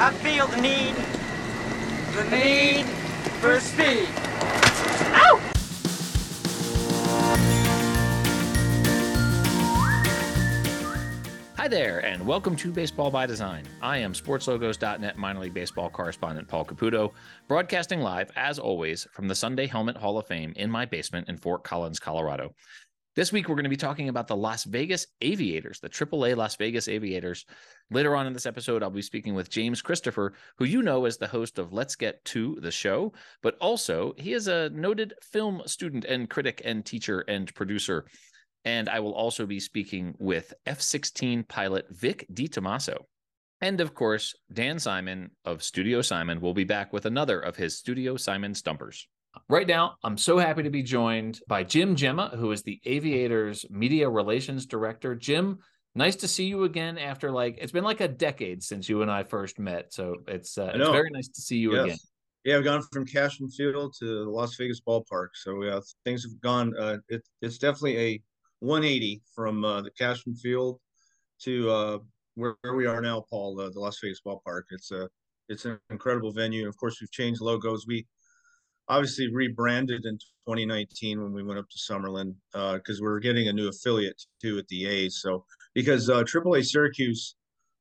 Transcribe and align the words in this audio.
I 0.00 0.12
feel 0.12 0.46
the 0.46 0.60
need, 0.60 0.94
the 2.14 2.22
need 2.30 2.86
for 3.40 3.58
speed. 3.58 4.08
Ow! 5.16 5.40
Hi 11.56 11.66
there, 11.66 12.04
and 12.04 12.24
welcome 12.24 12.54
to 12.54 12.70
Baseball 12.70 13.10
by 13.10 13.26
Design. 13.26 13.64
I 13.82 13.98
am 13.98 14.12
SportsLogos.net 14.12 15.18
minor 15.18 15.40
league 15.40 15.52
baseball 15.52 15.90
correspondent 15.90 16.46
Paul 16.46 16.64
Caputo, 16.64 17.10
broadcasting 17.48 18.00
live, 18.00 18.30
as 18.36 18.60
always, 18.60 19.08
from 19.10 19.26
the 19.26 19.34
Sundae 19.34 19.66
Helmet 19.66 19.96
Hall 19.96 20.16
of 20.16 20.28
Fame 20.28 20.52
in 20.54 20.70
my 20.70 20.84
basement 20.84 21.28
in 21.28 21.36
Fort 21.36 21.64
Collins, 21.64 21.98
Colorado. 21.98 22.54
This 23.18 23.32
week, 23.32 23.48
we're 23.48 23.56
going 23.56 23.64
to 23.64 23.68
be 23.68 23.76
talking 23.76 24.08
about 24.08 24.28
the 24.28 24.36
Las 24.36 24.62
Vegas 24.62 25.08
Aviators, 25.22 25.80
the 25.80 25.88
AAA 25.88 26.36
Las 26.36 26.54
Vegas 26.54 26.86
Aviators. 26.86 27.46
Later 27.90 28.14
on 28.14 28.28
in 28.28 28.32
this 28.32 28.46
episode, 28.46 28.80
I'll 28.80 28.90
be 28.90 29.02
speaking 29.02 29.34
with 29.34 29.50
James 29.50 29.82
Christopher, 29.82 30.34
who 30.56 30.64
you 30.64 30.82
know 30.82 31.04
as 31.04 31.16
the 31.16 31.26
host 31.26 31.58
of 31.58 31.72
Let's 31.72 31.96
Get 31.96 32.24
Two 32.24 32.56
the 32.60 32.70
Show, 32.70 33.12
but 33.42 33.56
also 33.60 34.14
he 34.18 34.34
is 34.34 34.46
a 34.46 34.70
noted 34.70 35.14
film 35.20 35.62
student 35.66 36.04
and 36.04 36.30
critic 36.30 36.62
and 36.64 36.86
teacher 36.86 37.24
and 37.26 37.52
producer. 37.56 38.06
And 38.64 38.88
I 38.88 39.00
will 39.00 39.14
also 39.14 39.46
be 39.46 39.58
speaking 39.58 40.14
with 40.20 40.54
F 40.64 40.80
16 40.80 41.42
pilot 41.42 41.86
Vic 41.90 42.24
DiTommaso. 42.32 42.98
And 43.60 43.80
of 43.80 43.94
course, 43.94 44.36
Dan 44.52 44.78
Simon 44.78 45.32
of 45.44 45.64
Studio 45.64 46.02
Simon 46.02 46.40
will 46.40 46.54
be 46.54 46.62
back 46.62 46.92
with 46.92 47.04
another 47.04 47.40
of 47.40 47.56
his 47.56 47.76
Studio 47.76 48.16
Simon 48.16 48.54
Stumpers. 48.54 49.08
Right 49.48 49.66
now, 49.66 49.96
I'm 50.02 50.18
so 50.18 50.38
happy 50.38 50.62
to 50.62 50.70
be 50.70 50.82
joined 50.82 51.40
by 51.48 51.64
Jim 51.64 51.96
Gemma, 51.96 52.32
who 52.36 52.50
is 52.52 52.62
the 52.62 52.80
Aviators 52.84 53.64
Media 53.70 54.08
Relations 54.08 54.66
Director. 54.66 55.14
Jim, 55.14 55.58
nice 55.94 56.16
to 56.16 56.28
see 56.28 56.44
you 56.44 56.64
again 56.64 56.98
after 56.98 57.30
like 57.30 57.58
it's 57.60 57.72
been 57.72 57.84
like 57.84 58.00
a 58.00 58.08
decade 58.08 58.62
since 58.62 58.88
you 58.88 59.02
and 59.02 59.10
I 59.10 59.24
first 59.24 59.58
met. 59.58 59.92
So 59.92 60.16
it's 60.26 60.58
uh, 60.58 60.72
it's 60.74 60.88
very 60.88 61.10
nice 61.10 61.28
to 61.28 61.40
see 61.40 61.58
you 61.58 61.74
yes. 61.74 61.84
again. 61.84 61.98
Yeah, 62.44 62.56
I've 62.56 62.64
gone 62.64 62.82
from 62.92 63.04
Cashman 63.04 63.50
Field 63.50 63.94
to 63.98 64.24
the 64.24 64.30
Las 64.30 64.54
Vegas 64.56 64.80
ballpark. 64.80 65.28
So 65.34 65.62
uh, 65.62 65.80
things 66.04 66.24
have 66.24 66.40
gone. 66.40 66.74
Uh, 66.78 66.98
it, 67.08 67.22
it's 67.42 67.58
definitely 67.58 67.98
a 67.98 68.22
180 68.60 69.22
from 69.34 69.64
uh, 69.64 69.82
the 69.82 69.90
Cashman 69.90 70.34
Field 70.36 70.80
to 71.42 71.70
uh, 71.70 71.98
where, 72.36 72.56
where, 72.62 72.74
we 72.74 72.86
are 72.86 73.00
now, 73.00 73.24
Paul, 73.28 73.60
uh, 73.60 73.70
the 73.70 73.80
Las 73.80 73.98
Vegas 74.02 74.20
ballpark. 74.24 74.62
It's 74.70 74.90
a 74.92 75.08
it's 75.48 75.64
an 75.64 75.78
incredible 75.90 76.32
venue. 76.32 76.68
Of 76.68 76.76
course, 76.76 77.00
we've 77.00 77.10
changed 77.10 77.40
logos. 77.40 77.86
We 77.86 78.06
obviously 78.88 79.32
rebranded 79.32 80.04
in 80.04 80.18
2019 80.46 81.22
when 81.22 81.32
we 81.32 81.42
went 81.42 81.58
up 81.58 81.68
to 81.68 81.78
Summerlin 81.78 82.34
because 82.52 83.00
uh, 83.00 83.02
we 83.02 83.08
are 83.08 83.18
getting 83.18 83.48
a 83.48 83.52
new 83.52 83.68
affiliate 83.68 84.20
too 84.40 84.58
at 84.58 84.66
the 84.68 84.86
A's. 84.86 85.20
So 85.22 85.44
because 85.74 86.08
uh, 86.08 86.22
AAA 86.22 86.64
Syracuse 86.64 87.36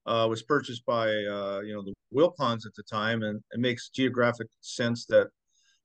uh, 0.05 0.27
was 0.29 0.43
purchased 0.43 0.85
by 0.85 1.07
uh, 1.07 1.61
you 1.63 1.73
know 1.73 1.83
the 1.83 1.93
Wilpons 2.13 2.65
at 2.65 2.73
the 2.75 2.83
time, 2.83 3.23
and 3.23 3.41
it 3.51 3.59
makes 3.59 3.89
geographic 3.89 4.47
sense 4.61 5.05
that 5.05 5.27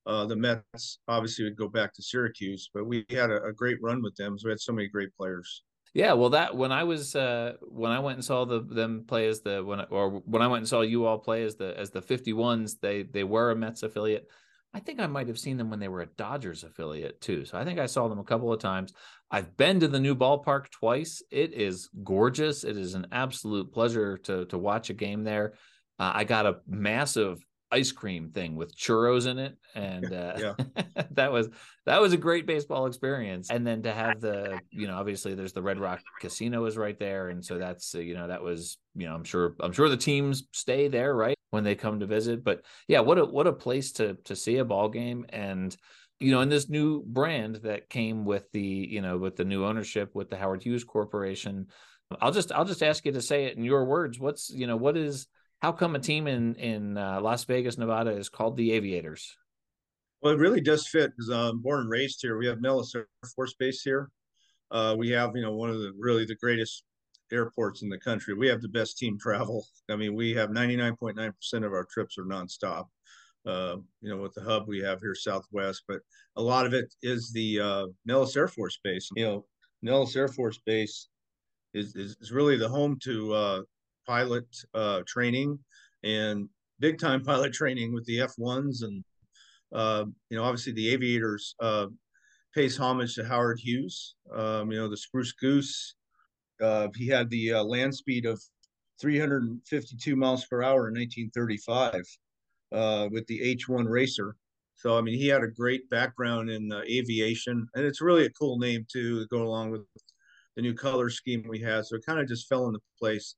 uh, 0.07 0.27
the 0.27 0.37
Mets 0.37 0.99
obviously 1.09 1.45
would 1.45 1.57
go 1.57 1.69
back 1.69 1.93
to 1.95 2.03
Syracuse. 2.03 2.71
But 2.73 2.87
we 2.87 3.05
had 3.11 3.31
a, 3.31 3.43
a 3.45 3.53
great 3.53 3.79
run 3.83 4.03
with 4.03 4.17
them, 4.17 4.39
so 4.39 4.47
we 4.47 4.53
had 4.53 4.61
so 4.61 4.73
many 4.73 4.89
great 4.89 5.15
players. 5.17 5.63
Yeah, 5.95 6.15
well, 6.15 6.31
that 6.31 6.57
when 6.57 6.73
I 6.73 6.85
was 6.85 7.15
uh, 7.15 7.55
when 7.63 7.93
I 7.93 7.99
went 7.99 8.17
and 8.17 8.25
saw 8.25 8.45
the 8.45 8.61
them 8.61 9.05
play 9.07 9.27
as 9.29 9.41
the 9.41 9.63
when 9.63 9.81
or 9.91 10.23
when 10.25 10.41
I 10.41 10.47
went 10.47 10.61
and 10.63 10.69
saw 10.69 10.81
you 10.81 11.05
all 11.05 11.19
play 11.19 11.43
as 11.43 11.57
the 11.57 11.79
as 11.79 11.91
the 11.91 12.01
51s, 12.01 12.81
they 12.81 13.03
they 13.03 13.25
were 13.25 13.51
a 13.51 13.57
Mets 13.57 13.83
affiliate. 13.83 14.29
I 14.75 14.81
think 14.81 15.01
I 15.01 15.07
might 15.07 15.29
have 15.29 15.39
seen 15.39 15.59
them 15.59 15.69
when 15.69 15.81
they 15.81 15.89
were 15.89 16.01
a 16.01 16.07
Dodgers 16.07 16.65
affiliate 16.65 17.21
too. 17.21 17.45
So 17.45 17.59
I 17.59 17.65
think 17.65 17.79
I 17.79 17.87
saw 17.87 18.09
them 18.09 18.19
a 18.19 18.25
couple 18.25 18.53
of 18.53 18.59
times. 18.59 18.95
I've 19.31 19.57
been 19.57 19.81
to 19.81 19.89
the 19.89 20.01
new 20.01 20.15
ballpark 20.15 20.71
twice. 20.71 21.23
It 21.31 21.53
is 21.53 21.91
gorgeous. 22.03 22.65
It 22.65 22.77
is 22.77 22.95
an 22.95 23.07
absolute 23.13 23.73
pleasure 23.73 24.17
to 24.19 24.47
to 24.47 24.59
watch 24.59 24.91
a 24.91 24.95
game 24.95 25.25
there. 25.25 25.55
Uh, 25.99 26.13
I 26.15 26.25
got 26.25 26.47
a 26.47 26.61
massive 26.67 27.45
ice 27.73 27.91
cream 27.91 28.31
thing 28.31 28.55
with 28.55 28.77
churros 28.77 29.27
in 29.27 29.39
it 29.39 29.57
and 29.75 30.13
uh, 30.13 30.55
that 31.13 31.33
was 31.33 31.49
that 31.87 32.01
was 32.01 32.13
a 32.13 32.19
great 32.19 32.47
baseball 32.47 32.87
experience 32.87 33.51
and 33.51 33.67
then 33.67 33.83
to 33.83 33.93
have 33.93 34.21
the 34.21 34.61
you 34.71 34.87
know 34.87 34.95
obviously 34.95 35.35
there's 35.35 35.55
the 35.55 35.63
red 35.63 35.79
rock 35.79 36.01
casino 36.21 36.67
is 36.67 36.77
right 36.77 36.99
there 36.99 37.31
and 37.31 37.43
so 37.43 37.57
that's 37.57 37.95
uh, 37.95 37.99
you 37.99 38.13
know 38.15 38.29
that 38.29 38.43
was 38.43 38.77
you 38.95 39.09
know 39.09 39.15
i'm 39.15 39.25
sure 39.25 39.57
i'm 39.61 39.73
sure 39.73 39.89
the 39.89 39.97
teams 39.97 40.45
stay 40.53 40.87
there 40.87 41.15
right 41.15 41.37
when 41.53 41.65
they 41.65 41.75
come 41.75 42.01
to 42.01 42.07
visit 42.07 42.43
but 42.43 42.63
yeah 42.89 43.01
what 43.01 43.19
a 43.19 43.25
what 43.25 43.47
a 43.47 43.53
place 43.53 43.93
to 43.93 44.15
to 44.25 44.35
see 44.37 44.59
a 44.59 44.65
ball 44.65 44.89
game 44.89 45.25
and 45.31 45.77
you 46.19 46.31
know 46.31 46.41
in 46.41 46.49
this 46.49 46.69
new 46.69 47.03
brand 47.03 47.57
that 47.57 47.89
came 47.89 48.25
with 48.25 48.51
the 48.53 48.61
you 48.61 49.01
know 49.01 49.17
with 49.17 49.37
the 49.37 49.45
new 49.45 49.65
ownership 49.65 50.15
with 50.15 50.29
the 50.29 50.37
howard 50.37 50.63
hughes 50.63 50.85
corporation 50.85 51.67
i'll 52.21 52.33
just 52.33 52.53
i'll 52.53 52.65
just 52.65 52.83
ask 52.83 53.05
you 53.05 53.13
to 53.13 53.23
say 53.23 53.45
it 53.45 53.57
in 53.57 53.65
your 53.65 53.85
words 53.85 54.19
what's 54.19 54.51
you 54.51 54.67
know 54.67 54.77
what 54.77 54.97
is 54.97 55.27
how 55.63 55.71
come 55.71 55.95
a 55.95 56.01
team 56.01 56.27
in 56.27 56.57
in 56.57 56.99
uh, 56.99 57.21
Las 57.21 57.45
Vegas, 57.45 57.79
Nevada, 57.79 58.11
is 58.11 58.29
called 58.29 58.57
the 58.57 58.73
Aviators? 58.73 59.37
Well, 60.21 60.35
it 60.35 60.39
really 60.39 60.61
does 60.61 60.89
fit 60.89 61.13
because 61.17 61.29
I'm 61.31 61.61
born 61.63 61.81
and 61.81 61.91
raised 61.91 62.19
here. 62.21 62.37
We 62.37 62.49
have 62.49 62.61
Nellis 62.61 62.93
Air 62.97 63.07
Force 63.37 63.55
Base 63.55 63.81
here. 63.81 64.11
Uh, 64.73 64.97
we 64.99 65.11
have, 65.11 65.37
you 65.37 65.43
know, 65.43 65.53
one 65.53 65.71
of 65.71 65.79
the 65.79 65.93
really 65.97 66.25
the 66.25 66.35
greatest 66.35 66.83
airports 67.33 67.83
in 67.83 67.89
the 67.89 67.99
country. 67.99 68.35
We 68.35 68.49
have 68.49 68.61
the 68.61 68.69
best 68.69 68.99
team 68.99 69.19
travel. 69.19 69.67
I 69.91 69.97
mean, 69.97 70.15
we 70.15 70.33
have 70.35 70.51
99.9% 70.51 71.33
of 71.65 71.73
our 71.73 71.85
trips 71.85 72.19
are 72.19 72.25
nonstop. 72.25 72.87
Uh, 73.45 73.77
you 74.01 74.09
know, 74.09 74.19
with 74.19 74.33
the 74.35 74.43
hub 74.43 74.69
we 74.69 74.79
have 74.79 75.01
here 75.01 75.17
Southwest, 75.17 75.83
but 75.89 76.01
a 76.37 76.43
lot 76.43 76.65
of 76.65 76.75
it 76.75 76.95
is 77.03 77.33
the 77.33 77.59
uh, 77.59 77.87
Nellis 78.07 78.37
Air 78.37 78.47
Force 78.47 78.79
Base. 78.85 79.09
You 79.17 79.25
know, 79.25 79.47
Nellis 79.83 80.15
Air 80.15 80.29
Force 80.29 80.61
Base 80.65 81.09
is, 81.75 81.97
is, 81.97 82.17
is 82.21 82.31
really 82.31 82.57
the 82.57 82.69
home 82.69 82.99
to 83.03 83.35
uh, 83.35 83.63
pilot 84.07 84.47
uh, 84.75 85.01
training 85.07 85.59
and 86.05 86.49
big 86.79 86.99
time 86.99 87.21
pilot 87.25 87.53
training 87.53 87.93
with 87.93 88.05
the 88.05 88.19
F1s. 88.19 88.85
And, 88.85 89.05
uh, 89.75 90.05
you 90.31 90.37
know, 90.37 90.45
obviously 90.45 90.73
the 90.75 90.91
aviators 90.91 91.57
uh, 91.61 91.87
pays 92.55 92.77
homage 92.77 93.15
to 93.15 93.25
Howard 93.25 93.59
Hughes. 93.59 94.15
Um, 94.33 94.71
you 94.71 94.79
know, 94.79 94.89
the 94.89 94.97
Spruce 94.97 95.33
Goose, 95.33 95.95
uh, 96.63 96.89
he 96.97 97.09
had 97.09 97.29
the 97.31 97.55
uh, 97.55 97.65
land 97.65 97.95
speed 97.95 98.27
of 98.27 98.43
352 99.01 100.17
miles 100.17 100.45
per 100.47 100.63
hour 100.63 100.89
in 100.89 100.95
1935 100.95 102.05
uh, 102.73 103.09
with 103.11 103.27
the 103.27 103.57
H1 103.57 103.89
Racer. 103.89 104.37
So, 104.75 104.97
I 104.97 105.01
mean, 105.01 105.19
he 105.19 105.29
had 105.29 105.43
a 105.43 105.49
great 105.49 105.89
background 105.91 106.51
in 106.51 106.73
aviation, 106.73 107.67
and 107.75 107.85
it's 107.85 108.01
really 108.01 108.27
a 108.27 108.31
cool 108.31 108.59
name 108.59 108.87
too 108.91 109.21
to 109.21 109.27
go 109.29 109.43
along 109.43 109.71
with 109.71 109.83
the 110.57 110.63
new 110.63 110.75
color 110.75 111.11
scheme 111.11 111.45
we 111.49 111.61
had. 111.61 111.87
So 111.87 111.97
it 111.97 112.07
kind 112.07 112.21
of 112.21 112.27
just 112.27 112.49
fell 112.49 112.67
into 112.67 112.81
place 112.99 113.37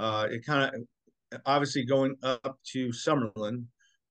uh, 0.00 0.26
it 0.30 0.44
kind 0.44 0.74
of 0.74 1.40
obviously 1.46 1.84
going 1.84 2.16
up 2.22 2.58
to 2.72 2.88
Summerlin 2.88 3.64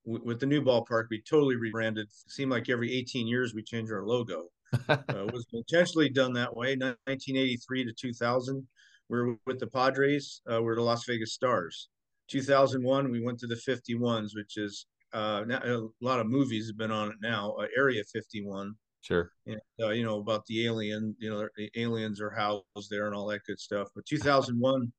w- 0.06 0.24
with 0.24 0.38
the 0.38 0.46
new 0.46 0.62
ballpark, 0.62 1.06
we 1.10 1.20
totally 1.28 1.56
rebranded. 1.56 2.06
It 2.06 2.30
seemed 2.30 2.52
like 2.52 2.68
every 2.68 2.92
18 2.92 3.26
years 3.26 3.54
we 3.54 3.62
change 3.62 3.90
our 3.90 4.06
logo. 4.06 4.46
Uh, 4.88 4.96
it 5.08 5.32
was 5.32 5.46
intentionally 5.52 6.08
done 6.08 6.32
that 6.34 6.54
way. 6.54 6.76
1983 6.76 7.84
to 7.84 7.92
2000, 7.92 8.66
we 9.08 9.18
are 9.18 9.36
with 9.46 9.58
the 9.58 9.66
Padres. 9.66 10.40
Uh, 10.50 10.62
we 10.62 10.70
are 10.70 10.76
the 10.76 10.82
Las 10.82 11.04
Vegas 11.04 11.32
Stars. 11.32 11.88
2001, 12.28 13.10
we 13.10 13.20
went 13.20 13.38
to 13.40 13.46
the 13.46 13.60
51s, 13.66 14.30
which 14.34 14.56
is 14.56 14.86
uh, 15.12 15.44
now, 15.46 15.58
a 15.64 15.88
lot 16.00 16.20
of 16.20 16.26
movies 16.26 16.68
have 16.68 16.78
been 16.78 16.90
on 16.90 17.08
it 17.08 17.16
now. 17.20 17.52
Uh, 17.58 17.66
Area 17.76 18.02
51. 18.04 18.74
Sure. 19.02 19.32
And, 19.46 19.60
uh, 19.82 19.88
you 19.88 20.04
know 20.04 20.18
about 20.18 20.44
the 20.46 20.66
alien. 20.66 21.16
You 21.18 21.30
know, 21.30 21.48
the 21.56 21.70
aliens 21.76 22.20
are 22.20 22.30
housed 22.30 22.90
there 22.90 23.06
and 23.06 23.14
all 23.14 23.26
that 23.28 23.44
good 23.46 23.58
stuff. 23.58 23.88
But 23.94 24.06
2001 24.06 24.92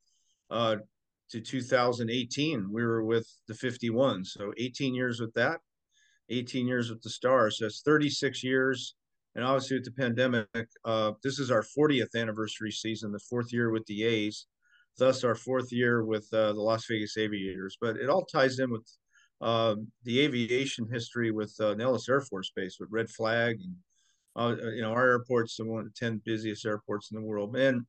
uh, 0.49 0.77
to 1.29 1.41
2018, 1.41 2.69
we 2.71 2.83
were 2.83 3.03
with 3.03 3.27
the 3.47 3.53
51. 3.53 4.25
So 4.25 4.53
18 4.57 4.93
years 4.93 5.21
with 5.21 5.33
that, 5.35 5.59
18 6.29 6.67
years 6.67 6.89
with 6.89 7.01
the 7.01 7.09
Stars. 7.09 7.59
So 7.59 7.65
that's 7.65 7.81
36 7.83 8.43
years. 8.43 8.95
And 9.35 9.45
obviously, 9.45 9.77
with 9.77 9.85
the 9.85 9.91
pandemic, 9.91 10.47
uh, 10.83 11.13
this 11.23 11.39
is 11.39 11.51
our 11.51 11.63
40th 11.63 12.15
anniversary 12.15 12.71
season, 12.71 13.11
the 13.11 13.19
fourth 13.19 13.53
year 13.53 13.71
with 13.71 13.85
the 13.85 14.03
A's, 14.03 14.47
thus 14.97 15.23
our 15.23 15.35
fourth 15.35 15.71
year 15.71 16.03
with 16.03 16.27
uh, 16.33 16.53
the 16.53 16.61
Las 16.61 16.85
Vegas 16.89 17.17
Aviators. 17.17 17.77
But 17.79 17.97
it 17.97 18.09
all 18.09 18.25
ties 18.25 18.59
in 18.59 18.71
with 18.71 18.85
uh, 19.39 19.75
the 20.03 20.19
aviation 20.19 20.87
history 20.91 21.31
with 21.31 21.55
uh, 21.59 21.73
Nellis 21.75 22.09
Air 22.09 22.21
Force 22.21 22.51
Base 22.55 22.77
with 22.79 22.89
Red 22.91 23.09
Flag. 23.09 23.57
And, 23.61 23.75
uh, 24.35 24.55
you 24.71 24.81
know, 24.81 24.91
our 24.91 25.07
airport's 25.07 25.57
one 25.59 25.79
of 25.79 25.85
the 25.85 25.93
10 25.97 26.21
busiest 26.25 26.65
airports 26.65 27.11
in 27.11 27.15
the 27.19 27.25
world. 27.25 27.55
And 27.55 27.85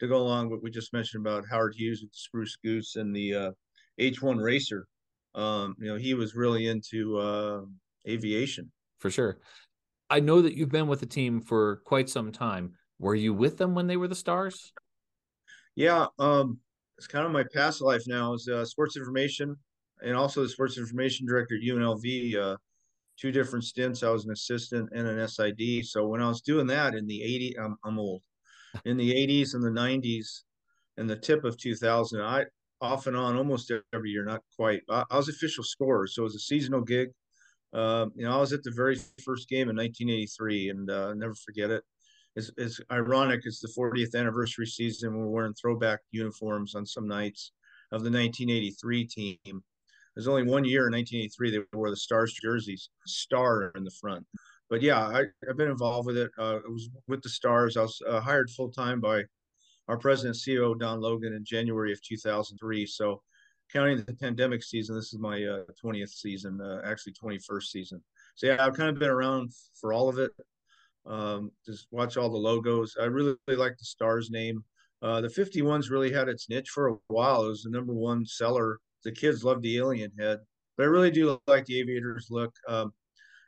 to 0.00 0.08
go 0.08 0.18
along 0.18 0.46
with 0.46 0.58
what 0.58 0.62
we 0.62 0.70
just 0.70 0.92
mentioned 0.92 1.26
about 1.26 1.44
Howard 1.50 1.74
Hughes 1.76 2.02
with 2.02 2.12
the 2.12 2.18
Spruce 2.18 2.56
Goose 2.56 2.96
and 2.96 3.14
the 3.14 3.34
uh, 3.34 3.50
H1 4.00 4.42
Racer. 4.42 4.86
Um, 5.34 5.74
you 5.78 5.88
know, 5.88 5.96
he 5.96 6.14
was 6.14 6.34
really 6.34 6.66
into 6.66 7.18
uh, 7.18 7.60
aviation. 8.08 8.70
For 8.98 9.10
sure. 9.10 9.38
I 10.08 10.20
know 10.20 10.42
that 10.42 10.54
you've 10.54 10.70
been 10.70 10.88
with 10.88 11.00
the 11.00 11.06
team 11.06 11.40
for 11.40 11.76
quite 11.84 12.08
some 12.08 12.32
time. 12.32 12.74
Were 12.98 13.14
you 13.14 13.34
with 13.34 13.58
them 13.58 13.74
when 13.74 13.86
they 13.86 13.96
were 13.96 14.08
the 14.08 14.14
Stars? 14.14 14.72
Yeah, 15.74 16.06
um, 16.18 16.58
it's 16.96 17.06
kind 17.06 17.26
of 17.26 17.32
my 17.32 17.44
past 17.54 17.82
life 17.82 18.02
now 18.06 18.34
is 18.34 18.48
uh, 18.48 18.64
sports 18.64 18.96
information 18.96 19.56
and 20.02 20.16
also 20.16 20.42
the 20.42 20.48
sports 20.48 20.78
information 20.78 21.26
director 21.26 21.56
at 21.56 21.62
UNLV. 21.62 22.36
Uh, 22.36 22.56
two 23.18 23.32
different 23.32 23.64
stints. 23.64 24.02
I 24.02 24.10
was 24.10 24.24
an 24.24 24.32
assistant 24.32 24.90
and 24.94 25.06
an 25.06 25.26
SID. 25.26 25.84
So 25.86 26.06
when 26.06 26.22
I 26.22 26.28
was 26.28 26.42
doing 26.42 26.66
that 26.68 26.94
in 26.94 27.06
the 27.06 27.22
80, 27.22 27.58
I'm, 27.58 27.76
I'm 27.84 27.98
old 27.98 28.22
in 28.84 28.96
the 28.96 29.12
80s 29.12 29.54
and 29.54 29.64
the 29.64 29.70
90s 29.70 30.42
and 30.96 31.08
the 31.08 31.16
tip 31.16 31.44
of 31.44 31.56
2000 31.58 32.20
i 32.20 32.44
off 32.82 33.06
and 33.06 33.16
on 33.16 33.36
almost 33.36 33.72
every 33.94 34.10
year, 34.10 34.22
not 34.24 34.42
quite. 34.54 34.82
I, 34.90 35.02
I 35.10 35.16
was 35.16 35.30
official 35.30 35.64
scorer, 35.64 36.06
so 36.06 36.22
it 36.22 36.24
was 36.24 36.34
a 36.34 36.40
seasonal 36.40 36.82
gig. 36.82 37.08
Uh, 37.72 38.06
you 38.14 38.24
know, 38.24 38.36
I 38.36 38.40
was 38.40 38.52
at 38.52 38.62
the 38.62 38.70
very 38.70 38.96
first 39.24 39.48
game 39.48 39.68
in 39.68 39.76
1983, 39.76 40.70
and 40.70 40.90
uh, 40.90 41.14
never 41.14 41.34
forget 41.34 41.70
it. 41.70 41.82
It's, 42.36 42.50
it's 42.56 42.80
ironic. 42.92 43.42
It's 43.44 43.60
the 43.60 43.72
40th 43.76 44.14
anniversary 44.14 44.66
season. 44.66 45.16
We're 45.16 45.26
wearing 45.26 45.54
throwback 45.54 46.00
uniforms 46.10 46.74
on 46.74 46.84
some 46.86 47.08
nights 47.08 47.52
of 47.92 48.02
the 48.02 48.10
1983 48.10 49.06
team. 49.06 49.62
There's 50.14 50.28
only 50.28 50.44
one 50.44 50.64
year 50.64 50.86
in 50.86 50.94
1983 50.94 51.50
they 51.50 51.76
wore 51.76 51.90
the 51.90 51.96
Stars 51.96 52.32
jerseys, 52.32 52.90
star 53.06 53.72
in 53.76 53.84
the 53.84 53.90
front. 53.90 54.26
But 54.68 54.82
yeah, 54.82 55.06
I, 55.06 55.24
have 55.46 55.56
been 55.56 55.70
involved 55.70 56.06
with 56.06 56.16
it. 56.16 56.30
Uh, 56.38 56.56
it 56.56 56.70
was 56.70 56.88
with 57.06 57.22
the 57.22 57.28
Stars. 57.28 57.76
I 57.76 57.82
was 57.82 58.00
uh, 58.08 58.20
hired 58.20 58.50
full 58.50 58.70
time 58.70 59.00
by 59.00 59.22
our 59.88 59.98
president 59.98 60.36
CEO 60.36 60.76
Don 60.78 61.00
Logan 61.00 61.34
in 61.34 61.44
January 61.44 61.92
of 61.92 62.02
2003. 62.02 62.86
So, 62.86 63.22
counting 63.72 64.02
the 64.04 64.14
pandemic 64.14 64.62
season, 64.62 64.96
this 64.96 65.12
is 65.12 65.18
my 65.18 65.42
uh, 65.42 65.62
20th 65.82 66.10
season, 66.10 66.60
uh, 66.60 66.80
actually 66.84 67.14
21st 67.14 67.62
season. 67.64 68.02
So 68.34 68.46
yeah, 68.46 68.64
I've 68.64 68.76
kind 68.76 68.90
of 68.90 68.98
been 68.98 69.10
around 69.10 69.52
for 69.80 69.92
all 69.92 70.08
of 70.08 70.18
it. 70.18 70.30
Um, 71.06 71.50
just 71.64 71.86
watch 71.90 72.16
all 72.16 72.28
the 72.28 72.36
logos. 72.36 72.96
I 73.00 73.04
really, 73.04 73.34
really 73.46 73.60
like 73.60 73.76
the 73.78 73.84
Stars 73.84 74.30
name. 74.30 74.64
Uh, 75.02 75.20
the 75.20 75.28
51s 75.28 75.90
really 75.90 76.12
had 76.12 76.28
its 76.28 76.48
niche 76.48 76.70
for 76.70 76.88
a 76.88 76.96
while. 77.08 77.44
It 77.44 77.48
was 77.48 77.62
the 77.62 77.70
number 77.70 77.92
one 77.92 78.24
seller. 78.26 78.80
The 79.04 79.12
kids 79.12 79.44
loved 79.44 79.62
the 79.62 79.76
alien 79.76 80.10
head, 80.18 80.40
but 80.76 80.84
I 80.84 80.86
really 80.86 81.10
do 81.10 81.38
like 81.46 81.64
the 81.66 81.78
aviators 81.78 82.28
look. 82.30 82.52
Um, 82.66 82.92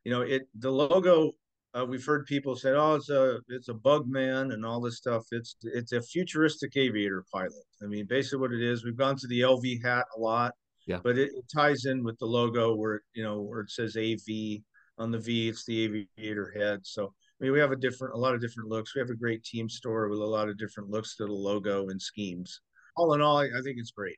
you 0.04 0.12
know, 0.12 0.20
it 0.22 0.46
the 0.58 0.70
logo. 0.70 1.32
Uh, 1.78 1.84
we've 1.84 2.04
heard 2.04 2.26
people 2.26 2.56
say, 2.56 2.70
"Oh, 2.70 2.94
it's 2.94 3.10
a 3.10 3.40
it's 3.48 3.68
a 3.68 3.74
bug 3.74 4.08
man" 4.08 4.52
and 4.52 4.64
all 4.64 4.80
this 4.80 4.96
stuff. 4.96 5.24
It's 5.30 5.56
it's 5.62 5.92
a 5.92 6.02
futuristic 6.02 6.76
aviator 6.76 7.24
pilot. 7.32 7.52
I 7.82 7.86
mean, 7.86 8.06
basically 8.06 8.38
what 8.38 8.52
it 8.52 8.62
is. 8.62 8.84
We've 8.84 8.96
gone 8.96 9.16
to 9.16 9.26
the 9.28 9.42
LV 9.42 9.84
hat 9.84 10.06
a 10.16 10.20
lot, 10.20 10.54
yeah, 10.86 10.98
but 11.02 11.18
it, 11.18 11.30
it 11.34 11.44
ties 11.54 11.84
in 11.84 12.02
with 12.02 12.18
the 12.18 12.26
logo 12.26 12.74
where 12.74 13.02
you 13.14 13.22
know 13.22 13.42
where 13.42 13.60
it 13.60 13.70
says 13.70 13.96
AV 13.96 14.62
on 14.98 15.10
the 15.10 15.18
V. 15.18 15.48
It's 15.48 15.64
the 15.66 15.80
aviator 15.84 16.52
head. 16.56 16.80
So 16.82 17.12
I 17.40 17.44
mean, 17.44 17.52
we 17.52 17.60
have 17.60 17.70
a 17.70 17.76
different, 17.76 18.14
a 18.14 18.18
lot 18.18 18.34
of 18.34 18.40
different 18.40 18.68
looks. 18.68 18.94
We 18.94 19.00
have 19.00 19.10
a 19.10 19.14
great 19.14 19.44
team 19.44 19.68
store 19.68 20.08
with 20.08 20.18
a 20.18 20.24
lot 20.24 20.48
of 20.48 20.58
different 20.58 20.90
looks 20.90 21.16
to 21.16 21.26
the 21.26 21.32
logo 21.32 21.88
and 21.88 22.02
schemes. 22.02 22.60
All 22.96 23.14
in 23.14 23.22
all, 23.22 23.38
I, 23.38 23.44
I 23.44 23.60
think 23.62 23.76
it's 23.78 23.92
great. 23.92 24.16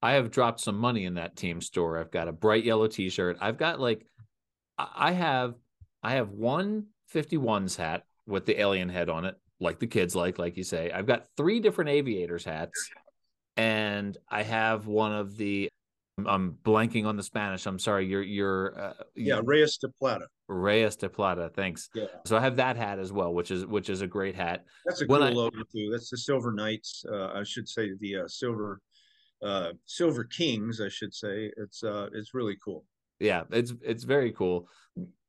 I 0.00 0.12
have 0.12 0.30
dropped 0.30 0.60
some 0.60 0.78
money 0.78 1.04
in 1.04 1.14
that 1.14 1.36
team 1.36 1.60
store. 1.60 1.98
I've 1.98 2.10
got 2.10 2.28
a 2.28 2.32
bright 2.32 2.64
yellow 2.64 2.86
T-shirt. 2.86 3.36
I've 3.40 3.58
got 3.58 3.80
like, 3.80 4.06
I 4.78 5.12
have, 5.12 5.54
I 6.02 6.12
have 6.12 6.30
one 6.30 6.86
51s 7.14 7.76
hat 7.76 8.04
with 8.26 8.46
the 8.46 8.60
alien 8.60 8.88
head 8.88 9.08
on 9.08 9.24
it, 9.24 9.36
like 9.60 9.78
the 9.78 9.86
kids 9.86 10.14
like, 10.14 10.38
like 10.38 10.56
you 10.56 10.64
say. 10.64 10.90
I've 10.90 11.06
got 11.06 11.26
three 11.36 11.60
different 11.60 11.90
aviators 11.90 12.44
hats, 12.44 12.90
and 13.56 14.16
I 14.28 14.42
have 14.42 14.86
one 14.86 15.12
of 15.12 15.36
the 15.36 15.68
I'm 16.26 16.56
blanking 16.64 17.06
on 17.06 17.16
the 17.16 17.22
Spanish. 17.22 17.66
I'm 17.66 17.78
sorry. 17.78 18.06
You're 18.06 18.22
you're 18.22 18.80
uh, 18.80 18.92
yeah, 19.14 19.40
Reyes 19.44 19.76
de 19.78 19.88
Plata. 19.88 20.26
Reyes 20.48 20.96
de 20.96 21.08
Plata. 21.08 21.50
Thanks. 21.54 21.88
Yeah. 21.94 22.06
So 22.24 22.36
I 22.36 22.40
have 22.40 22.56
that 22.56 22.76
hat 22.76 22.98
as 22.98 23.12
well, 23.12 23.32
which 23.32 23.50
is 23.50 23.66
which 23.66 23.88
is 23.90 24.00
a 24.00 24.06
great 24.06 24.34
hat. 24.34 24.64
That's 24.86 25.02
a 25.02 25.06
when 25.06 25.20
cool 25.20 25.28
I, 25.28 25.32
logo 25.32 25.58
too. 25.72 25.90
That's 25.92 26.10
the 26.10 26.16
Silver 26.18 26.52
Knights. 26.52 27.04
Uh, 27.10 27.28
I 27.34 27.42
should 27.44 27.68
say 27.68 27.90
the 28.00 28.16
uh, 28.16 28.28
Silver 28.28 28.80
uh, 29.42 29.72
Silver 29.86 30.24
Kings. 30.24 30.80
I 30.80 30.88
should 30.88 31.14
say 31.14 31.52
it's 31.56 31.84
uh, 31.84 32.08
it's 32.12 32.34
really 32.34 32.56
cool. 32.64 32.84
Yeah, 33.20 33.44
it's 33.50 33.72
it's 33.82 34.04
very 34.04 34.32
cool. 34.32 34.68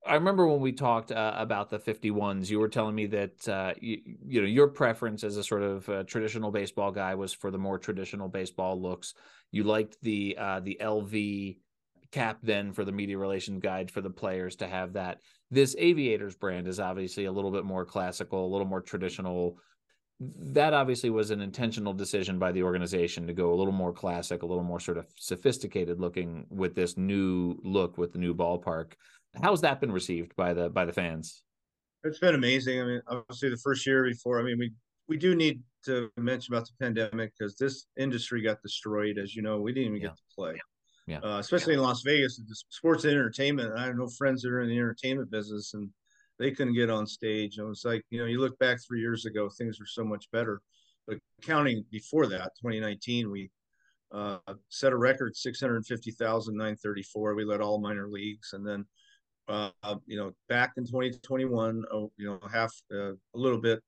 I 0.06 0.16
remember 0.16 0.48
when 0.48 0.62
we 0.62 0.72
talked 0.72 1.12
uh, 1.12 1.34
about 1.36 1.70
the 1.70 1.78
51s, 1.78 2.50
you 2.50 2.60
were 2.60 2.70
telling 2.70 2.96
me 2.96 3.06
that 3.08 3.50
uh, 3.50 3.74
you, 3.80 4.00
you, 4.26 4.42
know 4.42 4.48
your 4.48 4.68
preference 4.68 5.24
as 5.24 5.38
a 5.38 5.44
sort 5.44 5.62
of 5.62 5.90
uh, 5.90 6.04
traditional 6.04 6.52
baseball 6.52 6.92
guy 6.92 7.16
was 7.16 7.34
for 7.34 7.52
the 7.52 7.58
more 7.58 7.78
traditional 7.78 8.30
baseball 8.30 8.82
looks. 8.82 9.14
You 9.52 9.64
liked 9.64 9.98
the 10.02 10.38
uh, 10.40 10.60
the 10.62 10.78
LV 10.82 11.58
cap 12.12 12.40
then 12.42 12.74
for 12.74 12.86
the 12.86 12.92
media 12.92 13.18
relation 13.18 13.60
guide 13.60 13.92
for 13.92 14.02
the 14.02 14.10
players 14.10 14.56
to 14.58 14.68
have 14.68 14.94
that. 14.94 15.20
This 15.52 15.76
Aviators 15.78 16.36
brand 16.36 16.68
is 16.68 16.80
obviously 16.80 17.26
a 17.26 17.32
little 17.32 17.52
bit 17.52 17.66
more 17.66 17.86
classical, 17.86 18.46
a 18.46 18.52
little 18.52 18.68
more 18.68 18.82
traditional. 18.82 19.58
That 20.22 20.74
obviously 20.74 21.10
was 21.10 21.32
an 21.32 21.40
intentional 21.40 21.94
decision 21.94 22.40
by 22.40 22.52
the 22.52 22.64
organization 22.64 23.26
to 23.28 23.34
go 23.34 23.54
a 23.54 23.56
little 23.56 23.74
more 23.74 23.94
classic, 23.94 24.44
a 24.44 24.46
little 24.46 24.64
more 24.64 24.80
sort 24.80 24.98
of 24.98 25.08
sophisticated 25.16 26.00
looking 26.00 26.46
with 26.50 26.76
this 26.76 26.98
new 26.98 27.58
look 27.64 27.98
with 27.98 28.12
the 28.12 28.20
new 28.20 28.36
ballpark. 28.36 28.94
How's 29.42 29.62
that 29.62 29.80
been 29.80 29.92
received 29.92 30.36
by 30.36 30.54
the 30.54 30.70
by 30.70 30.86
the 30.86 30.92
fans? 30.92 31.42
It's 32.04 32.20
been 32.20 32.36
amazing. 32.36 32.82
I 32.82 32.86
mean, 32.86 33.02
obviously 33.08 33.50
the 33.50 33.58
first 33.58 33.86
year 33.86 34.04
before, 34.04 34.40
I 34.40 34.44
mean, 34.44 34.60
we 34.60 34.74
we 35.08 35.18
do 35.18 35.36
need 35.36 35.62
to 35.86 36.10
mention 36.18 36.54
about 36.54 36.68
the 36.68 36.74
pandemic 36.84 37.34
because 37.38 37.56
this 37.56 37.88
industry 37.98 38.42
got 38.42 38.62
destroyed. 38.62 39.18
As 39.18 39.36
you 39.36 39.42
know, 39.42 39.62
we 39.62 39.72
didn't 39.72 39.96
even 39.96 40.02
yeah. 40.02 40.08
get 40.10 40.18
to 40.18 40.24
play. 40.36 40.60
Yeah. 41.08 41.20
Uh, 41.20 41.40
especially 41.40 41.74
yeah. 41.74 41.80
in 41.80 41.86
Las 41.86 42.02
Vegas, 42.04 42.42
sports 42.70 43.04
and 43.04 43.14
entertainment. 43.14 43.74
I 43.76 43.86
have 43.86 43.96
no 43.96 44.08
friends 44.08 44.44
that 44.44 44.52
are 44.52 44.62
in 44.62 44.70
the 44.70 44.78
entertainment 44.78 45.32
business, 45.32 45.74
and 45.74 45.90
they 46.40 46.52
couldn't 46.52 46.74
get 46.74 46.90
on 46.90 47.06
stage. 47.06 47.58
And 47.58 47.66
it 47.66 47.70
was 47.70 47.86
like, 47.86 48.04
you 48.10 48.20
know, 48.20 48.26
you 48.26 48.40
look 48.40 48.58
back 48.60 48.80
three 48.82 49.02
years 49.02 49.26
ago, 49.26 49.50
things 49.50 49.80
were 49.80 49.86
so 49.86 50.04
much 50.04 50.32
better. 50.32 50.62
But 51.08 51.18
counting 51.42 51.84
before 51.92 52.28
that, 52.28 52.52
2019, 52.62 53.30
we 53.30 53.52
uh, 54.12 54.38
set 54.70 54.94
a 54.94 54.98
record 54.98 55.36
650,934. 55.36 57.36
We 57.36 57.46
led 57.46 57.62
all 57.62 57.80
minor 57.80 58.08
leagues, 58.08 58.54
and 58.54 58.66
then 58.66 58.86
uh, 59.50 59.72
you 60.06 60.18
know, 60.18 60.32
back 60.48 60.74
in 60.78 60.86
2021, 60.86 61.84
oh, 61.92 62.12
you 62.18 62.28
know, 62.28 62.40
half 62.52 62.74
uh, 62.94 63.14
a 63.14 63.18
little 63.34 63.60
bit 63.60 63.82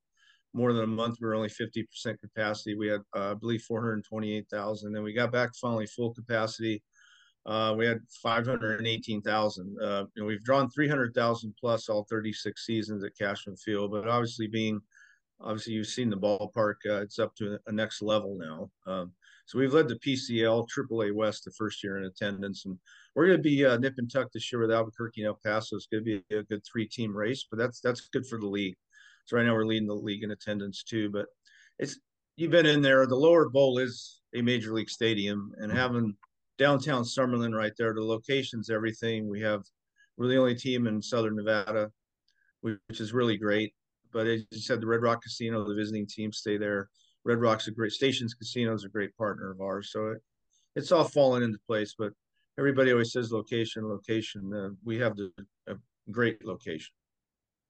more 0.53 0.73
than 0.73 0.83
a 0.83 0.87
month, 0.87 1.17
we 1.21 1.27
were 1.27 1.35
only 1.35 1.49
50% 1.49 1.85
capacity. 2.19 2.75
We 2.75 2.87
had, 2.87 3.01
uh, 3.15 3.31
I 3.31 3.33
believe, 3.35 3.61
428,000. 3.61 4.91
Then 4.91 5.03
we 5.03 5.13
got 5.13 5.31
back 5.31 5.51
finally 5.55 5.85
full 5.85 6.13
capacity. 6.13 6.83
Uh, 7.45 7.73
we 7.75 7.85
had 7.85 7.99
518,000. 8.21 9.77
Uh, 9.81 10.05
we've 10.23 10.43
drawn 10.43 10.69
300,000 10.69 11.53
plus 11.59 11.89
all 11.89 12.05
36 12.09 12.65
seasons 12.65 13.03
at 13.03 13.17
Cashman 13.17 13.55
Field, 13.57 13.91
but 13.91 14.07
obviously 14.07 14.47
being, 14.47 14.79
obviously 15.39 15.73
you've 15.73 15.87
seen 15.87 16.09
the 16.09 16.17
ballpark, 16.17 16.75
uh, 16.85 17.01
it's 17.01 17.17
up 17.17 17.35
to 17.35 17.57
a 17.65 17.71
next 17.71 18.01
level 18.01 18.37
now. 18.37 18.69
Um, 18.91 19.11
so 19.47 19.57
we've 19.57 19.73
led 19.73 19.87
the 19.87 19.95
PCL, 19.95 20.67
AAA 20.69 21.13
West 21.13 21.45
the 21.45 21.51
first 21.51 21.83
year 21.83 21.97
in 21.97 22.05
attendance, 22.05 22.65
and 22.65 22.77
we're 23.15 23.25
going 23.25 23.39
to 23.39 23.43
be 23.43 23.65
uh, 23.65 23.77
nip 23.77 23.95
and 23.97 24.09
tuck 24.09 24.31
this 24.31 24.51
year 24.51 24.61
with 24.61 24.71
Albuquerque 24.71 25.21
and 25.21 25.27
El 25.27 25.39
Paso. 25.43 25.75
It's 25.75 25.87
going 25.87 26.05
to 26.05 26.21
be 26.29 26.35
a 26.35 26.43
good 26.43 26.61
three-team 26.63 27.15
race, 27.15 27.47
but 27.49 27.57
that's 27.57 27.81
that's 27.81 28.07
good 28.09 28.25
for 28.25 28.39
the 28.39 28.47
league. 28.47 28.75
So 29.25 29.37
right 29.37 29.45
now 29.45 29.53
we're 29.53 29.65
leading 29.65 29.87
the 29.87 29.93
league 29.93 30.23
in 30.23 30.31
attendance 30.31 30.83
too. 30.83 31.09
But 31.09 31.25
it's 31.79 31.99
you've 32.37 32.51
been 32.51 32.65
in 32.65 32.81
there. 32.81 33.05
The 33.07 33.15
lower 33.15 33.49
bowl 33.49 33.79
is 33.79 34.21
a 34.33 34.41
major 34.41 34.73
league 34.73 34.89
stadium, 34.89 35.51
and 35.57 35.71
having 35.71 36.15
downtown 36.61 37.03
Summerlin 37.03 37.57
right 37.57 37.73
there, 37.75 37.91
the 37.93 38.03
location's 38.03 38.69
everything. 38.69 39.27
We 39.27 39.41
have 39.41 39.63
we're 40.15 40.27
the 40.27 40.37
only 40.37 40.53
team 40.53 40.85
in 40.85 41.01
Southern 41.01 41.35
Nevada, 41.35 41.89
which 42.61 42.77
is 42.91 43.13
really 43.13 43.35
great. 43.35 43.73
But 44.13 44.27
as 44.27 44.43
you 44.51 44.59
said, 44.59 44.79
the 44.79 44.85
Red 44.85 45.01
Rock 45.01 45.23
Casino, 45.23 45.67
the 45.67 45.73
visiting 45.73 46.05
teams 46.05 46.37
stay 46.37 46.57
there. 46.57 46.89
Red 47.25 47.39
Rock's 47.39 47.67
a 47.67 47.71
great 47.71 47.93
Stations 47.93 48.35
Casino 48.35 48.75
is 48.75 48.83
a 48.83 48.89
great 48.89 49.15
partner 49.17 49.49
of 49.49 49.59
ours, 49.59 49.89
so 49.91 50.09
it, 50.09 50.21
it's 50.75 50.91
all 50.91 51.03
fallen 51.03 51.41
into 51.41 51.57
place. 51.65 51.95
But 51.97 52.11
everybody 52.59 52.91
always 52.91 53.11
says 53.11 53.31
location, 53.31 53.87
location. 53.87 54.53
Uh, 54.53 54.69
we 54.83 54.99
have 54.99 55.17
the 55.17 55.31
a 55.67 55.75
great 56.11 56.45
location. 56.45 56.93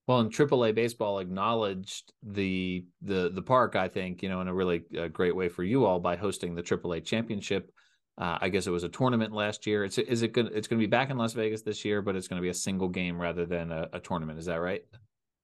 Well, 0.08 0.20
and 0.20 0.34
AAA 0.34 0.76
baseball 0.76 1.20
acknowledged 1.20 2.12
the 2.22 2.84
the 3.02 3.32
the 3.34 3.42
park, 3.42 3.78
I 3.78 3.88
think, 3.88 4.22
you 4.22 4.28
know, 4.28 4.42
in 4.42 4.50
a 4.50 4.54
really 4.54 4.84
uh, 5.00 5.08
great 5.08 5.36
way 5.36 5.48
for 5.48 5.64
you 5.64 5.86
all 5.86 6.02
by 6.02 6.18
hosting 6.18 6.56
the 6.56 6.64
AAA 6.64 7.06
championship. 7.06 7.72
Uh, 8.18 8.38
I 8.42 8.50
guess 8.50 8.68
it 8.68 8.72
was 8.72 8.84
a 8.84 8.90
tournament 8.90 9.34
last 9.34 9.66
year. 9.66 9.84
It's 9.84 9.98
is 9.98 10.22
it 10.22 10.34
good? 10.34 10.52
It's 10.54 10.68
going 10.68 10.80
to 10.80 10.86
be 10.86 10.90
back 10.90 11.10
in 11.10 11.18
Las 11.18 11.34
Vegas 11.34 11.62
this 11.62 11.86
year, 11.86 12.02
but 12.02 12.16
it's 12.16 12.28
going 12.28 12.40
to 12.40 12.44
be 12.44 12.50
a 12.50 12.54
single 12.54 12.90
game 12.90 13.20
rather 13.20 13.46
than 13.46 13.72
a, 13.72 13.90
a 13.94 14.00
tournament. 14.00 14.38
Is 14.38 14.46
that 14.46 14.62
right? 14.62 14.84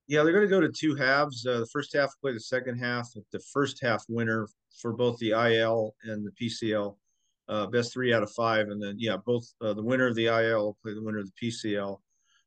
Yeah, 0.08 0.24
they're 0.24 0.34
going 0.34 0.46
to 0.46 0.50
go 0.50 0.62
to 0.62 0.72
two 0.72 0.96
halves. 0.96 1.46
Uh, 1.46 1.60
the 1.60 1.68
first 1.68 1.94
half 1.94 2.14
play 2.22 2.34
the 2.34 2.40
second 2.40 2.78
half. 2.78 3.10
The 3.32 3.40
first 3.52 3.82
half 3.82 4.04
winner 4.08 4.48
for 4.80 4.94
both 4.94 5.18
the 5.18 5.32
IL 5.32 5.96
and 6.04 6.26
the 6.26 6.32
PCL, 6.32 6.96
uh, 7.50 7.66
best 7.68 7.94
three 7.94 8.14
out 8.14 8.24
of 8.24 8.32
five, 8.32 8.68
and 8.70 8.82
then 8.82 8.96
yeah, 8.98 9.18
both 9.18 9.46
uh, 9.62 9.74
the 9.74 9.84
winner 9.84 10.08
of 10.08 10.16
the 10.16 10.28
IL 10.28 10.66
will 10.66 10.78
play 10.84 10.94
the 10.94 11.04
winner 11.04 11.20
of 11.20 11.30
the 11.30 11.48
PCL 11.50 12.00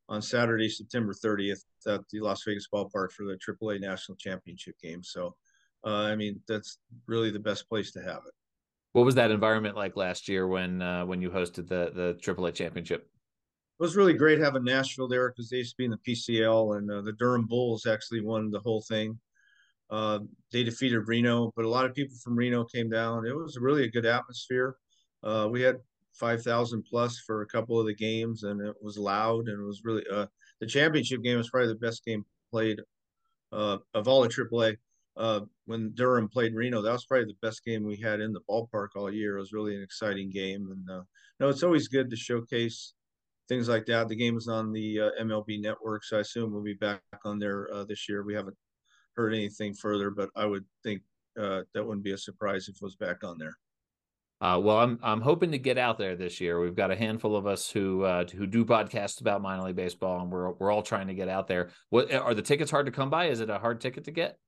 on 0.09 0.21
Saturday, 0.21 0.69
September 0.69 1.12
30th 1.12 1.65
at 1.87 2.00
the 2.11 2.21
Las 2.21 2.43
Vegas 2.45 2.67
ballpark 2.73 3.12
for 3.12 3.25
the 3.25 3.39
AAA 3.39 3.81
National 3.81 4.17
Championship 4.17 4.75
game. 4.83 5.03
So, 5.03 5.37
uh, 5.87 6.03
I 6.03 6.17
mean, 6.17 6.41
that's 6.49 6.79
really 7.07 7.31
the 7.31 7.39
best 7.39 7.69
place 7.69 7.93
to 7.93 8.00
have 8.00 8.23
it. 8.27 8.35
What 8.92 9.04
was 9.04 9.14
that 9.14 9.30
environment 9.30 9.76
like 9.76 9.97
last 9.97 10.28
year 10.28 10.47
when 10.47 10.82
uh, 10.82 11.06
when 11.06 11.23
you 11.23 11.30
hosted 11.30 11.68
the 11.68 11.92
the 11.94 12.18
AAA 12.20 12.54
Championship? 12.54 13.09
It 13.78 13.82
was 13.82 13.97
really 13.97 14.12
great 14.12 14.38
having 14.38 14.64
Nashville 14.64 15.09
there 15.09 15.30
because 15.30 15.49
they 15.49 15.59
used 15.59 15.70
to 15.70 15.76
be 15.78 15.85
in 15.87 15.90
the 15.90 15.99
PCL, 15.99 16.76
and 16.76 16.90
uh, 16.90 17.00
the 17.00 17.12
Durham 17.12 17.47
Bulls 17.47 17.87
actually 17.87 18.20
won 18.20 18.50
the 18.50 18.61
whole 18.61 18.82
thing. 18.82 19.18
Uh, 19.88 20.20
they 20.52 20.62
defeated 20.62 21.09
Reno, 21.09 21.52
but 21.56 21.64
a 21.64 21.68
lot 21.68 21.85
of 21.85 21.94
people 21.94 22.16
from 22.23 22.37
Reno 22.37 22.64
came 22.64 22.90
down. 22.90 23.26
It 23.26 23.35
was 23.35 23.59
really 23.59 23.85
a 23.85 23.90
good 23.90 24.06
atmosphere. 24.06 24.76
Uh, 25.23 25.49
we 25.50 25.62
had 25.62 25.78
5,000 26.14 26.85
plus 26.88 27.18
for 27.26 27.42
a 27.42 27.47
couple 27.47 27.80
of 27.80 27.87
the 27.87 27.94
games, 27.94 28.44
and 28.44 28.61
it 28.61 28.75
was 28.80 28.99
loud 28.99 29.49
and 29.49 29.61
it 29.61 29.66
was 29.66 29.82
really 29.85 30.04
uh, 30.12 30.26
the 30.61 30.66
championship 30.66 31.23
game 31.23 31.38
was 31.38 31.50
probably 31.50 31.68
the 31.68 31.75
best 31.76 32.04
game 32.04 32.25
played 32.50 32.80
uh, 33.52 33.78
of 33.94 34.06
all 34.06 34.23
the 34.23 34.28
AAA. 34.28 34.76
When 35.71 35.93
Durham 35.95 36.29
played 36.29 36.55
Reno, 36.55 36.83
that 36.83 36.91
was 36.91 37.07
probably 37.07 37.27
the 37.27 37.47
best 37.47 37.65
game 37.65 37.85
we 37.85 37.97
had 37.97 38.21
in 38.21 38.33
the 38.33 38.41
ballpark 38.50 38.89
all 38.97 39.12
year. 39.12 39.37
It 39.37 39.41
was 39.41 39.53
really 39.53 39.77
an 39.77 39.83
exciting 39.83 40.29
game, 40.29 40.69
and 40.73 40.91
uh, 40.91 41.03
no, 41.39 41.49
it's 41.49 41.62
always 41.62 41.87
good 41.87 42.11
to 42.11 42.17
showcase 42.17 42.95
things 43.49 43.69
like 43.69 43.87
that. 43.87 44.09
The 44.09 44.17
game 44.17 44.37
is 44.37 44.49
on 44.49 44.73
the 44.73 45.00
uh, 45.00 45.11
MLB 45.23 45.62
Network, 45.62 46.03
so 46.03 46.17
I 46.19 46.21
assume 46.21 46.53
we'll 46.53 46.65
be 46.65 46.75
back 46.75 47.00
on 47.25 47.39
there 47.39 47.73
uh, 47.73 47.85
this 47.85 48.09
year. 48.09 48.25
We 48.25 48.35
haven't 48.35 48.57
heard 49.15 49.33
anything 49.33 49.73
further, 49.73 50.11
but 50.11 50.29
I 50.35 50.45
would 50.45 50.65
think 50.83 51.03
uh, 51.41 51.62
that 51.73 51.87
wouldn't 51.87 52.05
be 52.05 52.12
a 52.12 52.19
surprise 52.19 52.67
if 52.69 52.75
it 52.75 52.83
was 52.83 52.97
back 52.97 53.23
on 53.23 53.39
there. 53.39 53.55
Uh, 54.41 54.59
well, 54.59 54.79
I'm 54.79 54.99
I'm 55.05 55.21
hoping 55.21 55.53
to 55.53 55.59
get 55.59 55.79
out 55.79 55.99
there 55.99 56.17
this 56.17 56.41
year. 56.41 56.61
We've 56.61 56.75
got 56.75 56.91
a 56.91 56.97
handful 56.97 57.37
of 57.37 57.47
us 57.47 57.71
who 57.71 58.03
uh, 58.03 58.25
who 58.27 58.47
do 58.47 58.65
podcasts 58.65 59.21
about 59.21 59.41
minor 59.41 59.62
league 59.62 59.77
baseball, 59.77 60.21
and 60.21 60.33
we're 60.33 60.50
we're 60.53 60.73
all 60.73 60.83
trying 60.83 61.07
to 61.07 61.15
get 61.15 61.29
out 61.29 61.47
there. 61.47 61.71
What 61.91 62.12
are 62.12 62.35
the 62.35 62.43
tickets 62.43 62.73
hard 62.73 62.87
to 62.87 62.93
come 62.93 63.11
by? 63.11 63.27
Is 63.27 63.39
it 63.39 63.50
a 63.50 63.59
hard 63.59 63.81
ticket 63.81 64.05
to 64.05 64.11
get? 64.11 64.39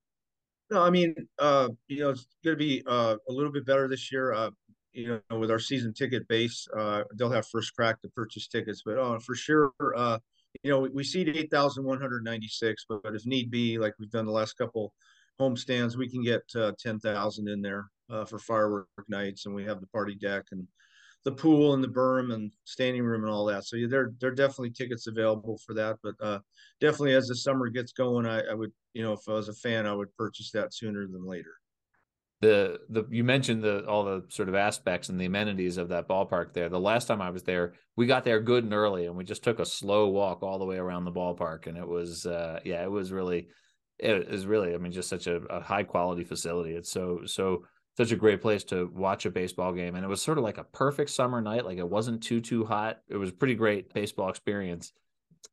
No, 0.71 0.83
I 0.83 0.91
mean, 0.91 1.15
uh, 1.39 1.69
you 1.89 2.01
know, 2.01 2.11
it's 2.11 2.27
going 2.45 2.57
to 2.57 2.65
be 2.65 2.83
uh, 2.87 3.17
a 3.29 3.33
little 3.33 3.53
bit 3.53 3.67
better 3.67 3.89
this 3.89 4.11
year. 4.11 4.33
Uh, 4.33 4.51
you 4.93 5.21
know, 5.31 5.39
with 5.39 5.51
our 5.51 5.59
season 5.59 5.93
ticket 5.93 6.27
base, 6.29 6.67
uh, 6.77 7.03
they'll 7.15 7.31
have 7.31 7.47
first 7.47 7.75
crack 7.75 8.01
to 8.03 8.09
purchase 8.11 8.47
tickets. 8.49 8.83
But 8.85 8.99
uh, 8.99 9.19
for 9.19 9.35
sure, 9.35 9.73
uh, 9.97 10.19
you 10.63 10.71
know, 10.71 10.81
we, 10.81 10.89
we 10.91 11.05
seat 11.05 11.29
eight 11.29 11.51
thousand 11.51 11.85
one 11.85 12.01
hundred 12.01 12.25
ninety 12.25 12.49
six. 12.49 12.85
But, 12.89 13.03
but 13.03 13.15
if 13.15 13.27
need 13.27 13.51
be, 13.51 13.79
like 13.79 13.95
we've 13.99 14.11
done 14.11 14.27
the 14.27 14.33
last 14.33 14.55
couple 14.55 14.93
home 15.39 15.57
stands, 15.57 15.97
we 15.97 16.09
can 16.09 16.23
get 16.23 16.43
uh, 16.55 16.73
ten 16.79 16.99
thousand 16.99 17.49
in 17.49 17.63
there 17.63 17.87
uh, 18.11 18.25
for 18.25 18.39
firework 18.39 18.87
nights, 19.09 19.47
and 19.47 19.55
we 19.55 19.65
have 19.65 19.81
the 19.81 19.87
party 19.89 20.15
deck 20.15 20.45
and 20.53 20.67
the 21.25 21.33
pool 21.33 21.75
and 21.75 21.83
the 21.83 21.89
berm 21.89 22.33
and 22.33 22.53
standing 22.65 23.03
room 23.03 23.23
and 23.25 23.33
all 23.33 23.45
that. 23.47 23.65
So 23.65 23.77
yeah, 23.77 23.87
there 23.89 24.13
there 24.21 24.31
are 24.31 24.35
definitely 24.35 24.71
tickets 24.71 25.07
available 25.07 25.59
for 25.65 25.75
that. 25.75 25.99
But 26.03 26.15
uh, 26.21 26.41
definitely 26.81 27.15
as 27.15 27.29
the 27.29 27.37
summer 27.37 27.69
gets 27.69 27.93
going, 27.93 28.27
I, 28.27 28.43
I 28.43 28.55
would 28.55 28.73
you 28.93 29.03
know 29.03 29.13
if 29.13 29.21
I 29.29 29.33
was 29.33 29.49
a 29.49 29.55
fan, 29.55 29.87
I 29.87 29.95
would 29.95 30.15
purchase 30.17 30.51
that 30.53 30.75
sooner 30.75 31.07
than 31.07 31.25
later. 31.25 31.53
The 32.41 32.81
the 32.89 33.05
you 33.09 33.23
mentioned 33.23 33.63
the 33.63 33.87
all 33.87 34.05
the 34.05 34.25
sort 34.29 34.49
of 34.49 34.57
aspects 34.57 35.09
and 35.09 35.21
the 35.21 35.27
amenities 35.27 35.77
of 35.77 35.91
that 35.91 36.09
ballpark 36.09 36.55
there. 36.55 36.69
The 36.69 36.81
last 36.81 37.07
time 37.07 37.23
I 37.23 37.31
was 37.31 37.45
there, 37.45 37.75
we 37.97 38.07
got 38.07 38.25
there 38.25 38.41
good 38.41 38.65
and 38.65 38.75
early, 38.75 39.07
and 39.07 39.17
we 39.17 39.23
just 39.23 39.45
took 39.45 39.61
a 39.61 39.67
slow 39.67 40.09
walk 40.09 40.43
all 40.43 40.59
the 40.59 40.65
way 40.65 40.77
around 40.77 41.05
the 41.05 41.13
ballpark, 41.13 41.69
and 41.69 41.79
it 41.79 41.87
was 41.87 42.27
uh, 42.27 42.59
yeah, 42.65 42.83
it 42.83 42.91
was 42.91 43.13
really 43.13 43.47
it 44.01 44.29
is 44.29 44.45
really 44.45 44.75
I 44.75 44.79
mean 44.79 44.91
just 44.91 45.09
such 45.09 45.29
a, 45.29 45.37
a 45.37 45.61
high 45.61 45.85
quality 45.85 46.25
facility. 46.25 46.73
It's 46.73 46.91
so 46.91 47.21
so 47.27 47.65
such 47.97 48.13
a 48.13 48.17
great 48.17 48.41
place 48.41 48.65
to 48.65 48.91
watch 48.95 49.27
a 49.27 49.31
baseball 49.31 49.73
game 49.73 49.95
and 49.95 50.05
it 50.05 50.09
was 50.09 50.23
sort 50.23 50.39
of 50.39 50.45
like 50.45 50.59
a 50.59 50.65
perfect 50.65 51.11
summer 51.11 51.41
night 51.41 51.65
like 51.65 51.79
it 51.79 51.89
wasn't 51.89 52.23
too 52.23 52.41
too 52.41 52.65
hot. 52.65 53.01
It 53.09 53.17
was 53.17 53.31
a 53.31 53.35
pretty 53.35 53.55
great 53.55 53.93
baseball 53.93 54.31
experience. 54.31 54.93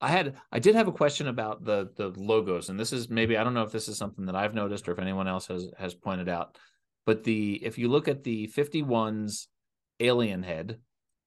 I 0.01 0.10
had 0.10 0.36
i 0.51 0.60
did 0.60 0.75
have 0.75 0.88
a 0.88 0.93
question 0.93 1.27
about 1.27 1.65
the 1.65 1.89
the 1.96 2.10
logos 2.10 2.69
and 2.69 2.79
this 2.79 2.93
is 2.93 3.10
maybe 3.10 3.38
i 3.38 3.43
don't 3.43 3.53
know 3.53 3.63
if 3.63 3.72
this 3.72 3.88
is 3.88 3.98
something 3.98 4.25
that 4.27 4.36
i've 4.36 4.53
noticed 4.53 4.88
or 4.88 4.91
if 4.91 5.00
anyone 5.00 5.27
else 5.27 5.48
has 5.48 5.67
has 5.77 5.96
pointed 5.96 6.29
out 6.29 6.58
but 7.05 7.24
the 7.24 7.55
if 7.65 7.77
you 7.77 7.88
look 7.88 8.08
at 8.08 8.24
the 8.24 8.48
51's 8.55 9.48
alien 10.00 10.43
head 10.43 10.77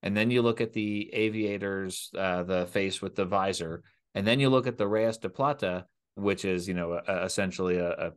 and 0.01 0.15
then 0.15 0.31
you 0.31 0.41
look 0.41 0.61
at 0.61 0.73
the 0.73 1.13
aviators 1.13 2.09
uh, 2.17 2.43
the 2.43 2.65
face 2.67 3.01
with 3.01 3.15
the 3.15 3.25
visor 3.25 3.83
and 4.15 4.25
then 4.25 4.39
you 4.39 4.49
look 4.49 4.65
at 4.65 4.77
the 4.77 4.87
reyes 4.87 5.17
de 5.17 5.29
plata 5.29 5.85
which 6.15 6.45
is 6.45 6.67
you 6.67 6.73
know 6.73 6.99
a, 7.05 7.25
essentially 7.25 7.77
a, 7.77 7.89
a 7.91 8.11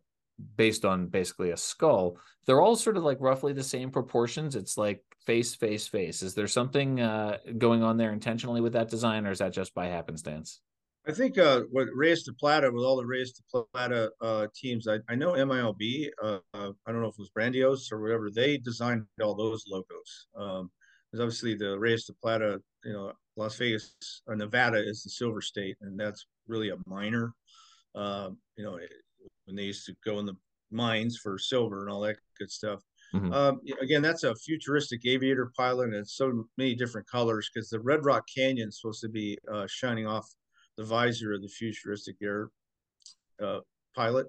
based 0.56 0.84
on 0.84 1.06
basically 1.06 1.50
a 1.50 1.56
skull 1.56 2.16
they're 2.46 2.60
all 2.60 2.76
sort 2.76 2.96
of 2.96 3.02
like 3.02 3.18
roughly 3.20 3.52
the 3.52 3.62
same 3.62 3.90
proportions 3.90 4.54
it's 4.54 4.76
like 4.76 5.02
face 5.24 5.54
face 5.54 5.86
face 5.86 6.22
is 6.22 6.34
there 6.34 6.46
something 6.46 7.00
uh, 7.00 7.38
going 7.58 7.82
on 7.82 7.96
there 7.96 8.12
intentionally 8.12 8.60
with 8.60 8.72
that 8.74 8.90
design 8.90 9.26
or 9.26 9.30
is 9.30 9.38
that 9.38 9.52
just 9.52 9.74
by 9.74 9.86
happenstance 9.86 10.60
I 11.08 11.12
think 11.12 11.38
uh, 11.38 11.60
what 11.70 11.86
Reyes 11.94 12.24
de 12.24 12.32
Plata 12.32 12.68
with 12.68 12.82
all 12.82 12.96
the 12.96 13.06
Reyes 13.06 13.30
de 13.30 13.64
Plata 13.72 14.10
uh, 14.20 14.48
teams, 14.52 14.88
I, 14.88 14.98
I 15.08 15.14
know 15.14 15.34
MILB. 15.34 16.08
Uh, 16.20 16.38
uh, 16.52 16.72
I 16.84 16.90
don't 16.90 17.00
know 17.00 17.06
if 17.06 17.14
it 17.14 17.20
was 17.20 17.30
Brandiose 17.30 17.92
or 17.92 18.02
whatever. 18.02 18.28
They 18.28 18.58
designed 18.58 19.04
all 19.22 19.36
those 19.36 19.64
logos. 19.68 20.26
Um, 20.36 20.68
because 21.16 21.22
obviously 21.22 21.54
the 21.54 21.78
Reyes 21.78 22.04
de 22.04 22.12
Plata, 22.14 22.60
you 22.84 22.92
know, 22.92 23.12
Las 23.36 23.56
Vegas 23.56 23.94
or 24.26 24.36
Nevada 24.36 24.78
is 24.78 25.02
the 25.02 25.10
silver 25.10 25.40
state, 25.40 25.76
and 25.80 25.98
that's 25.98 26.26
really 26.48 26.70
a 26.70 26.76
minor. 26.86 27.32
Um, 27.94 28.38
you 28.56 28.64
know, 28.64 28.78
when 29.46 29.56
they 29.56 29.64
used 29.64 29.86
to 29.86 29.94
go 30.04 30.18
in 30.18 30.26
the 30.26 30.36
mines 30.70 31.16
for 31.16 31.38
silver 31.38 31.82
and 31.82 31.90
all 31.90 32.00
that 32.02 32.16
good 32.38 32.50
stuff. 32.50 32.80
Mm-hmm. 33.14 33.32
Um, 33.32 33.60
again, 33.80 34.02
that's 34.02 34.24
a 34.24 34.34
futuristic 34.34 35.06
aviator 35.06 35.52
pilot, 35.56 35.84
and 35.84 35.94
it's 35.94 36.16
so 36.16 36.44
many 36.58 36.74
different 36.74 37.08
colors 37.08 37.48
because 37.52 37.70
the 37.70 37.80
Red 37.80 38.04
Rock 38.04 38.24
Canyon 38.34 38.68
is 38.68 38.80
supposed 38.80 39.00
to 39.02 39.08
be 39.08 39.38
uh, 39.52 39.66
shining 39.68 40.06
off 40.06 40.28
the 40.76 40.84
visor 40.84 41.32
of 41.32 41.42
the 41.42 41.48
futuristic 41.48 42.16
air 42.22 42.50
uh, 43.42 43.60
pilot. 43.94 44.26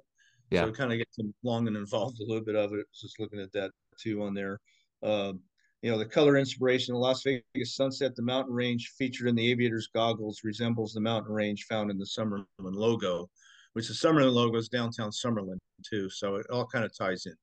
Yeah. 0.51 0.63
So 0.63 0.69
it 0.69 0.77
kind 0.77 0.91
of 0.91 1.00
gets 1.00 1.17
them 1.17 1.33
long 1.43 1.67
and 1.67 1.75
involved 1.75 2.19
a 2.21 2.25
little 2.25 2.43
bit 2.43 2.55
of 2.55 2.71
it. 2.74 2.86
Just 2.93 3.19
looking 3.19 3.39
at 3.39 3.51
that 3.53 3.71
too 4.00 4.24
on 4.24 4.33
there. 4.33 4.59
Um, 5.03 5.41
you 5.81 5.91
know, 5.91 5.97
the 5.97 6.05
color 6.05 6.38
inspiration, 6.38 6.93
the 6.93 7.00
Las 7.00 7.24
Vegas 7.24 7.75
sunset, 7.75 8.15
the 8.15 8.24
mountain 8.24 8.53
range 8.53 8.93
featured 8.97 9.27
in 9.27 9.36
the 9.36 9.51
aviator's 9.51 9.88
goggles 9.88 10.41
resembles 10.43 10.93
the 10.93 11.01
mountain 11.01 11.33
range 11.33 11.65
found 11.65 11.91
in 11.91 11.97
the 11.97 12.05
Summerlin 12.05 12.45
logo 12.59 13.29
which 13.77 13.91
is 13.91 14.01
Summerlin 14.01 14.34
logo 14.34 14.57
is 14.57 14.69
downtown 14.69 15.12
Summerlin 15.12 15.60
too. 15.88 16.10
So 16.10 16.38
it 16.38 16.48
all 16.50 16.65
kind 16.65 16.84
of 16.84 16.98
ties 16.98 17.27
in. 17.27 17.36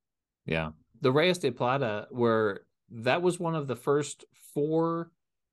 Yeah. 0.47 0.71
The 1.01 1.13
Reyes 1.13 1.39
de 1.39 1.53
Plata 1.53 2.09
were 2.11 2.67
that 2.91 3.23
was 3.23 3.39
one 3.39 3.55
of 3.55 3.69
the 3.69 3.77
first 3.77 4.25
four 4.53 5.13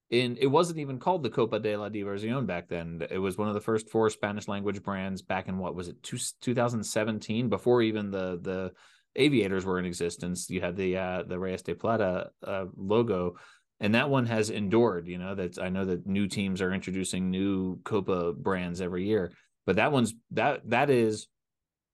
in 0.09 0.37
it 0.41 0.47
wasn't 0.47 0.79
even 0.79 0.97
called 0.97 1.21
the 1.21 1.29
Copa 1.29 1.59
de 1.59 1.77
la 1.77 1.89
Diversión 1.89 2.47
back 2.47 2.67
then. 2.67 3.05
It 3.11 3.19
was 3.19 3.37
one 3.37 3.47
of 3.47 3.53
the 3.53 3.61
first 3.61 3.91
four 3.91 4.09
Spanish 4.09 4.47
language 4.47 4.81
brands 4.81 5.21
back 5.21 5.47
in 5.47 5.59
what 5.59 5.75
was 5.75 5.87
it, 5.87 6.01
two, 6.01 6.17
2017, 6.41 7.47
before 7.47 7.83
even 7.83 8.09
the 8.09 8.39
the 8.41 8.71
aviators 9.15 9.65
were 9.65 9.77
in 9.77 9.85
existence. 9.85 10.49
You 10.49 10.61
had 10.61 10.75
the 10.75 10.97
uh 10.97 11.23
the 11.27 11.37
Reyes 11.37 11.61
de 11.61 11.75
Plata 11.75 12.31
uh, 12.43 12.65
logo 12.75 13.35
and 13.79 13.93
that 13.93 14.09
one 14.09 14.25
has 14.25 14.49
endured 14.49 15.07
you 15.07 15.17
know 15.17 15.33
that 15.33 15.57
i 15.57 15.67
know 15.67 15.83
that 15.83 16.05
new 16.05 16.27
teams 16.27 16.61
are 16.61 16.71
introducing 16.71 17.31
new 17.31 17.79
copa 17.83 18.31
brands 18.31 18.79
every 18.79 19.07
year 19.07 19.31
but 19.65 19.75
that 19.75 19.91
one's 19.91 20.13
that 20.31 20.61
that 20.69 20.89
is 20.89 21.27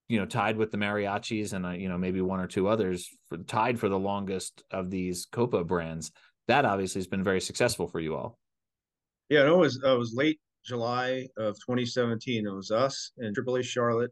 you 0.07 0.19
know 0.19 0.25
tied 0.25 0.57
with 0.57 0.71
the 0.71 0.77
mariachis 0.77 1.53
and 1.53 1.65
uh, 1.65 1.71
you 1.71 1.89
know 1.89 1.97
maybe 1.97 2.21
one 2.21 2.39
or 2.39 2.47
two 2.47 2.67
others 2.67 3.09
for, 3.27 3.37
tied 3.37 3.79
for 3.79 3.89
the 3.89 3.99
longest 3.99 4.63
of 4.71 4.89
these 4.89 5.27
copa 5.31 5.63
brands. 5.63 6.11
That 6.47 6.65
obviously 6.65 6.99
has 6.99 7.07
been 7.07 7.23
very 7.23 7.41
successful 7.41 7.87
for 7.87 7.99
you 7.99 8.15
all. 8.15 8.37
Yeah 9.29 9.47
it 9.47 9.55
was 9.55 9.81
uh, 9.83 9.95
it 9.95 9.99
was 9.99 10.13
late 10.13 10.39
july 10.65 11.25
of 11.37 11.55
2017 11.55 12.45
it 12.45 12.49
was 12.49 12.71
us 12.71 13.11
and 13.17 13.35
aaa 13.35 13.63
charlotte. 13.63 14.11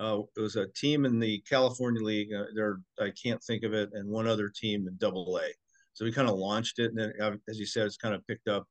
Uh, 0.00 0.20
it 0.36 0.40
was 0.40 0.56
a 0.56 0.66
team 0.68 1.04
in 1.04 1.20
the 1.20 1.40
california 1.48 2.02
league 2.02 2.32
uh, 2.32 2.44
there 2.54 2.80
i 3.00 3.10
can't 3.10 3.42
think 3.44 3.62
of 3.62 3.72
it 3.72 3.90
and 3.92 4.08
one 4.08 4.26
other 4.26 4.48
team 4.48 4.86
in 4.88 4.96
double 4.98 5.36
a. 5.38 5.48
So 5.92 6.04
we 6.04 6.10
kind 6.12 6.28
of 6.28 6.36
launched 6.36 6.78
it 6.78 6.90
and 6.90 6.98
then 6.98 7.12
uh, 7.20 7.36
as 7.48 7.58
you 7.58 7.66
said 7.66 7.86
it's 7.86 7.96
kind 7.96 8.14
of 8.14 8.26
picked 8.26 8.48
up 8.48 8.66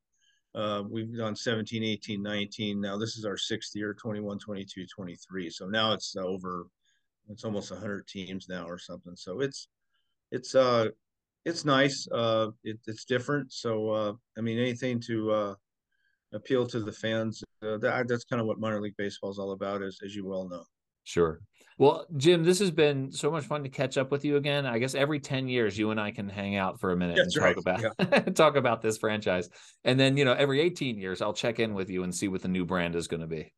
uh, 0.55 0.83
we've 0.89 1.15
done 1.17 1.35
17, 1.35 1.83
18, 1.83 2.21
19. 2.21 2.81
Now 2.81 2.97
this 2.97 3.17
is 3.17 3.25
our 3.25 3.37
sixth 3.37 3.75
year, 3.75 3.93
21, 3.93 4.39
22, 4.39 4.85
23. 4.85 5.49
So 5.49 5.67
now 5.67 5.93
it's 5.93 6.15
over, 6.15 6.67
it's 7.29 7.43
almost 7.43 7.71
100 7.71 8.07
teams 8.07 8.47
now 8.49 8.67
or 8.67 8.77
something. 8.77 9.15
So 9.15 9.39
it's, 9.39 9.67
it's, 10.31 10.55
uh, 10.55 10.89
it's 11.45 11.65
nice. 11.65 12.07
Uh, 12.11 12.49
it, 12.63 12.79
it's 12.87 13.05
different. 13.05 13.51
So, 13.51 13.89
uh, 13.89 14.13
I 14.37 14.41
mean, 14.41 14.59
anything 14.59 14.99
to, 15.07 15.31
uh, 15.31 15.55
appeal 16.33 16.65
to 16.67 16.79
the 16.79 16.91
fans. 16.91 17.43
Uh, 17.61 17.77
that, 17.77 18.07
that's 18.07 18.25
kind 18.25 18.41
of 18.41 18.47
what 18.47 18.59
minor 18.59 18.81
league 18.81 18.97
baseball 18.97 19.31
is 19.31 19.39
all 19.39 19.51
about, 19.51 19.81
as, 19.81 19.99
as 20.03 20.15
you 20.15 20.25
well 20.25 20.47
know. 20.47 20.63
Sure. 21.03 21.41
Well, 21.79 22.05
Jim, 22.17 22.43
this 22.43 22.59
has 22.59 22.71
been 22.71 23.11
so 23.11 23.31
much 23.31 23.45
fun 23.45 23.63
to 23.63 23.69
catch 23.69 23.97
up 23.97 24.11
with 24.11 24.23
you 24.23 24.37
again. 24.37 24.65
I 24.65 24.77
guess 24.77 24.93
every 24.93 25.19
10 25.19 25.47
years 25.47 25.77
you 25.77 25.91
and 25.91 25.99
I 25.99 26.11
can 26.11 26.29
hang 26.29 26.55
out 26.55 26.79
for 26.79 26.91
a 26.91 26.95
minute 26.95 27.17
That's 27.17 27.35
and 27.35 27.43
right. 27.43 27.55
talk 27.55 27.61
about 27.61 27.95
yeah. 27.99 28.19
talk 28.33 28.55
about 28.55 28.81
this 28.81 28.97
franchise. 28.97 29.49
And 29.83 29.99
then, 29.99 30.15
you 30.15 30.23
know, 30.23 30.33
every 30.33 30.61
18 30.61 30.97
years 30.97 31.21
I'll 31.21 31.33
check 31.33 31.59
in 31.59 31.73
with 31.73 31.89
you 31.89 32.03
and 32.03 32.13
see 32.13 32.27
what 32.27 32.41
the 32.41 32.47
new 32.47 32.63
brand 32.63 32.95
is 32.95 33.07
going 33.07 33.21
to 33.21 33.27
be. 33.27 33.51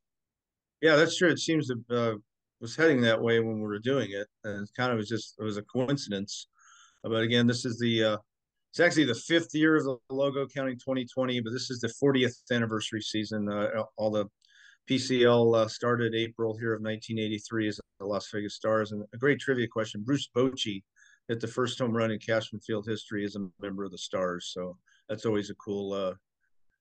Yeah, 0.82 0.96
that's 0.96 1.18
true. 1.18 1.30
It 1.30 1.40
seems 1.40 1.68
to 1.68 1.76
uh, 1.90 2.14
was 2.62 2.76
heading 2.76 3.02
that 3.02 3.22
way 3.22 3.40
when 3.40 3.56
we 3.56 3.68
were 3.68 3.80
doing 3.80 4.10
it. 4.12 4.28
And 4.44 4.64
it 4.64 4.70
kind 4.76 4.92
of 4.92 4.98
was 4.98 5.10
just 5.10 5.36
it 5.40 5.44
was 5.44 5.58
a 5.58 5.64
coincidence. 5.64 6.48
But 7.04 7.22
again, 7.22 7.48
this 7.48 7.66
is 7.66 7.78
the 7.80 8.04
uh 8.04 8.18
it's 8.72 8.80
actually 8.80 9.06
the 9.06 9.16
fifth 9.16 9.54
year 9.54 9.78
of 9.78 9.86
the 9.86 9.98
logo 10.10 10.46
counting 10.48 10.76
2020, 10.76 11.40
but 11.40 11.54
this 11.54 11.70
is 11.70 11.80
the 11.80 11.94
40th 12.04 12.36
anniversary 12.52 13.02
season. 13.02 13.48
Uh, 13.50 13.84
all 13.96 14.12
the 14.12 14.26
PCL 14.90 15.56
uh, 15.56 15.68
started 15.68 16.14
April 16.14 16.56
here 16.56 16.74
of 16.74 16.82
1983 16.82 17.68
as 17.68 17.80
the 18.00 18.06
Las 18.06 18.30
Vegas 18.32 18.56
Stars. 18.56 18.92
And 18.92 19.04
a 19.14 19.18
great 19.18 19.40
trivia 19.40 19.68
question: 19.68 20.04
Bruce 20.04 20.30
Bochy 20.36 20.84
hit 21.28 21.40
the 21.40 21.48
first 21.48 21.80
home 21.80 21.92
run 21.92 22.12
in 22.12 22.20
Cashman 22.20 22.62
Field 22.62 22.86
history 22.88 23.26
as 23.26 23.36
a 23.36 23.48
member 23.62 23.84
of 23.84 23.92
the 23.92 23.98
Stars. 23.98 24.52
So 24.54 24.78
that's 25.10 25.26
always 25.26 25.50
a 25.50 25.56
cool 25.56 25.94
uh, 25.94 26.14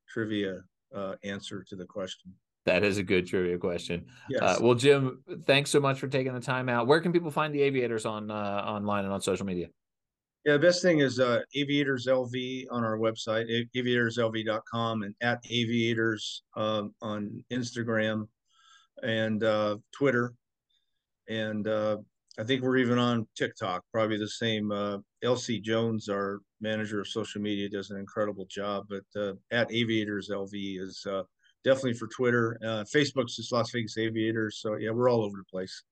trivia 0.08 0.60
uh, 0.94 1.14
answer 1.24 1.64
to 1.68 1.76
the 1.76 1.86
question. 1.86 2.32
That 2.66 2.82
is 2.82 2.96
a 2.96 3.02
good 3.02 3.26
trivia 3.26 3.58
question. 3.58 4.06
Yes. 4.28 4.42
Uh, 4.42 4.58
well, 4.60 4.74
Jim, 4.74 5.22
thanks 5.44 5.70
so 5.70 5.80
much 5.80 5.98
for 5.98 6.08
taking 6.08 6.32
the 6.32 6.40
time 6.40 6.68
out. 6.68 6.86
Where 6.86 7.00
can 7.00 7.12
people 7.12 7.30
find 7.30 7.54
the 7.54 7.60
Aviators 7.62 8.06
on 8.06 8.30
uh, 8.30 8.34
online 8.34 9.04
and 9.04 9.12
on 9.12 9.20
social 9.20 9.44
media? 9.44 9.68
Yeah, 10.44 10.54
the 10.54 10.58
best 10.58 10.82
thing 10.82 10.98
is 10.98 11.20
uh, 11.20 11.40
Aviators 11.54 12.06
LV 12.06 12.66
on 12.70 12.84
our 12.84 12.98
website, 12.98 13.66
aviatorslv.com, 13.74 15.02
and 15.02 15.14
at 15.22 15.40
Aviators 15.48 16.42
um, 16.54 16.94
on 17.00 17.42
Instagram 17.50 18.28
and 19.02 19.42
uh, 19.42 19.78
Twitter. 19.92 20.34
And 21.28 21.66
uh, 21.66 21.96
I 22.38 22.44
think 22.44 22.62
we're 22.62 22.76
even 22.76 22.98
on 22.98 23.26
TikTok, 23.36 23.84
probably 23.90 24.18
the 24.18 24.28
same. 24.28 24.70
Uh, 24.70 24.98
LC 25.24 25.62
Jones, 25.62 26.10
our 26.10 26.40
manager 26.60 27.00
of 27.00 27.08
social 27.08 27.40
media, 27.40 27.70
does 27.70 27.90
an 27.90 27.98
incredible 27.98 28.46
job. 28.50 28.84
But 28.90 29.20
uh, 29.20 29.32
at 29.50 29.72
Aviators 29.72 30.28
LV 30.28 30.50
is 30.52 31.06
uh, 31.08 31.22
definitely 31.64 31.94
for 31.94 32.08
Twitter. 32.08 32.58
Uh, 32.62 32.84
Facebook's 32.94 33.36
just 33.36 33.50
Las 33.50 33.70
Vegas 33.70 33.96
Aviators. 33.96 34.58
So 34.60 34.76
yeah, 34.76 34.90
we're 34.90 35.08
all 35.08 35.22
over 35.24 35.38
the 35.38 35.50
place. 35.50 35.84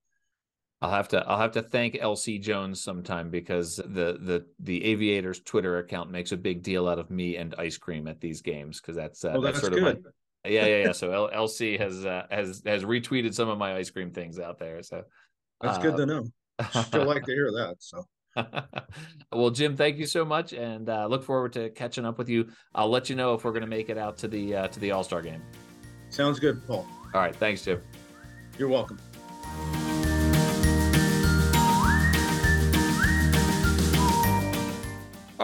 I'll 0.83 0.91
have 0.91 1.09
to 1.09 1.25
I'll 1.29 1.39
have 1.39 1.53
to 1.53 1.63
thank 1.63 1.95
LC 1.95 2.41
Jones 2.41 2.83
sometime 2.83 3.31
because 3.31 3.77
the 3.77 4.19
the 4.21 4.45
the 4.59 4.85
Aviators 4.85 5.41
Twitter 5.41 5.79
account 5.79 6.11
makes 6.11 6.33
a 6.33 6.37
big 6.37 6.63
deal 6.63 6.89
out 6.89 6.99
of 6.99 7.09
me 7.09 7.37
and 7.37 7.55
ice 7.57 7.79
cream 7.79 8.09
at 8.09 8.21
these 8.21 8.43
games 8.43 8.81
because 8.81 8.97
that's 8.97 9.25
uh, 9.25 9.33
oh, 9.37 9.41
that's, 9.41 9.61
that's 9.61 9.69
sort 9.69 9.73
good. 9.75 9.99
of 9.99 10.05
my, 10.05 10.11
yeah 10.51 10.67
yeah 10.67 10.85
yeah. 10.87 10.93
So 10.93 11.13
L- 11.13 11.31
LC 11.47 11.79
has 11.79 12.05
uh, 12.05 12.27
has 12.31 12.63
has 12.67 12.83
retweeted 12.83 13.33
some 13.33 13.49
of 13.49 13.59
my 13.59 13.77
ice 13.77 13.91
cream 13.91 14.11
things 14.11 14.41
out 14.41 14.59
there. 14.59 14.83
So 14.83 15.05
that's 15.61 15.79
good 15.79 15.97
to 15.97 16.05
know. 16.05 16.25
I 16.59 16.83
still 16.83 17.05
like 17.05 17.25
to 17.27 17.33
hear 17.33 17.53
that. 17.53 17.77
So. 17.79 18.05
well, 19.33 19.51
Jim, 19.51 19.77
thank 19.77 19.99
you 19.99 20.07
so 20.07 20.25
much, 20.25 20.55
and 20.55 20.89
uh, 20.89 21.07
look 21.07 21.23
forward 21.23 21.53
to 21.53 21.69
catching 21.69 22.07
up 22.07 22.17
with 22.17 22.31
you. 22.31 22.49
I'll 22.75 22.89
let 22.89 23.11
you 23.11 23.15
know 23.15 23.35
if 23.35 23.45
we're 23.45 23.53
going 23.53 23.61
to 23.61 23.69
make 23.69 23.91
it 23.91 23.99
out 23.99 24.17
to 24.19 24.29
the 24.29 24.57
uh, 24.57 24.69
to 24.69 24.81
the 24.81 24.91
All 24.91 25.05
Star 25.05 25.23
game. 25.23 25.43
Sounds 26.09 26.41
good, 26.41 26.67
Paul. 26.67 26.87
All 27.15 27.21
right, 27.21 27.37
thanks, 27.37 27.63
Jim. 27.63 27.81
You're 28.59 28.69
welcome. 28.69 28.99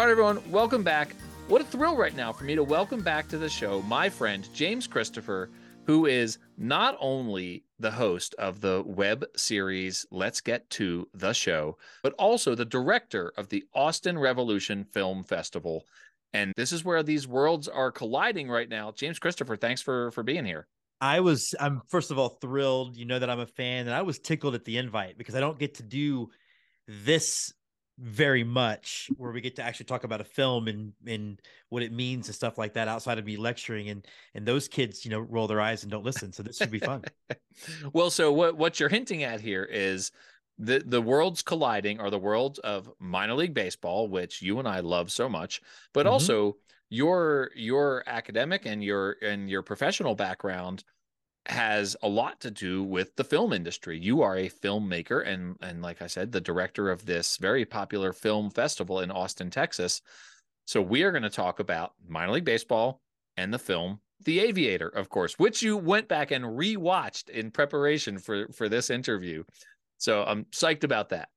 Everyone, 0.09 0.41
welcome 0.51 0.83
back. 0.83 1.15
What 1.49 1.61
a 1.61 1.65
thrill 1.65 1.95
right 1.95 2.17
now 2.17 2.33
for 2.33 2.45
me 2.45 2.55
to 2.55 2.65
welcome 2.65 3.03
back 3.03 3.29
to 3.29 3.37
the 3.37 3.51
show 3.51 3.83
my 3.83 4.09
friend 4.09 4.49
James 4.55 4.87
Christopher, 4.87 5.51
who 5.85 6.07
is 6.07 6.39
not 6.57 6.97
only 6.99 7.63
the 7.79 7.91
host 7.91 8.35
of 8.39 8.63
the 8.63 8.83
web 8.87 9.27
series 9.37 10.07
Let's 10.11 10.41
Get 10.41 10.69
Two 10.71 11.07
the 11.13 11.35
Show, 11.35 11.77
but 12.03 12.15
also 12.15 12.55
the 12.55 12.65
director 12.65 13.35
of 13.37 13.51
the 13.51 13.65
Austin 13.75 14.19
Revolution 14.19 14.83
Film 14.83 15.25
Festival. 15.25 15.85
And 16.33 16.55
this 16.57 16.73
is 16.73 16.87
where 16.87 17.03
these 17.03 17.29
worlds 17.29 17.69
are 17.69 17.93
colliding 17.93 18.49
right 18.49 18.69
now. 18.69 18.93
James 18.93 19.19
Christopher, 19.19 19.57
thanks 19.57 19.83
for 19.83 20.11
for 20.13 20.23
being 20.23 20.47
here. 20.47 20.69
I 21.03 21.21
was 21.21 21.55
I'm 21.61 21.83
first 21.87 22.11
of 22.11 22.19
all 22.19 22.31
thrilled, 22.31 22.97
you 22.97 23.05
know 23.05 23.19
that 23.19 23.29
I'm 23.29 23.41
a 23.41 23.47
fan 23.47 23.87
and 23.87 23.95
I 23.95 24.01
was 24.01 24.19
tickled 24.19 24.55
at 24.55 24.65
the 24.65 24.79
invite 24.79 25.19
because 25.19 25.35
I 25.35 25.41
don't 25.41 25.59
get 25.59 25.75
to 25.75 25.83
do 25.83 26.31
this 26.87 27.53
very 28.01 28.45
much 28.45 29.11
where 29.17 29.33
we 29.33 29.41
get 29.41 29.57
to 29.57 29.63
actually 29.63 29.87
talk 29.87 30.05
about 30.05 30.21
a 30.21 30.25
film 30.25 30.69
and 30.69 30.93
and 31.07 31.41
what 31.69 31.83
it 31.83 31.93
means 31.93 32.29
and 32.29 32.35
stuff 32.35 32.57
like 32.57 32.75
that 32.75 32.87
outside 32.87 33.19
of 33.19 33.25
me 33.25 33.37
lecturing 33.37 33.89
and 33.89 34.07
and 34.35 34.47
those 34.47 34.69
kids 34.69 35.05
you 35.05 35.11
know 35.11 35.19
roll 35.19 35.49
their 35.49 35.61
eyes 35.61 35.83
and 35.83 35.91
don't 35.91 36.05
listen 36.05 36.33
so 36.33 36.43
this 36.43 36.57
should 36.57 36.71
be 36.71 36.79
fun 36.79 37.03
well 37.93 38.09
so 38.09 38.33
what 38.33 38.57
what 38.57 38.79
you're 38.79 38.89
hinting 38.89 39.25
at 39.25 39.41
here 39.41 39.65
is 39.65 40.13
the 40.59 40.81
the 40.87 41.03
worlds 41.03 41.43
colliding 41.43 41.99
are 41.99 42.11
the 42.11 42.19
worlds 42.19 42.61
of 42.61 42.89
minor 43.01 43.35
league 43.35 43.55
baseball 43.55 44.07
which 44.07 44.41
you 44.43 44.61
and 44.61 44.69
I 44.69 44.79
love 44.81 45.11
so 45.11 45.29
much 45.29 45.61
but 45.93 46.07
mm-hmm. 46.07 46.13
also 46.13 46.57
your 46.91 47.51
your 47.57 48.05
academic 48.07 48.65
and 48.65 48.83
your 48.83 49.17
and 49.23 49.51
your 49.51 49.63
professional 49.63 50.15
background 50.15 50.85
has 51.49 51.97
a 52.03 52.09
lot 52.09 52.41
to 52.41 52.51
do 52.51 52.83
with 52.83 53.17
the 53.17 53.25
film 53.25 53.53
industry. 53.53 53.99
You 53.99 54.23
are 54.23 54.37
a 54.37 54.51
filmmaker 54.51 55.27
and 55.27 55.57
and 55.63 55.83
like 55.83 56.03
I 56.03 56.07
said 56.07 56.33
the 56.33 56.41
director 56.41 56.91
of 56.91 57.07
this 57.07 57.39
very 57.39 57.65
popular 57.65 58.13
film 58.13 58.51
festival 58.51 59.01
in 59.01 59.11
Austin, 59.11 59.51
Texas. 59.51 60.03
So 60.67 60.83
we 60.83 61.03
are 61.03 61.11
going 61.11 61.23
to 61.23 61.31
talk 61.31 61.61
about 61.61 61.95
minor 62.07 62.33
league 62.33 62.45
baseball 62.45 63.01
and 63.39 63.53
the 63.55 63.59
film 63.59 64.01
The 64.25 64.41
Aviator, 64.41 64.89
of 64.89 65.09
course, 65.09 65.39
which 65.39 65.63
you 65.63 65.77
went 65.77 66.09
back 66.09 66.31
and 66.31 66.45
rewatched 66.45 67.31
in 67.31 67.51
preparation 67.51 68.19
for 68.19 68.49
for 68.49 68.69
this 68.69 68.91
interview. 68.91 69.45
So 69.97 70.25
I'm 70.25 70.45
psyched 70.47 70.85
about 70.85 71.09
that. 71.11 71.31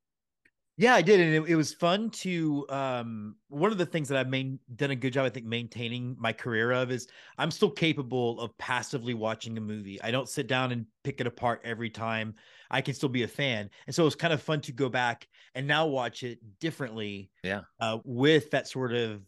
Yeah, 0.82 0.96
I 0.96 1.04
did, 1.04 1.20
and 1.20 1.36
it, 1.36 1.52
it, 1.52 1.56
was 1.56 1.76
fun 1.76 2.10
to. 2.10 2.66
Um, 2.70 3.36
one 3.50 3.72
of 3.72 3.78
the 3.78 3.86
things 3.86 4.10
that 4.10 4.18
I've 4.18 4.30
main, 4.30 4.58
done 4.78 4.90
a 4.90 4.96
good 4.96 5.14
job, 5.14 5.28
I 5.28 5.30
think, 5.30 5.46
maintaining 5.46 6.16
my 6.20 6.34
career 6.34 6.72
of 6.72 6.90
is 6.90 7.08
I'm 7.38 7.52
still 7.52 7.70
capable 7.70 8.40
of 8.40 8.58
passively 8.58 9.14
watching 9.14 9.60
a 9.60 9.62
movie. 9.62 10.02
I 10.02 10.10
don't 10.10 10.28
sit 10.28 10.48
down 10.48 10.72
and 10.72 10.88
pick 11.04 11.22
it 11.22 11.28
apart 11.28 11.62
every 11.64 11.92
time. 11.92 12.34
I 12.72 12.82
can 12.82 12.96
still 12.96 13.10
be 13.10 13.22
a 13.22 13.28
fan, 13.28 13.70
and 13.86 13.96
so 13.96 14.02
it 14.02 14.06
was 14.06 14.16
kind 14.16 14.34
of 14.34 14.42
fun 14.42 14.60
to 14.62 14.72
go 14.72 14.90
back 14.90 15.28
and 15.54 15.68
now 15.68 15.86
watch 15.86 16.24
it 16.24 16.40
differently. 16.60 17.30
Yeah, 17.44 17.62
uh, 17.80 18.00
with 18.04 18.50
that 18.50 18.68
sort 18.68 18.94
of 18.94 19.22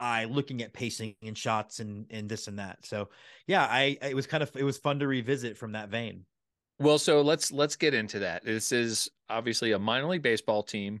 eye 0.00 0.24
looking 0.24 0.62
at 0.62 0.72
pacing 0.72 1.16
and 1.20 1.36
shots 1.36 1.80
and 1.80 2.06
and 2.08 2.30
this 2.30 2.48
and 2.48 2.58
that. 2.58 2.78
So 2.86 3.10
yeah, 3.46 3.66
I 3.66 3.98
it 4.00 4.16
was 4.16 4.26
kind 4.26 4.42
of 4.42 4.56
it 4.56 4.64
was 4.64 4.78
fun 4.78 5.00
to 5.00 5.06
revisit 5.06 5.58
from 5.58 5.72
that 5.72 5.90
vein. 5.90 6.24
Well, 6.78 6.98
so 6.98 7.22
let's 7.22 7.52
let's 7.52 7.76
get 7.76 7.94
into 7.94 8.18
that. 8.20 8.44
This 8.44 8.72
is 8.72 9.10
obviously 9.28 9.72
a 9.72 9.78
minor 9.78 10.08
league 10.08 10.22
baseball 10.22 10.62
team, 10.62 11.00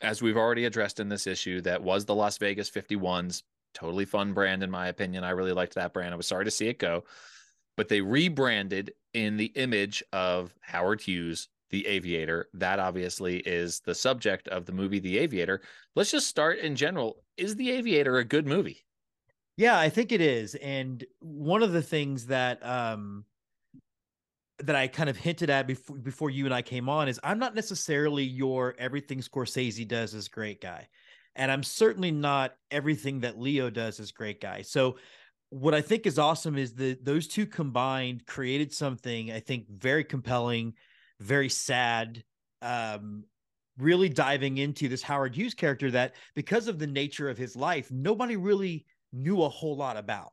as 0.00 0.22
we've 0.22 0.36
already 0.36 0.64
addressed 0.64 1.00
in 1.00 1.08
this 1.08 1.26
issue, 1.26 1.60
that 1.62 1.82
was 1.82 2.04
the 2.04 2.14
Las 2.14 2.38
Vegas 2.38 2.70
51s. 2.70 3.42
Totally 3.74 4.04
fun 4.04 4.32
brand, 4.32 4.62
in 4.62 4.70
my 4.70 4.88
opinion. 4.88 5.24
I 5.24 5.30
really 5.30 5.52
liked 5.52 5.74
that 5.74 5.92
brand. 5.92 6.14
I 6.14 6.16
was 6.16 6.26
sorry 6.26 6.44
to 6.44 6.50
see 6.50 6.68
it 6.68 6.78
go, 6.78 7.04
but 7.76 7.88
they 7.88 8.00
rebranded 8.00 8.92
in 9.12 9.36
the 9.36 9.52
image 9.56 10.02
of 10.12 10.54
Howard 10.60 11.00
Hughes, 11.00 11.48
the 11.70 11.86
Aviator. 11.86 12.48
That 12.54 12.78
obviously 12.78 13.38
is 13.38 13.80
the 13.80 13.94
subject 13.94 14.48
of 14.48 14.66
the 14.66 14.72
movie 14.72 15.00
The 15.00 15.18
Aviator. 15.18 15.60
Let's 15.94 16.10
just 16.10 16.28
start 16.28 16.58
in 16.58 16.76
general. 16.76 17.22
Is 17.36 17.56
The 17.56 17.70
Aviator 17.72 18.18
a 18.18 18.24
good 18.24 18.46
movie? 18.46 18.84
Yeah, 19.56 19.78
I 19.78 19.88
think 19.90 20.12
it 20.12 20.20
is. 20.20 20.54
And 20.56 21.04
one 21.18 21.62
of 21.64 21.72
the 21.72 21.82
things 21.82 22.26
that 22.26 22.64
um 22.64 23.24
that 24.60 24.76
I 24.76 24.88
kind 24.88 25.08
of 25.08 25.16
hinted 25.16 25.50
at 25.50 25.66
before 25.66 25.96
before 25.96 26.30
you 26.30 26.44
and 26.44 26.54
I 26.54 26.62
came 26.62 26.88
on 26.88 27.08
is 27.08 27.20
I'm 27.22 27.38
not 27.38 27.54
necessarily 27.54 28.24
your 28.24 28.74
everything 28.78 29.20
Scorsese 29.20 29.86
does 29.86 30.14
is 30.14 30.28
great 30.28 30.60
guy. 30.60 30.88
And 31.36 31.52
I'm 31.52 31.62
certainly 31.62 32.10
not 32.10 32.54
everything 32.70 33.20
that 33.20 33.38
Leo 33.38 33.70
does 33.70 34.00
is 34.00 34.10
great 34.10 34.40
guy. 34.40 34.62
So 34.62 34.96
what 35.50 35.74
I 35.74 35.80
think 35.80 36.06
is 36.06 36.18
awesome 36.18 36.58
is 36.58 36.74
that 36.74 37.04
those 37.04 37.28
two 37.28 37.46
combined 37.46 38.26
created 38.26 38.72
something 38.72 39.30
I 39.30 39.40
think 39.40 39.68
very 39.70 40.04
compelling, 40.04 40.74
very 41.20 41.48
sad, 41.48 42.24
um, 42.60 43.24
really 43.78 44.08
diving 44.08 44.58
into 44.58 44.88
this 44.88 45.02
Howard 45.02 45.36
Hughes 45.36 45.54
character 45.54 45.90
that 45.92 46.16
because 46.34 46.66
of 46.66 46.78
the 46.78 46.86
nature 46.86 47.30
of 47.30 47.38
his 47.38 47.54
life, 47.54 47.90
nobody 47.90 48.36
really 48.36 48.84
knew 49.12 49.42
a 49.42 49.48
whole 49.48 49.76
lot 49.76 49.96
about. 49.96 50.32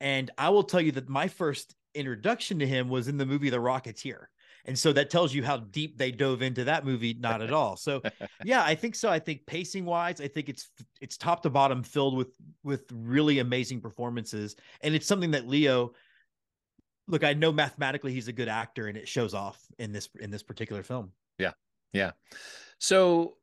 And 0.00 0.30
I 0.36 0.48
will 0.48 0.64
tell 0.64 0.80
you 0.80 0.92
that 0.92 1.08
my 1.08 1.28
first 1.28 1.74
introduction 1.94 2.58
to 2.58 2.66
him 2.66 2.88
was 2.88 3.08
in 3.08 3.16
the 3.16 3.26
movie 3.26 3.50
The 3.50 3.58
Rocketeer. 3.58 4.26
And 4.66 4.78
so 4.78 4.92
that 4.92 5.10
tells 5.10 5.32
you 5.34 5.42
how 5.42 5.58
deep 5.58 5.96
they 5.96 6.10
dove 6.10 6.42
into 6.42 6.64
that 6.64 6.84
movie. 6.84 7.14
Not 7.14 7.42
at 7.42 7.52
all. 7.52 7.76
So, 7.76 8.02
yeah, 8.44 8.62
I 8.62 8.74
think 8.74 8.94
so. 8.94 9.08
I 9.08 9.18
think 9.18 9.46
pacing 9.46 9.84
wise, 9.84 10.20
I 10.20 10.28
think 10.28 10.48
it's 10.48 10.68
it's 11.00 11.16
top 11.16 11.42
to 11.42 11.50
bottom 11.50 11.82
filled 11.82 12.16
with 12.16 12.34
with 12.62 12.84
really 12.92 13.38
amazing 13.38 13.80
performances, 13.80 14.56
and 14.82 14.94
it's 14.94 15.06
something 15.06 15.30
that 15.32 15.48
Leo. 15.48 15.92
Look, 17.08 17.24
I 17.24 17.32
know 17.32 17.50
mathematically 17.50 18.12
he's 18.12 18.28
a 18.28 18.32
good 18.32 18.48
actor, 18.48 18.86
and 18.86 18.96
it 18.96 19.08
shows 19.08 19.34
off 19.34 19.60
in 19.78 19.92
this 19.92 20.08
in 20.20 20.30
this 20.30 20.42
particular 20.42 20.82
film. 20.82 21.12
Yeah, 21.38 21.52
yeah. 21.92 22.12
So, 22.78 23.36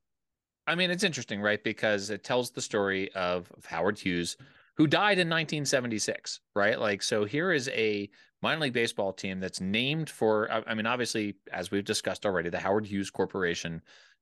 I 0.68 0.76
mean, 0.76 0.90
it's 0.90 1.04
interesting, 1.04 1.42
right? 1.42 1.62
Because 1.64 2.10
it 2.10 2.24
tells 2.24 2.52
the 2.52 2.62
story 2.62 3.12
of, 3.14 3.52
of 3.58 3.66
Howard 3.66 4.00
Hughes, 4.00 4.38
who 4.78 4.88
died 4.88 5.20
in 5.20 5.28
1976, 5.28 6.40
right? 6.56 6.80
Like, 6.80 7.04
so 7.04 7.26
here 7.26 7.52
is 7.52 7.68
a 7.70 8.10
minor 8.42 8.62
league 8.62 8.74
baseball 8.74 9.14
team 9.14 9.40
that's 9.40 9.62
named 9.62 10.10
for, 10.10 10.52
I 10.52 10.74
mean, 10.74 10.86
obviously, 10.86 11.36
as 11.52 11.72
we've 11.72 11.84
discussed 11.84 12.26
already, 12.26 12.50
the 12.50 12.60
Howard 12.60 12.86
Hughes 12.86 13.10
Corporation 13.10 13.82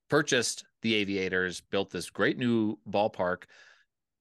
purchased 0.09 0.65
the 0.81 0.95
Aviators, 0.95 1.61
built 1.61 1.91
this 1.91 2.09
great 2.09 2.37
new 2.37 2.77
ballpark. 2.89 3.43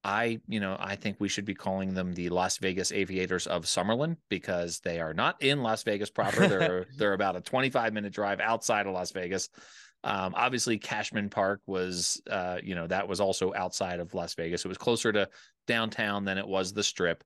I, 0.03 0.41
you 0.47 0.61
know, 0.61 0.77
I 0.79 0.97
think 0.97 1.17
we 1.19 1.29
should 1.29 1.47
be 1.47 1.55
calling 1.55 1.95
them 1.95 2.13
the 2.13 2.29
Las 2.29 2.59
Vegas 2.59 2.93
Aviators 2.93 3.47
of 3.47 3.65
Summerlin 3.65 4.17
because 4.29 4.81
they 4.81 5.01
are 5.01 5.15
not 5.15 5.43
in 5.43 5.63
Las 5.63 5.83
Vegas 5.83 6.11
proper. 6.11 6.47
They're 6.49 6.87
they're 6.99 7.15
about 7.15 7.37
a 7.37 7.41
25 7.41 7.95
minute 7.95 8.13
drive 8.13 8.41
outside 8.41 8.87
of 8.87 8.93
Las 8.93 9.13
Vegas. 9.13 9.49
Um, 10.03 10.35
obviously, 10.37 10.77
Cashman 10.77 11.31
Park 11.31 11.63
was, 11.67 12.21
uh, 12.31 12.59
you 12.63 12.75
know, 12.75 12.87
that 12.87 13.09
was 13.09 13.21
also 13.21 13.55
outside 13.55 14.01
of 14.01 14.13
Las 14.13 14.35
Vegas. 14.35 14.63
It 14.63 14.69
was 14.69 14.77
closer 14.77 15.11
to 15.11 15.31
downtown 15.67 16.27
than 16.27 16.37
it 16.37 16.47
was 16.47 16.75
the 16.75 16.83
Strip. 16.83 17.25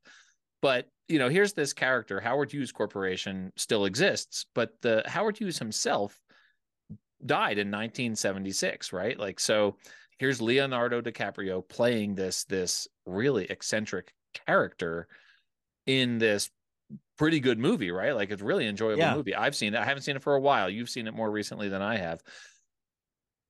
But 0.63 0.89
you 1.09 1.19
know, 1.19 1.29
here's 1.29 1.55
this 1.55 1.73
character. 1.73 2.21
Howard 2.21 2.53
Hughes 2.53 2.73
Corporation 2.73 3.53
still 3.57 3.87
exists, 3.87 4.47
but 4.55 4.81
the 4.83 5.03
Howard 5.07 5.39
Hughes 5.39 5.59
himself 5.59 6.21
died 7.25 7.59
in 7.59 7.69
1976, 7.69 8.93
right? 8.93 9.19
Like 9.19 9.41
so. 9.41 9.77
Here's 10.19 10.43
Leonardo 10.43 11.01
DiCaprio 11.01 11.67
playing 11.69 12.17
this 12.17 12.43
this 12.43 12.89
really 13.07 13.45
eccentric 13.45 14.13
character 14.47 15.07
in 15.87 16.19
this 16.19 16.51
pretty 17.17 17.39
good 17.39 17.59
movie, 17.59 17.91
right? 17.91 18.15
Like 18.15 18.31
it's 18.31 18.43
really 18.43 18.67
enjoyable 18.67 18.99
yeah. 18.99 19.15
movie. 19.15 19.35
I've 19.35 19.55
seen 19.55 19.75
it. 19.75 19.79
I 19.79 19.85
haven't 19.85 20.03
seen 20.03 20.17
it 20.17 20.23
for 20.23 20.35
a 20.35 20.41
while. 20.41 20.69
You've 20.69 20.91
seen 20.91 21.07
it 21.07 21.15
more 21.15 21.31
recently 21.31 21.69
than 21.69 21.83
I 21.83 21.99
have. 21.99 22.21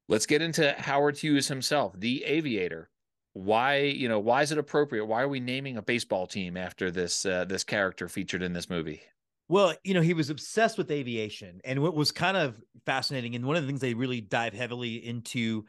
Let's 0.09 0.27
get 0.27 0.43
into 0.43 0.73
Howard 0.79 1.19
Hughes 1.19 1.49
himself, 1.49 1.95
the 1.99 2.25
aviator 2.25 2.91
why 3.45 3.79
you 3.79 4.09
know 4.09 4.19
why 4.19 4.43
is 4.43 4.53
it 4.53 4.59
appropriate 4.59 5.05
why 5.05 5.23
are 5.23 5.29
we 5.29 5.41
naming 5.41 5.77
a 5.77 5.83
baseball 5.83 6.27
team 6.27 6.57
after 6.57 6.91
this 6.91 7.25
uh, 7.25 7.45
this 7.45 7.65
character 7.65 8.09
featured 8.09 8.43
in 8.43 8.53
this 8.53 8.69
movie 8.69 9.01
Well, 9.49 9.75
you 9.83 9.95
know, 9.95 10.03
he 10.03 10.13
was 10.13 10.29
obsessed 10.29 10.77
with 10.77 10.91
aviation. 10.91 11.61
And 11.65 11.83
what 11.83 11.95
was 11.95 12.13
kind 12.13 12.37
of 12.37 12.61
fascinating, 12.85 13.35
and 13.35 13.47
one 13.47 13.57
of 13.57 13.63
the 13.63 13.67
things 13.67 13.81
they 13.81 13.95
really 13.95 14.21
dive 14.21 14.53
heavily 14.53 14.97
into 14.97 15.65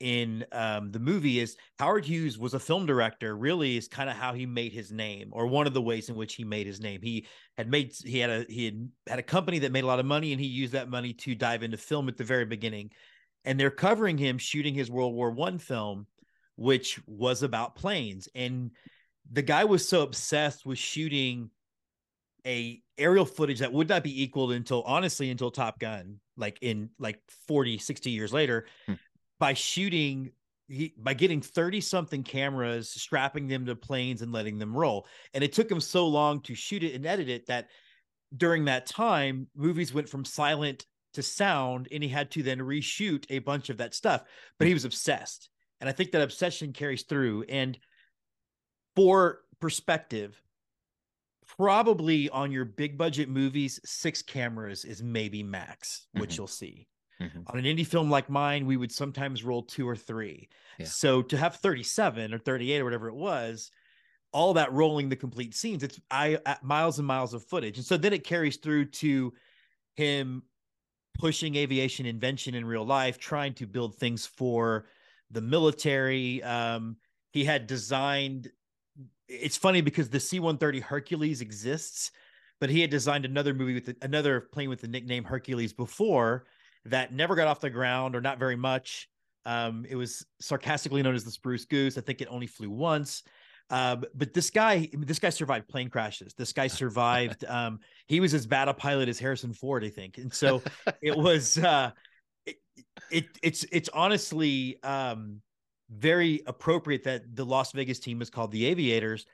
in 0.00 0.44
um, 0.52 0.92
the 0.92 1.00
movie 1.00 1.40
is 1.40 1.56
Howard 1.80 2.04
Hughes 2.04 2.38
was 2.38 2.54
a 2.54 2.60
film 2.60 2.86
director, 2.86 3.36
really 3.36 3.76
is 3.76 3.88
kind 3.88 4.08
of 4.08 4.14
how 4.14 4.32
he 4.32 4.46
made 4.46 4.72
his 4.72 4.92
name, 4.92 5.30
or 5.32 5.48
one 5.48 5.66
of 5.66 5.74
the 5.74 5.82
ways 5.82 6.08
in 6.08 6.14
which 6.14 6.34
he 6.36 6.44
made 6.44 6.68
his 6.68 6.80
name. 6.80 7.00
He 7.02 7.26
had 7.56 7.68
made 7.68 7.92
he 8.04 8.20
had 8.20 8.30
a 8.30 8.46
he 8.48 8.66
had 8.66 8.88
had 9.08 9.18
a 9.18 9.24
company 9.24 9.58
that 9.60 9.72
made 9.72 9.82
a 9.82 9.88
lot 9.88 9.98
of 9.98 10.06
money, 10.06 10.30
and 10.32 10.40
he 10.40 10.46
used 10.46 10.74
that 10.74 10.88
money 10.88 11.12
to 11.14 11.34
dive 11.34 11.64
into 11.64 11.76
film 11.76 12.08
at 12.08 12.16
the 12.16 12.22
very 12.22 12.44
beginning. 12.44 12.92
And 13.44 13.58
they're 13.58 13.70
covering 13.70 14.18
him 14.18 14.38
shooting 14.38 14.74
his 14.74 14.90
World 14.90 15.14
War 15.14 15.32
One 15.32 15.58
film, 15.58 16.06
which 16.58 17.00
was 17.06 17.44
about 17.44 17.76
planes. 17.76 18.28
And 18.34 18.72
the 19.30 19.42
guy 19.42 19.64
was 19.64 19.88
so 19.88 20.02
obsessed 20.02 20.66
with 20.66 20.76
shooting 20.76 21.50
a 22.44 22.82
aerial 22.98 23.24
footage 23.24 23.60
that 23.60 23.72
would 23.72 23.88
not 23.88 24.02
be 24.02 24.22
equaled 24.22 24.52
until 24.52 24.82
honestly 24.82 25.30
until 25.30 25.52
Top 25.52 25.78
Gun, 25.78 26.18
like 26.36 26.58
in 26.60 26.90
like 26.98 27.20
40, 27.46 27.78
60 27.78 28.10
years 28.10 28.32
later, 28.32 28.66
hmm. 28.86 28.94
by 29.38 29.54
shooting 29.54 30.32
he 30.66 30.94
by 30.98 31.14
getting 31.14 31.40
30 31.40 31.80
something 31.80 32.22
cameras, 32.24 32.90
strapping 32.90 33.46
them 33.46 33.64
to 33.66 33.76
planes 33.76 34.20
and 34.20 34.32
letting 34.32 34.58
them 34.58 34.76
roll. 34.76 35.06
And 35.34 35.44
it 35.44 35.52
took 35.52 35.70
him 35.70 35.80
so 35.80 36.08
long 36.08 36.40
to 36.42 36.56
shoot 36.56 36.82
it 36.82 36.94
and 36.94 37.06
edit 37.06 37.28
it 37.28 37.46
that 37.46 37.68
during 38.36 38.64
that 38.64 38.86
time, 38.86 39.46
movies 39.54 39.94
went 39.94 40.08
from 40.08 40.24
silent 40.24 40.84
to 41.14 41.22
sound, 41.22 41.88
and 41.92 42.02
he 42.02 42.08
had 42.08 42.32
to 42.32 42.42
then 42.42 42.58
reshoot 42.58 43.24
a 43.30 43.38
bunch 43.38 43.70
of 43.70 43.78
that 43.78 43.94
stuff. 43.94 44.24
But 44.58 44.66
he 44.68 44.74
was 44.74 44.84
obsessed. 44.84 45.48
And 45.80 45.88
I 45.88 45.92
think 45.92 46.12
that 46.12 46.22
obsession 46.22 46.72
carries 46.72 47.02
through. 47.02 47.44
And 47.48 47.78
for 48.96 49.40
perspective, 49.60 50.40
probably 51.56 52.28
on 52.30 52.52
your 52.52 52.64
big 52.64 52.98
budget 52.98 53.28
movies, 53.28 53.80
six 53.84 54.22
cameras 54.22 54.84
is 54.84 55.02
maybe 55.02 55.42
max, 55.42 56.06
which 56.12 56.30
mm-hmm. 56.30 56.40
you'll 56.40 56.46
see. 56.46 56.88
Mm-hmm. 57.20 57.40
On 57.48 57.58
an 57.58 57.64
indie 57.64 57.86
film 57.86 58.10
like 58.10 58.30
mine, 58.30 58.66
we 58.66 58.76
would 58.76 58.92
sometimes 58.92 59.42
roll 59.42 59.62
two 59.62 59.88
or 59.88 59.96
three. 59.96 60.48
Yeah. 60.78 60.86
So 60.86 61.22
to 61.22 61.36
have 61.36 61.56
37 61.56 62.32
or 62.32 62.38
38 62.38 62.80
or 62.80 62.84
whatever 62.84 63.08
it 63.08 63.14
was, 63.14 63.70
all 64.32 64.54
that 64.54 64.72
rolling 64.72 65.08
the 65.08 65.16
complete 65.16 65.54
scenes, 65.54 65.82
it's 65.82 65.98
I 66.10 66.38
miles 66.62 66.98
and 66.98 67.06
miles 67.06 67.34
of 67.34 67.44
footage. 67.44 67.76
And 67.76 67.86
so 67.86 67.96
then 67.96 68.12
it 68.12 68.24
carries 68.24 68.56
through 68.58 68.86
to 68.86 69.32
him 69.96 70.42
pushing 71.18 71.56
aviation 71.56 72.06
invention 72.06 72.54
in 72.54 72.64
real 72.64 72.86
life, 72.86 73.18
trying 73.18 73.54
to 73.54 73.66
build 73.66 73.96
things 73.96 74.26
for 74.26 74.86
the 75.30 75.40
military. 75.40 76.42
Um, 76.42 76.96
he 77.32 77.44
had 77.44 77.66
designed 77.66 78.50
it's 79.28 79.56
funny 79.56 79.80
because 79.80 80.08
the 80.08 80.20
C-130 80.20 80.82
Hercules 80.82 81.40
exists, 81.40 82.10
but 82.60 82.70
he 82.70 82.80
had 82.80 82.90
designed 82.90 83.24
another 83.24 83.54
movie 83.54 83.74
with 83.74 83.86
the, 83.86 83.96
another 84.02 84.40
plane 84.40 84.68
with 84.68 84.80
the 84.80 84.88
nickname 84.88 85.24
Hercules 85.24 85.72
before 85.72 86.46
that 86.86 87.12
never 87.12 87.36
got 87.36 87.46
off 87.46 87.60
the 87.60 87.70
ground 87.70 88.16
or 88.16 88.20
not 88.20 88.38
very 88.38 88.56
much. 88.56 89.08
Um, 89.44 89.86
it 89.88 89.96
was 89.96 90.24
sarcastically 90.40 91.02
known 91.02 91.14
as 91.14 91.24
the 91.24 91.30
Spruce 91.30 91.66
Goose. 91.66 91.98
I 91.98 92.00
think 92.00 92.20
it 92.20 92.28
only 92.30 92.46
flew 92.46 92.70
once. 92.70 93.22
Uh, 93.70 93.96
but 94.14 94.32
this 94.32 94.48
guy, 94.48 94.88
this 94.94 95.18
guy 95.18 95.28
survived 95.28 95.68
plane 95.68 95.90
crashes. 95.90 96.32
This 96.34 96.52
guy 96.52 96.66
survived. 96.66 97.44
Um, 97.48 97.80
he 98.06 98.20
was 98.20 98.32
as 98.34 98.46
bad 98.46 98.68
a 98.68 98.74
pilot 98.74 99.08
as 99.08 99.18
Harrison 99.18 99.52
Ford, 99.52 99.84
I 99.84 99.90
think. 99.90 100.18
And 100.18 100.32
so 100.32 100.62
it 101.02 101.16
was. 101.16 101.58
Uh, 101.58 101.90
it, 102.48 102.84
it 103.10 103.26
it's 103.42 103.64
it's 103.72 103.88
honestly 103.90 104.82
um, 104.82 105.40
very 105.90 106.42
appropriate 106.46 107.04
that 107.04 107.34
the 107.34 107.44
Las 107.44 107.72
Vegas 107.72 107.98
team 107.98 108.20
is 108.22 108.30
called 108.30 108.52
the 108.52 108.66
Aviators 108.66 109.26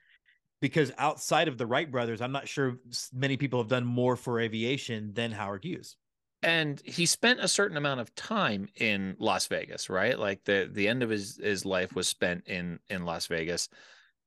because 0.60 0.92
outside 0.98 1.48
of 1.48 1.58
the 1.58 1.66
Wright 1.66 1.90
brothers, 1.90 2.20
I'm 2.20 2.32
not 2.32 2.48
sure 2.48 2.76
many 3.12 3.36
people 3.36 3.60
have 3.60 3.68
done 3.68 3.84
more 3.84 4.16
for 4.16 4.40
aviation 4.40 5.12
than 5.12 5.32
Howard 5.32 5.64
Hughes. 5.64 5.96
And 6.42 6.80
he 6.84 7.06
spent 7.06 7.40
a 7.40 7.48
certain 7.48 7.76
amount 7.76 8.00
of 8.00 8.14
time 8.14 8.68
in 8.76 9.16
Las 9.18 9.46
Vegas, 9.46 9.88
right? 9.88 10.18
Like 10.18 10.44
the 10.44 10.68
the 10.70 10.88
end 10.88 11.02
of 11.02 11.10
his 11.10 11.38
his 11.42 11.64
life 11.64 11.94
was 11.94 12.06
spent 12.06 12.44
in 12.46 12.78
in 12.88 13.04
Las 13.04 13.26
Vegas. 13.26 13.68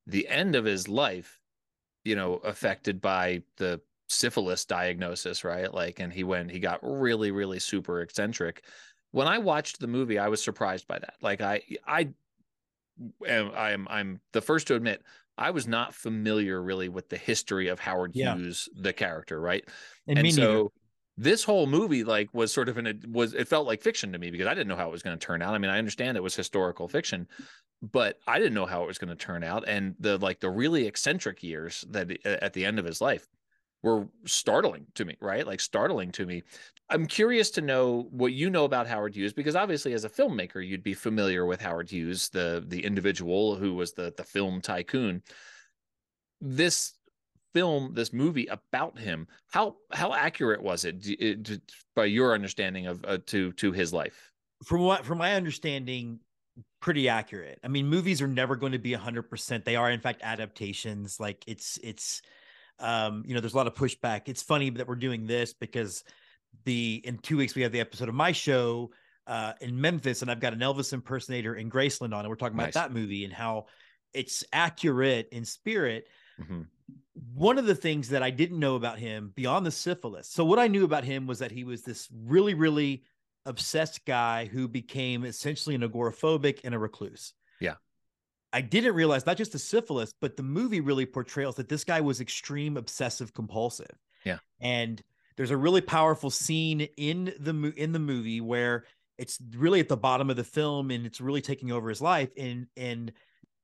The 0.08 0.28
end 0.28 0.56
of 0.56 0.66
his 0.66 0.88
life, 0.88 1.40
you 2.04 2.16
know, 2.16 2.36
affected 2.36 3.02
by 3.02 3.44
the 3.58 3.82
syphilis 4.08 4.66
diagnosis, 4.66 5.44
right? 5.44 5.74
Like, 5.74 6.00
and 6.00 6.12
he 6.12 6.24
went, 6.24 6.52
he 6.52 6.60
got 6.60 6.80
really, 6.82 7.32
really 7.32 7.60
super 7.60 8.02
eccentric 8.02 8.64
when 9.12 9.28
I 9.28 9.38
watched 9.38 9.80
the 9.80 9.88
movie, 9.88 10.20
I 10.20 10.28
was 10.28 10.44
surprised 10.44 10.88
by 10.88 11.00
that. 11.00 11.16
Like 11.22 11.42
I, 11.42 11.62
I, 11.86 12.10
am, 13.26 13.52
I'm, 13.56 13.88
I'm 13.90 14.22
the 14.34 14.42
first 14.42 14.68
to 14.68 14.76
admit 14.76 15.02
I 15.38 15.52
was 15.52 15.68
not 15.68 15.94
familiar 15.94 16.62
really 16.62 16.90
with 16.90 17.10
the 17.10 17.18
history 17.18 17.68
of 17.68 17.80
Howard 17.80 18.12
yeah. 18.14 18.36
Hughes, 18.36 18.70
the 18.76 18.94
character, 18.94 19.40
right? 19.40 19.64
And, 20.08 20.20
and 20.20 20.34
so 20.34 20.42
neither. 20.42 20.70
this 21.18 21.44
whole 21.44 21.68
movie 21.68 22.04
like 22.04 22.34
was 22.34 22.52
sort 22.52 22.70
of 22.70 22.78
in 22.78 22.88
it 22.88 23.08
was 23.08 23.34
it 23.34 23.48
felt 23.48 23.68
like 23.68 23.82
fiction 23.82 24.12
to 24.14 24.20
me 24.20 24.32
because 24.32 24.48
I 24.48 24.54
didn't 24.54 24.68
know 24.68 24.76
how 24.76 24.88
it 24.88 24.92
was 24.92 25.04
going 25.04 25.18
to 25.18 25.26
turn 25.26 25.42
out. 25.42 25.54
I 25.54 25.58
mean, 25.58 25.72
I 25.72 25.78
understand 25.78 26.18
it 26.18 26.24
was 26.24 26.36
historical 26.36 26.88
fiction, 26.88 27.28
but 27.82 28.20
I 28.28 28.40
didn't 28.40 28.56
know 28.56 28.66
how 28.66 28.84
it 28.84 28.88
was 28.88 28.98
going 28.98 29.10
to 29.10 29.16
turn 29.16 29.44
out. 29.44 29.64
And 29.68 29.96
the 30.00 30.18
like 30.18 30.40
the 30.40 30.50
really 30.50 30.86
eccentric 30.88 31.44
years 31.44 31.86
that 31.90 32.12
at 32.26 32.54
the 32.54 32.66
end 32.66 32.80
of 32.80 32.86
his 32.86 33.00
life 33.00 33.28
were 33.88 34.08
startling 34.26 34.86
to 34.96 35.06
me, 35.06 35.16
right? 35.22 35.48
Like 35.48 35.62
startling 35.62 36.12
to 36.14 36.26
me. 36.26 36.44
I'm 36.90 37.06
curious 37.06 37.50
to 37.52 37.62
know 37.62 38.08
what 38.12 38.34
you 38.34 38.50
know 38.50 38.66
about 38.66 38.88
Howard 38.88 39.16
Hughes 39.16 39.34
because 39.34 39.56
obviously 39.56 39.94
as 39.94 40.04
a 40.04 40.10
filmmaker 40.10 40.66
you'd 40.66 40.84
be 40.84 40.94
familiar 40.94 41.46
with 41.46 41.62
Howard 41.62 41.90
Hughes, 41.90 42.30
the 42.30 42.64
the 42.68 42.84
individual 42.84 43.56
who 43.56 43.74
was 43.74 43.94
the 43.94 44.14
the 44.18 44.24
film 44.24 44.62
tycoon. 44.62 45.24
This 46.40 46.94
film, 47.54 47.94
this 47.94 48.14
movie 48.14 48.48
about 48.48 49.00
him, 49.00 49.28
how 49.50 49.78
how 49.92 50.14
accurate 50.14 50.62
was 50.62 50.86
it, 50.86 51.08
it 51.08 51.62
by 51.96 52.06
your 52.06 52.34
understanding 52.34 52.88
of 52.88 53.04
uh, 53.06 53.18
to 53.28 53.52
to 53.54 53.72
his 53.72 53.94
life? 53.94 54.32
From 54.64 54.82
what 54.82 55.06
from 55.06 55.18
my 55.18 55.34
understanding, 55.36 56.20
pretty 56.80 57.10
accurate. 57.10 57.60
I 57.64 57.68
mean, 57.68 57.88
movies 57.88 58.22
are 58.22 58.28
never 58.28 58.56
going 58.56 58.72
to 58.72 58.80
be 58.80 58.94
100%. 58.94 59.64
They 59.64 59.76
are 59.76 59.92
in 59.92 60.00
fact 60.00 60.22
adaptations. 60.24 61.20
Like 61.20 61.44
it's 61.48 61.80
it's 61.84 62.22
um, 62.80 63.24
you 63.26 63.34
know, 63.34 63.40
there's 63.40 63.54
a 63.54 63.58
lot 63.58 63.68
of 63.68 63.74
pushback. 63.74 64.24
It's 64.26 64.42
funny 64.42 64.70
that 64.72 64.88
we're 64.88 64.96
doing 64.96 65.28
this 65.28 65.54
because 65.54 66.04
the 66.66 67.02
in 67.04 67.18
two 67.18 67.38
weeks 67.38 67.56
we 67.56 67.62
have 67.64 67.72
the 67.72 67.80
episode 67.80 68.10
of 68.10 68.16
my 68.16 68.32
show 68.32 68.92
uh, 69.26 69.54
in 69.62 69.80
Memphis, 69.80 70.22
and 70.22 70.32
I've 70.32 70.40
got 70.40 70.54
an 70.54 70.60
Elvis 70.60 70.94
impersonator 70.94 71.56
in 71.56 71.70
Graceland 71.70 72.14
on, 72.14 72.20
and 72.20 72.30
we're 72.30 72.36
talking 72.36 72.58
nice. 72.58 72.76
about 72.76 72.90
that 72.90 72.94
movie 72.94 73.26
and 73.26 73.34
how 73.34 73.66
it's 74.14 74.44
accurate 74.54 75.30
in 75.32 75.46
spirit. 75.46 76.08
Mm-hmm. 76.40 76.62
One 77.34 77.58
of 77.58 77.66
the 77.66 77.76
things 77.76 78.10
that 78.10 78.24
I 78.24 78.30
didn't 78.30 78.60
know 78.60 78.76
about 78.76 79.00
him 79.00 79.34
beyond 79.36 79.66
the 79.66 79.72
syphilis. 79.72 80.30
So 80.30 80.46
what 80.46 80.60
I 80.60 80.68
knew 80.68 80.86
about 80.86 81.04
him 81.04 81.28
was 81.28 81.40
that 81.40 81.52
he 81.52 81.64
was 81.64 81.82
this 81.82 82.08
really, 82.12 82.54
really 82.54 83.04
obsessed 83.46 84.06
guy 84.06 84.46
who 84.46 84.68
became 84.68 85.26
essentially 85.26 85.76
an 85.76 85.82
agoraphobic 85.82 86.62
and 86.64 86.76
a 86.76 86.80
recluse. 86.80 87.34
Yeah. 87.60 87.76
I 88.54 88.62
didn't 88.62 88.96
realize 88.96 89.26
not 89.26 89.38
just 89.38 89.52
the 89.52 89.60
syphilis, 89.60 90.14
but 90.20 90.38
the 90.38 90.44
movie 90.44 90.80
really 90.80 91.06
portrays 91.06 91.56
that 91.56 91.70
this 91.70 91.84
guy 91.84 92.02
was 92.02 92.22
extreme 92.22 92.78
obsessive 92.78 93.34
compulsive. 93.34 93.92
Yeah. 94.24 94.38
And 94.62 95.02
there's 95.36 95.52
a 95.52 95.58
really 95.58 95.82
powerful 95.82 96.30
scene 96.30 96.82
in 96.98 97.34
the 97.40 97.74
in 97.76 97.92
the 97.92 98.00
movie 98.00 98.42
where 98.42 98.86
it's 99.18 99.40
really 99.56 99.80
at 99.80 99.88
the 99.88 99.98
bottom 99.98 100.30
of 100.30 100.36
the 100.36 100.44
film 100.44 100.92
and 100.92 101.06
it's 101.06 101.22
really 101.22 101.42
taking 101.42 101.72
over 101.72 101.90
his 101.90 102.02
life 102.02 102.30
and 102.38 102.68
and 102.76 103.12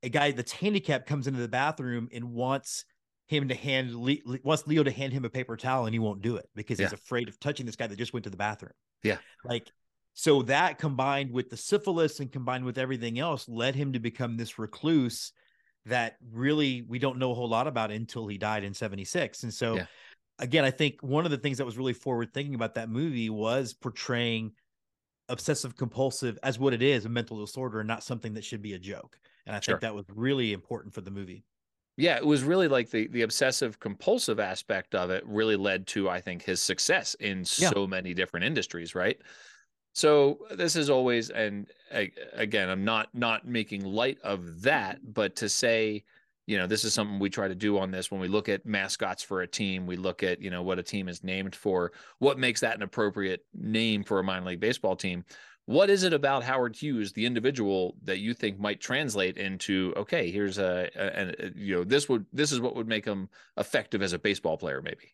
a 0.04 0.10
guy 0.10 0.32
that's 0.32 0.52
handicapped 0.52 1.08
comes 1.08 1.28
into 1.28 1.40
the 1.40 1.48
bathroom 1.48 2.10
and 2.12 2.34
wants 2.34 2.86
him 3.28 3.48
to 3.48 3.56
hand 3.56 3.96
wants 4.44 4.68
Leo 4.68 4.84
to 4.84 4.92
hand 4.92 5.14
him 5.14 5.26
a 5.26 5.30
paper 5.30 5.56
towel 5.56 5.86
and 5.86 5.96
he 5.96 6.00
won't 6.00 6.22
do 6.22 6.36
it 6.36 6.48
because 6.56 6.80
yeah. 6.80 6.88
he's 6.88 6.94
afraid 6.94 7.30
of 7.30 7.40
touching 7.40 7.66
this 7.66 7.76
guy 7.76 7.88
that 7.88 7.98
just 7.98 8.14
went 8.14 8.26
to 8.26 8.30
the 8.30 8.38
bathroom. 8.38 8.74
Yeah. 9.02 9.18
Like 9.46 9.72
so 10.14 10.44
that 10.44 10.78
combined 10.78 11.32
with 11.32 11.50
the 11.50 11.58
syphilis 11.58 12.20
and 12.20 12.32
combined 12.32 12.66
with 12.66 12.78
everything 12.78 13.20
else 13.20 13.50
led 13.50 13.76
him 13.76 13.94
to 13.94 14.00
become 14.00 14.38
this 14.38 14.60
recluse 14.60 15.32
that 15.86 16.18
really 16.32 16.84
we 16.88 17.00
don't 17.00 17.18
know 17.18 17.32
a 17.32 17.34
whole 17.34 17.50
lot 17.50 17.68
about 17.68 17.92
until 17.92 18.28
he 18.28 18.38
died 18.38 18.64
in 18.64 18.74
76. 18.74 19.44
And 19.44 19.54
so 19.54 19.76
yeah. 19.76 19.86
again, 20.40 20.64
I 20.64 20.72
think 20.72 21.02
one 21.02 21.26
of 21.26 21.32
the 21.32 21.38
things 21.38 21.58
that 21.58 21.66
was 21.66 21.78
really 21.78 21.94
forward 21.94 22.34
thinking 22.34 22.56
about 22.56 22.76
that 22.76 22.90
movie 22.90 23.30
was 23.30 23.74
portraying 23.74 24.52
obsessive 25.30 25.76
compulsive 25.76 26.38
as 26.44 26.60
what 26.60 26.74
it 26.74 26.82
is, 26.82 27.06
a 27.06 27.10
mental 27.10 27.40
disorder 27.40 27.80
and 27.80 27.88
not 27.88 28.04
something 28.04 28.34
that 28.36 28.46
should 28.46 28.62
be 28.62 28.74
a 28.74 28.80
joke. 28.80 29.18
And 29.46 29.56
I 29.56 29.60
sure. 29.60 29.74
think 29.74 29.82
that 29.82 29.96
was 29.96 30.06
really 30.10 30.54
important 30.54 30.94
for 30.94 31.02
the 31.02 31.12
movie. 31.12 31.44
Yeah, 31.98 32.18
it 32.18 32.26
was 32.26 32.44
really 32.44 32.68
like 32.68 32.90
the 32.90 33.08
the 33.08 33.22
obsessive 33.22 33.80
compulsive 33.80 34.40
aspect 34.40 34.96
of 34.96 35.12
it 35.12 35.24
really 35.28 35.56
led 35.56 35.86
to 35.88 36.10
I 36.10 36.22
think 36.22 36.44
his 36.44 36.60
success 36.62 37.16
in 37.20 37.40
yeah. 37.58 37.70
so 37.70 37.86
many 37.86 38.14
different 38.14 38.46
industries, 38.46 38.96
right? 38.96 39.20
So 39.94 40.40
uh, 40.50 40.56
this 40.56 40.76
is 40.76 40.90
always, 40.90 41.30
and 41.30 41.68
again, 42.34 42.70
I'm 42.70 42.84
not 42.84 43.14
not 43.14 43.48
making 43.48 43.86
light 43.86 44.18
of 44.24 44.62
that, 44.64 44.98
mm-hmm. 44.98 45.12
but 45.12 45.36
to 45.38 45.48
say, 45.48 46.04
you 46.46 46.58
know, 46.58 46.68
this 46.68 46.84
is 46.84 46.94
something 46.94 47.20
we 47.20 47.30
try 47.30 47.48
to 47.48 47.56
do 47.56 47.78
on 47.78 47.92
this 47.92 48.12
when 48.12 48.20
we 48.20 48.28
look 48.28 48.50
at 48.50 48.66
mascots 48.66 49.24
for 49.24 49.42
a 49.42 49.48
team. 49.48 49.86
We 49.86 49.96
look 49.96 50.24
at, 50.24 50.42
you 50.42 50.50
know, 50.50 50.62
what 50.62 50.80
a 50.80 50.84
team 50.84 51.08
is 51.08 51.24
named 51.24 51.56
for, 51.56 51.94
what 52.20 52.38
makes 52.38 52.60
that 52.62 52.76
an 52.76 52.82
appropriate 52.82 53.46
name 53.54 54.04
for 54.04 54.20
a 54.20 54.24
minor 54.24 54.48
league 54.48 54.60
baseball 54.60 54.96
team. 54.96 55.24
What 55.66 55.90
is 55.90 56.04
it 56.04 56.12
about 56.12 56.44
Howard 56.44 56.76
Hughes, 56.76 57.14
the 57.14 57.26
individual, 57.26 57.96
that 58.04 58.20
you 58.20 58.34
think 58.34 58.60
might 58.60 58.82
translate 58.82 59.38
into 59.38 59.94
okay? 59.96 60.30
Here's 60.30 60.58
a, 60.58 60.90
a, 60.96 61.06
a 61.06 61.30
uh, 61.30 61.50
you 61.56 61.76
know, 61.76 61.84
this 61.86 62.10
would 62.10 62.26
this 62.34 62.52
is 62.52 62.60
what 62.60 62.76
would 62.76 62.88
make 62.88 63.06
him 63.06 63.30
effective 63.58 64.02
as 64.02 64.12
a 64.12 64.20
baseball 64.20 64.58
player, 64.58 64.82
maybe. 64.82 65.14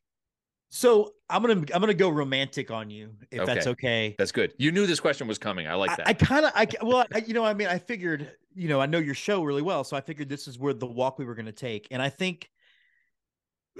So 0.69 1.13
I'm 1.29 1.41
gonna 1.41 1.65
I'm 1.73 1.82
gonna 1.82 1.93
go 1.95 2.10
romantic 2.10 2.69
on 2.69 2.91
you 2.91 3.12
if 3.32 3.45
that's 3.45 3.65
okay. 3.67 4.15
That's 4.17 4.32
good. 4.32 4.53
You 4.58 4.71
knew 4.71 4.86
this 4.86 4.99
question 4.99 5.27
was 5.27 5.39
coming. 5.39 5.67
I 5.67 5.73
like 5.73 5.95
that. 5.97 6.08
I, 6.08 6.12
I 6.12 6.13
kind 6.13 6.45
of 6.45 6.51
I 6.55 6.67
well 6.84 7.05
I, 7.13 7.19
you 7.19 7.34
know 7.34 7.43
I 7.43 7.55
mean 7.55 7.67
I 7.67 7.79
figured 7.79 8.32
you 8.53 8.67
know 8.69 8.79
I 8.79 8.86
know 8.86 8.99
your 8.99 9.15
show 9.15 9.43
really 9.43 9.63
well, 9.63 9.84
so 9.84 9.97
I 9.97 10.01
figured 10.01 10.29
this 10.29 10.47
is 10.47 10.60
where 10.60 10.73
the 10.73 10.86
walk 10.86 11.17
we 11.17 11.25
were 11.25 11.34
going 11.34 11.47
to 11.47 11.51
take, 11.51 11.88
and 11.89 12.01
I 12.01 12.10
think 12.10 12.51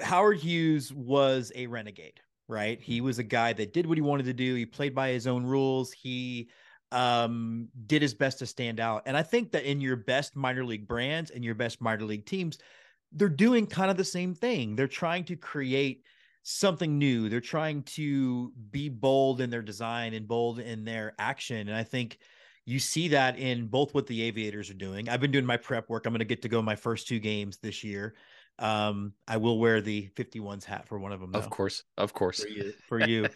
Howard 0.02 0.38
Hughes 0.38 0.92
was 0.92 1.52
a 1.54 1.68
renegade, 1.68 2.20
right? 2.48 2.82
He 2.82 3.02
was 3.02 3.20
a 3.20 3.24
guy 3.24 3.54
that 3.54 3.72
did 3.72 3.86
what 3.86 3.98
he 3.98 4.02
wanted 4.02 4.26
to 4.26 4.34
do. 4.34 4.56
He 4.56 4.66
played 4.66 4.96
by 4.96 5.10
his 5.10 5.28
own 5.28 5.46
rules. 5.46 5.92
He 5.92 6.50
um 6.92 7.68
did 7.86 8.02
his 8.02 8.16
best 8.16 8.40
to 8.40 8.48
stand 8.48 8.80
out, 8.80 9.04
and 9.06 9.16
I 9.16 9.22
think 9.22 9.52
that 9.52 9.64
in 9.64 9.80
your 9.80 9.96
best 9.96 10.36
minor 10.36 10.66
league 10.66 10.88
brands 10.88 11.30
and 11.30 11.46
your 11.46 11.54
best 11.54 11.82
minor 11.82 12.04
league 12.04 12.26
teams, 12.26 12.58
they're 13.12 13.30
doing 13.30 13.68
kind 13.68 13.92
of 13.92 13.98
the 13.98 14.04
same 14.04 14.34
thing. 14.34 14.76
They're 14.76 14.88
trying 14.88 15.26
to 15.26 15.36
create 15.36 16.04
something 16.44 16.98
new. 16.98 17.30
They're 17.30 17.42
trying 17.42 17.84
to 17.84 18.52
be 18.72 18.90
bold 18.90 19.42
in 19.42 19.50
their 19.50 19.62
design 19.62 20.14
and 20.14 20.28
bold 20.28 20.60
in 20.60 20.86
their 20.86 21.14
action. 21.20 21.68
And 21.68 21.76
I 21.76 21.84
think 21.84 22.20
you 22.66 22.80
see 22.80 23.10
that 23.10 23.40
in 23.40 23.68
both 23.68 23.94
what 23.94 24.08
the 24.08 24.22
aviators 24.24 24.70
are 24.70 24.76
doing. 24.76 25.10
I've 25.10 25.22
been 25.22 25.32
doing 25.32 25.46
my 25.46 25.58
prep 25.58 25.90
work. 25.90 26.06
I'm 26.06 26.14
going 26.14 26.20
to 26.20 26.26
get 26.26 26.44
to 26.44 26.50
go 26.50 26.62
my 26.62 26.76
first 26.76 27.08
two 27.08 27.20
games 27.20 27.58
this 27.58 27.84
year. 27.84 28.16
Um, 28.60 29.14
I 29.28 29.38
will 29.38 29.58
wear 29.58 29.82
the 29.82 30.10
51s 30.16 30.66
hat 30.66 30.88
for 30.88 31.00
one 31.00 31.12
of 31.12 31.20
them. 31.20 31.32
Though, 31.32 31.40
of 31.40 31.50
course, 31.50 31.84
of 31.98 32.14
course, 32.14 32.44
for 32.44 32.50
you. 32.50 32.74
For 32.88 33.00
you. 33.08 33.28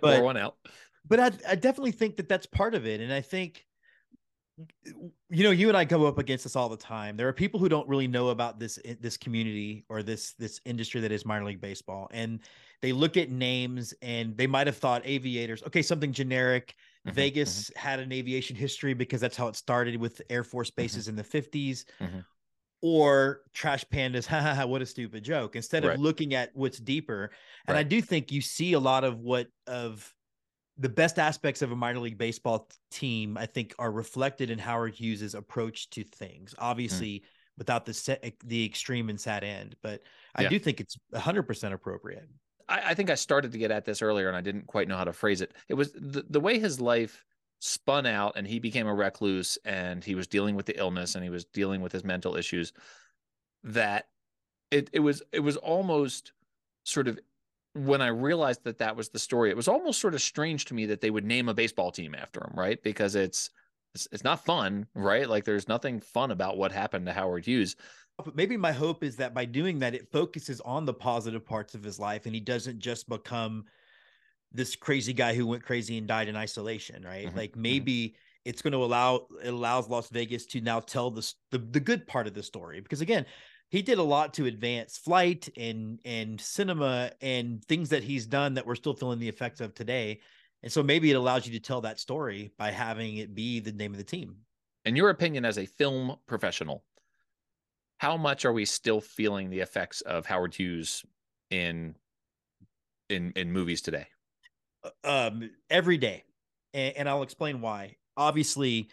but, 0.00 0.22
one 0.22 0.36
out. 0.36 0.56
But 1.06 1.20
I, 1.20 1.26
I 1.48 1.54
definitely 1.54 1.92
think 1.92 2.16
that 2.16 2.28
that's 2.28 2.46
part 2.46 2.74
of 2.74 2.86
it, 2.86 3.00
and 3.00 3.12
I 3.12 3.20
think 3.20 3.66
you 4.84 5.44
know 5.44 5.50
you 5.50 5.68
and 5.68 5.76
i 5.76 5.84
go 5.84 6.06
up 6.06 6.18
against 6.18 6.44
this 6.44 6.56
all 6.56 6.68
the 6.68 6.76
time 6.76 7.16
there 7.16 7.28
are 7.28 7.32
people 7.32 7.60
who 7.60 7.68
don't 7.68 7.88
really 7.88 8.08
know 8.08 8.28
about 8.28 8.58
this 8.58 8.78
this 9.00 9.16
community 9.16 9.84
or 9.88 10.02
this 10.02 10.32
this 10.32 10.60
industry 10.64 11.00
that 11.00 11.12
is 11.12 11.24
minor 11.24 11.44
league 11.44 11.60
baseball 11.60 12.08
and 12.12 12.40
they 12.82 12.92
look 12.92 13.16
at 13.16 13.30
names 13.30 13.94
and 14.02 14.36
they 14.36 14.46
might 14.46 14.66
have 14.66 14.76
thought 14.76 15.02
aviators 15.04 15.62
okay 15.64 15.82
something 15.82 16.12
generic 16.12 16.74
mm-hmm, 17.06 17.14
vegas 17.14 17.70
mm-hmm. 17.70 17.78
had 17.78 18.00
an 18.00 18.12
aviation 18.12 18.56
history 18.56 18.94
because 18.94 19.20
that's 19.20 19.36
how 19.36 19.46
it 19.48 19.56
started 19.56 19.96
with 19.96 20.20
air 20.30 20.44
force 20.44 20.70
mm-hmm. 20.70 20.82
bases 20.82 21.04
mm-hmm. 21.04 21.10
in 21.10 21.16
the 21.16 21.24
50s 21.24 21.84
mm-hmm. 22.00 22.18
or 22.82 23.42
trash 23.54 23.84
pandas 23.92 24.26
ha, 24.26 24.40
ha, 24.40 24.54
ha 24.54 24.66
what 24.66 24.82
a 24.82 24.86
stupid 24.86 25.22
joke 25.22 25.54
instead 25.54 25.84
of 25.84 25.90
right. 25.90 26.00
looking 26.00 26.34
at 26.34 26.50
what's 26.54 26.78
deeper 26.78 27.30
and 27.68 27.74
right. 27.74 27.80
i 27.80 27.82
do 27.84 28.00
think 28.00 28.32
you 28.32 28.40
see 28.40 28.72
a 28.72 28.80
lot 28.80 29.04
of 29.04 29.20
what 29.20 29.46
of 29.68 30.12
the 30.78 30.88
best 30.88 31.18
aspects 31.18 31.62
of 31.62 31.72
a 31.72 31.76
minor 31.76 31.98
league 31.98 32.18
baseball 32.18 32.68
team, 32.90 33.36
I 33.36 33.46
think, 33.46 33.74
are 33.78 33.90
reflected 33.90 34.50
in 34.50 34.58
Howard 34.58 34.94
Hughes's 34.94 35.34
approach 35.34 35.90
to 35.90 36.04
things. 36.04 36.54
Hmm. 36.56 36.64
Obviously, 36.64 37.08
mm. 37.08 37.22
without 37.58 37.84
the 37.84 37.94
set, 37.94 38.24
the 38.44 38.64
extreme 38.64 39.10
and 39.10 39.20
sad 39.20 39.44
end, 39.44 39.76
but 39.82 40.02
I 40.34 40.42
yeah. 40.42 40.48
do 40.50 40.58
think 40.58 40.80
it's 40.80 40.96
100% 41.14 41.72
appropriate. 41.72 42.28
I, 42.68 42.90
I, 42.90 42.94
think 42.94 43.10
I 43.10 43.14
started 43.14 43.52
to 43.52 43.58
get 43.58 43.70
at 43.70 43.84
this 43.84 44.02
earlier, 44.02 44.28
and 44.28 44.36
I 44.36 44.40
didn't 44.40 44.66
quite 44.66 44.88
know 44.88 44.96
how 44.96 45.04
to 45.04 45.12
phrase 45.12 45.40
it. 45.40 45.54
It 45.68 45.74
was 45.74 45.92
the, 45.92 46.24
the 46.30 46.40
way 46.40 46.58
his 46.58 46.80
life 46.80 47.24
spun 47.58 48.06
out, 48.06 48.34
and 48.36 48.46
he 48.46 48.60
became 48.60 48.86
a 48.86 48.94
recluse, 48.94 49.58
and 49.64 50.04
he 50.04 50.14
was 50.14 50.28
dealing 50.28 50.54
with 50.54 50.66
the 50.66 50.78
illness, 50.78 51.16
and 51.16 51.24
he 51.24 51.30
was 51.30 51.44
dealing 51.44 51.80
with 51.80 51.92
his 51.92 52.04
mental 52.04 52.36
issues. 52.36 52.72
That 53.64 54.06
it 54.70 54.90
it 54.92 55.00
was 55.00 55.22
it 55.32 55.40
was 55.40 55.56
almost 55.56 56.32
sort 56.84 57.08
of 57.08 57.18
when 57.74 58.00
I 58.00 58.08
realized 58.08 58.64
that 58.64 58.78
that 58.78 58.96
was 58.96 59.10
the 59.10 59.18
story, 59.18 59.50
it 59.50 59.56
was 59.56 59.68
almost 59.68 60.00
sort 60.00 60.14
of 60.14 60.22
strange 60.22 60.64
to 60.66 60.74
me 60.74 60.86
that 60.86 61.00
they 61.00 61.10
would 61.10 61.24
name 61.24 61.48
a 61.48 61.54
baseball 61.54 61.90
team 61.90 62.14
after 62.14 62.40
him, 62.40 62.52
right? 62.54 62.82
Because 62.82 63.14
it's 63.14 63.50
it's, 63.94 64.08
it's 64.12 64.24
not 64.24 64.44
fun, 64.44 64.86
right? 64.94 65.28
Like 65.28 65.44
there's 65.44 65.68
nothing 65.68 66.00
fun 66.00 66.30
about 66.30 66.56
what 66.56 66.72
happened 66.72 67.06
to 67.06 67.12
Howard 67.12 67.46
Hughes. 67.46 67.76
But 68.22 68.36
maybe 68.36 68.56
my 68.56 68.72
hope 68.72 69.04
is 69.04 69.16
that 69.16 69.32
by 69.34 69.44
doing 69.44 69.78
that, 69.78 69.94
it 69.94 70.10
focuses 70.10 70.60
on 70.62 70.84
the 70.84 70.94
positive 70.94 71.46
parts 71.46 71.74
of 71.74 71.84
his 71.84 71.98
life, 71.98 72.26
and 72.26 72.34
he 72.34 72.40
doesn't 72.40 72.80
just 72.80 73.08
become 73.08 73.64
this 74.52 74.74
crazy 74.74 75.12
guy 75.12 75.34
who 75.34 75.46
went 75.46 75.62
crazy 75.62 75.98
and 75.98 76.08
died 76.08 76.28
in 76.28 76.36
isolation, 76.36 77.04
right? 77.04 77.26
Mm-hmm. 77.26 77.36
Like 77.36 77.52
mm-hmm. 77.52 77.62
maybe. 77.62 78.08
Mm-hmm. 78.08 78.22
It's 78.44 78.62
going 78.62 78.72
to 78.72 78.82
allow 78.82 79.26
it 79.44 79.48
allows 79.48 79.90
Las 79.90 80.08
Vegas 80.08 80.46
to 80.46 80.62
now 80.62 80.80
tell 80.80 81.10
the, 81.10 81.34
the 81.50 81.58
the 81.58 81.80
good 81.80 82.06
part 82.06 82.26
of 82.26 82.32
the 82.32 82.42
story 82.42 82.80
because 82.80 83.02
again, 83.02 83.26
he 83.70 83.82
did 83.82 83.98
a 83.98 84.02
lot 84.02 84.34
to 84.34 84.46
advance 84.46 84.96
flight 84.96 85.48
and 85.56 86.00
and 86.04 86.40
cinema 86.40 87.12
and 87.20 87.64
things 87.64 87.90
that 87.90 88.02
he's 88.02 88.26
done 88.26 88.54
that 88.54 88.66
we're 88.66 88.74
still 88.74 88.94
feeling 88.94 89.18
the 89.18 89.28
effects 89.28 89.60
of 89.60 89.74
today. 89.74 90.20
And 90.62 90.72
so 90.72 90.82
maybe 90.82 91.10
it 91.10 91.14
allows 91.14 91.46
you 91.46 91.52
to 91.52 91.60
tell 91.60 91.80
that 91.82 92.00
story 92.00 92.50
by 92.58 92.70
having 92.70 93.18
it 93.18 93.34
be 93.34 93.60
the 93.60 93.72
name 93.72 93.92
of 93.92 93.98
the 93.98 94.04
team. 94.04 94.36
In 94.84 94.96
your 94.96 95.10
opinion, 95.10 95.44
as 95.44 95.58
a 95.58 95.66
film 95.66 96.16
professional, 96.26 96.82
how 97.98 98.16
much 98.16 98.44
are 98.44 98.52
we 98.52 98.64
still 98.64 99.00
feeling 99.00 99.50
the 99.50 99.60
effects 99.60 100.00
of 100.00 100.26
Howard 100.26 100.54
Hughes 100.54 101.04
in 101.50 101.94
in 103.08 103.32
in 103.36 103.52
movies 103.52 103.82
today? 103.82 104.06
Um, 105.04 105.50
every 105.68 105.98
day, 105.98 106.24
and, 106.72 106.96
and 106.96 107.08
I'll 107.08 107.22
explain 107.22 107.60
why. 107.60 107.96
Obviously, 108.16 108.88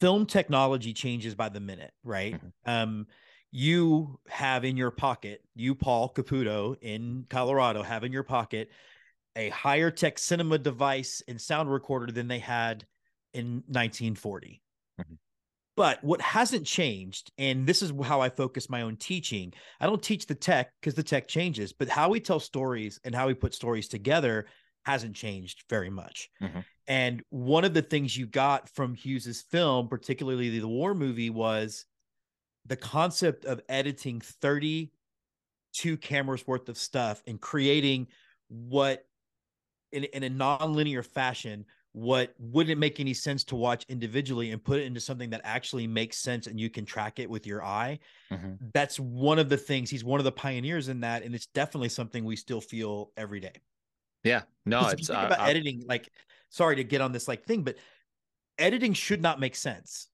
film 0.00 0.26
technology 0.26 0.92
changes 0.92 1.34
by 1.34 1.48
the 1.48 1.60
minute, 1.60 1.92
right? 2.04 2.34
Mm-hmm. 2.34 2.70
Um, 2.70 3.06
you 3.52 4.18
have 4.28 4.64
in 4.64 4.76
your 4.78 4.90
pocket, 4.90 5.42
you, 5.54 5.74
Paul 5.74 6.12
Caputo 6.12 6.74
in 6.80 7.26
Colorado, 7.28 7.82
have 7.82 8.02
in 8.02 8.10
your 8.10 8.22
pocket 8.22 8.70
a 9.36 9.50
higher 9.50 9.90
tech 9.90 10.18
cinema 10.18 10.58
device 10.58 11.22
and 11.28 11.40
sound 11.40 11.70
recorder 11.70 12.10
than 12.10 12.28
they 12.28 12.38
had 12.38 12.86
in 13.34 13.62
1940. 13.66 14.62
Mm-hmm. 15.00 15.14
But 15.76 16.02
what 16.02 16.20
hasn't 16.20 16.66
changed, 16.66 17.30
and 17.38 17.66
this 17.66 17.82
is 17.82 17.92
how 18.02 18.20
I 18.20 18.28
focus 18.30 18.68
my 18.68 18.82
own 18.82 18.96
teaching, 18.96 19.52
I 19.80 19.86
don't 19.86 20.02
teach 20.02 20.26
the 20.26 20.34
tech 20.34 20.72
because 20.80 20.94
the 20.94 21.02
tech 21.02 21.28
changes, 21.28 21.72
but 21.72 21.88
how 21.88 22.08
we 22.08 22.20
tell 22.20 22.40
stories 22.40 23.00
and 23.04 23.14
how 23.14 23.26
we 23.26 23.34
put 23.34 23.54
stories 23.54 23.88
together 23.88 24.46
hasn't 24.84 25.14
changed 25.14 25.64
very 25.70 25.90
much. 25.90 26.28
Mm-hmm. 26.42 26.60
And 26.88 27.22
one 27.30 27.64
of 27.64 27.74
the 27.74 27.82
things 27.82 28.16
you 28.16 28.26
got 28.26 28.68
from 28.70 28.94
Hughes's 28.94 29.42
film, 29.42 29.88
particularly 29.88 30.58
the 30.58 30.68
war 30.68 30.94
movie, 30.94 31.30
was 31.30 31.86
the 32.66 32.76
concept 32.76 33.44
of 33.44 33.60
editing 33.68 34.20
32 34.20 35.96
cameras 35.98 36.46
worth 36.46 36.68
of 36.68 36.78
stuff 36.78 37.22
and 37.26 37.40
creating 37.40 38.06
what 38.48 39.06
in, 39.92 40.04
in 40.04 40.22
a 40.22 40.30
non-linear 40.30 41.02
fashion 41.02 41.64
what 41.92 42.34
wouldn't 42.38 42.78
make 42.80 43.00
any 43.00 43.12
sense 43.12 43.44
to 43.44 43.54
watch 43.54 43.84
individually 43.88 44.50
and 44.50 44.64
put 44.64 44.80
it 44.80 44.84
into 44.84 44.98
something 44.98 45.28
that 45.28 45.42
actually 45.44 45.86
makes 45.86 46.16
sense 46.16 46.46
and 46.46 46.58
you 46.58 46.70
can 46.70 46.86
track 46.86 47.18
it 47.18 47.28
with 47.28 47.46
your 47.46 47.62
eye. 47.62 47.98
Mm-hmm. 48.30 48.54
that's 48.72 48.98
one 48.98 49.38
of 49.38 49.50
the 49.50 49.58
things 49.58 49.90
he's 49.90 50.04
one 50.04 50.18
of 50.18 50.24
the 50.24 50.32
pioneers 50.32 50.88
in 50.88 51.00
that 51.00 51.22
and 51.22 51.34
it's 51.34 51.46
definitely 51.46 51.90
something 51.90 52.24
we 52.24 52.36
still 52.36 52.60
feel 52.60 53.10
every 53.16 53.40
day. 53.40 53.52
Yeah. 54.24 54.42
No 54.64 54.88
it's 54.88 55.10
uh, 55.10 55.24
about 55.26 55.40
I, 55.40 55.50
editing 55.50 55.84
like 55.86 56.08
sorry 56.48 56.76
to 56.76 56.84
get 56.84 57.00
on 57.00 57.12
this 57.12 57.28
like 57.28 57.44
thing 57.44 57.62
but 57.62 57.76
editing 58.58 58.94
should 58.94 59.20
not 59.20 59.40
make 59.40 59.54
sense 59.54 60.08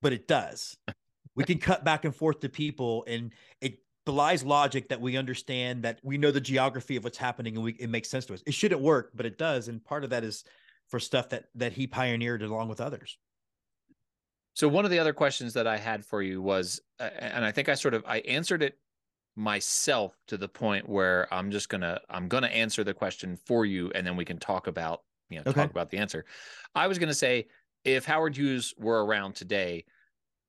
but 0.00 0.12
it 0.12 0.26
does 0.26 0.76
we 1.34 1.44
can 1.44 1.58
cut 1.58 1.84
back 1.84 2.04
and 2.04 2.14
forth 2.14 2.40
to 2.40 2.48
people 2.48 3.04
and 3.06 3.32
it 3.60 3.78
belies 4.04 4.44
logic 4.44 4.88
that 4.88 5.00
we 5.00 5.16
understand 5.16 5.82
that 5.82 5.98
we 6.02 6.18
know 6.18 6.30
the 6.30 6.40
geography 6.40 6.96
of 6.96 7.04
what's 7.04 7.18
happening 7.18 7.56
and 7.56 7.64
we 7.64 7.72
it 7.72 7.88
makes 7.88 8.08
sense 8.08 8.26
to 8.26 8.34
us. 8.34 8.42
It 8.46 8.54
shouldn't 8.54 8.80
work 8.80 9.12
but 9.14 9.26
it 9.26 9.38
does 9.38 9.68
and 9.68 9.84
part 9.84 10.04
of 10.04 10.10
that 10.10 10.24
is 10.24 10.44
for 10.88 11.00
stuff 11.00 11.30
that 11.30 11.44
that 11.54 11.72
he 11.72 11.86
pioneered 11.86 12.42
along 12.42 12.68
with 12.68 12.80
others. 12.80 13.18
So 14.54 14.68
one 14.68 14.84
of 14.84 14.90
the 14.90 14.98
other 14.98 15.12
questions 15.12 15.54
that 15.54 15.66
i 15.66 15.76
had 15.76 16.04
for 16.04 16.22
you 16.22 16.40
was 16.40 16.80
uh, 17.00 17.10
and 17.18 17.44
i 17.44 17.50
think 17.50 17.68
i 17.68 17.74
sort 17.74 17.94
of 17.94 18.04
i 18.06 18.18
answered 18.20 18.62
it 18.62 18.78
myself 19.36 20.16
to 20.28 20.36
the 20.36 20.46
point 20.46 20.88
where 20.88 21.26
i'm 21.34 21.50
just 21.50 21.68
gonna 21.68 22.00
i'm 22.08 22.28
gonna 22.28 22.46
answer 22.46 22.84
the 22.84 22.94
question 22.94 23.36
for 23.46 23.66
you 23.66 23.90
and 23.96 24.06
then 24.06 24.16
we 24.16 24.24
can 24.24 24.38
talk 24.38 24.68
about 24.68 25.00
you 25.30 25.36
know 25.38 25.50
okay. 25.50 25.62
talk 25.62 25.70
about 25.70 25.90
the 25.90 25.98
answer. 25.98 26.24
I 26.74 26.86
was 26.86 26.98
gonna 26.98 27.14
say 27.14 27.48
if 27.84 28.04
howard 28.04 28.36
hughes 28.36 28.74
were 28.78 29.04
around 29.04 29.34
today 29.34 29.84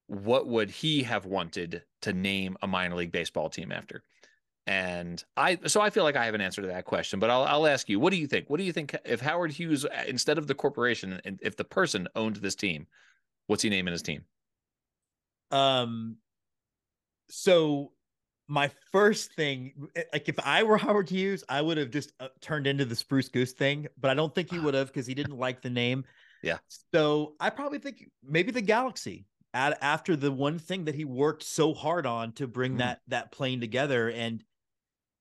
what 0.08 0.48
would 0.48 0.70
he 0.70 1.04
have 1.04 1.26
wanted 1.26 1.84
to 2.02 2.14
name 2.14 2.58
a 2.62 2.68
minor 2.68 2.96
league 2.96 3.12
baseball 3.12 3.50
team 3.50 3.72
after? 3.72 4.04
And 4.68 5.24
I, 5.38 5.60
so 5.68 5.80
I 5.80 5.92
feel 5.92 6.04
like 6.04 6.16
I 6.16 6.26
have 6.26 6.34
an 6.34 6.42
answer 6.42 6.62
to 6.62 6.68
that 6.70 6.86
question, 6.86 7.20
but 7.20 7.30
I'll, 7.30 7.44
I'll 7.44 7.68
ask 7.68 7.88
you, 7.88 8.00
what 8.00 8.12
do 8.12 8.18
you 8.18 8.26
think? 8.26 8.50
What 8.50 8.58
do 8.58 8.64
you 8.64 8.74
think 8.74 8.96
if 9.06 9.22
Howard 9.22 9.52
Hughes, 9.52 9.86
instead 10.08 10.38
of 10.38 10.48
the 10.48 10.56
corporation, 10.56 11.22
if 11.42 11.56
the 11.56 11.64
person 11.64 12.08
owned 12.16 12.38
this 12.38 12.56
team, 12.56 12.88
what's 13.48 13.62
he 13.62 13.70
naming 13.70 13.92
his 13.92 14.02
team? 14.02 14.24
Um, 15.52 16.18
so 17.30 17.92
my 18.48 18.72
first 18.92 19.34
thing, 19.34 19.88
like 20.14 20.30
if 20.30 20.40
I 20.44 20.64
were 20.64 20.78
Howard 20.78 21.10
Hughes, 21.10 21.44
I 21.48 21.62
would 21.62 21.78
have 21.78 21.92
just 21.92 22.14
uh, 22.20 22.30
turned 22.42 22.66
into 22.66 22.86
the 22.86 22.96
Spruce 22.96 23.30
Goose 23.30 23.54
thing, 23.54 23.88
but 24.00 24.10
I 24.10 24.14
don't 24.14 24.34
think 24.34 24.50
he 24.50 24.60
would 24.60 24.74
have 24.74 24.88
because 24.88 25.06
he 25.06 25.14
didn't 25.14 25.38
like 25.38 25.62
the 25.62 25.70
name. 25.70 26.06
Yeah. 26.42 26.58
So 26.92 27.34
I 27.40 27.50
probably 27.50 27.80
think 27.80 28.10
maybe 28.24 28.52
the 28.52 28.62
Galaxy 28.62 29.26
at, 29.56 29.78
after 29.82 30.16
the 30.16 30.32
one 30.32 30.60
thing 30.60 30.86
that 30.86 30.94
he 30.94 31.06
worked 31.06 31.42
so 31.42 31.74
hard 31.74 32.06
on 32.06 32.32
to 32.34 32.46
bring 32.48 32.76
mm. 32.76 32.78
that 32.80 33.02
that 33.08 33.32
plane 33.32 33.60
together 33.60 34.10
and 34.12 34.44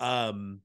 um 0.01 0.61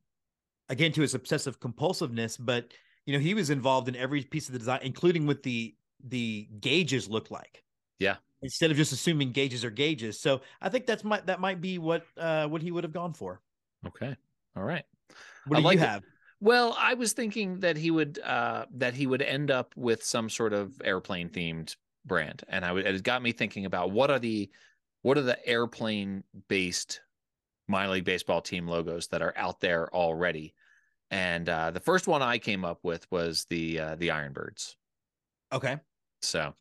again 0.68 0.92
to 0.92 1.02
his 1.02 1.14
obsessive 1.14 1.60
compulsiveness 1.60 2.36
but 2.38 2.74
you 3.06 3.14
know 3.14 3.20
he 3.20 3.34
was 3.34 3.50
involved 3.50 3.88
in 3.88 3.96
every 3.96 4.24
piece 4.24 4.48
of 4.48 4.54
the 4.54 4.60
design 4.60 4.80
including 4.84 5.28
what 5.28 5.44
the 5.44 5.76
the 6.10 6.48
gauges 6.60 7.08
look 7.08 7.32
like 7.32 7.64
yeah 8.00 8.16
instead 8.42 8.72
of 8.72 8.78
just 8.78 8.92
assuming 8.92 9.32
gauges 9.32 9.64
are 9.64 9.70
gauges 9.70 10.20
so 10.20 10.42
i 10.62 10.70
think 10.70 10.86
that's 10.86 11.04
might 11.04 11.26
that 11.28 11.40
might 11.40 11.62
be 11.62 11.78
what 11.78 12.04
uh 12.18 12.48
what 12.48 12.62
he 12.62 12.72
would 12.72 12.84
have 12.84 12.94
gone 12.94 13.14
for 13.14 13.40
okay 13.86 14.16
all 14.58 14.64
right 14.64 14.84
What 15.46 15.58
I 15.58 15.60
do 15.62 15.66
like 15.66 15.78
you 15.80 15.84
it. 15.84 15.88
have? 15.88 16.04
Well, 16.42 16.76
I 16.80 16.94
was 16.94 17.14
thinking 17.14 17.60
that 17.60 17.78
he 17.78 17.92
would 17.92 18.20
uh 18.20 18.66
that 18.76 18.94
he 18.94 19.08
would 19.08 19.22
end 19.22 19.52
up 19.52 19.74
with 19.76 20.04
some 20.04 20.30
sort 20.30 20.54
of 20.54 20.82
airplane 20.84 21.30
themed 21.30 21.76
brand, 22.06 22.44
and 22.48 22.66
I 22.66 22.72
would 22.72 22.86
it 22.86 23.04
got 23.04 23.22
me 23.22 23.32
thinking 23.32 23.66
about 23.66 23.92
what 23.92 24.12
are 24.12 24.20
the 24.20 24.50
what 25.02 25.18
are 25.18 25.24
the 25.24 25.48
airplane 25.48 26.24
based 26.48 27.02
minor 27.68 27.94
league 27.94 28.06
baseball 28.06 28.42
team 28.42 28.68
logos 28.68 29.08
that 29.08 29.22
are 29.22 29.34
out 29.38 29.60
there 29.60 29.94
already. 29.94 30.54
And 31.12 31.48
uh, 31.50 31.72
the 31.72 31.80
first 31.80 32.08
one 32.08 32.22
I 32.22 32.38
came 32.38 32.66
up 32.66 32.80
with 32.84 33.10
was 33.12 33.46
the 33.46 33.80
uh, 33.80 33.96
the 33.96 34.10
Ironbirds. 34.10 34.76
Okay. 35.52 35.78
So 36.22 36.54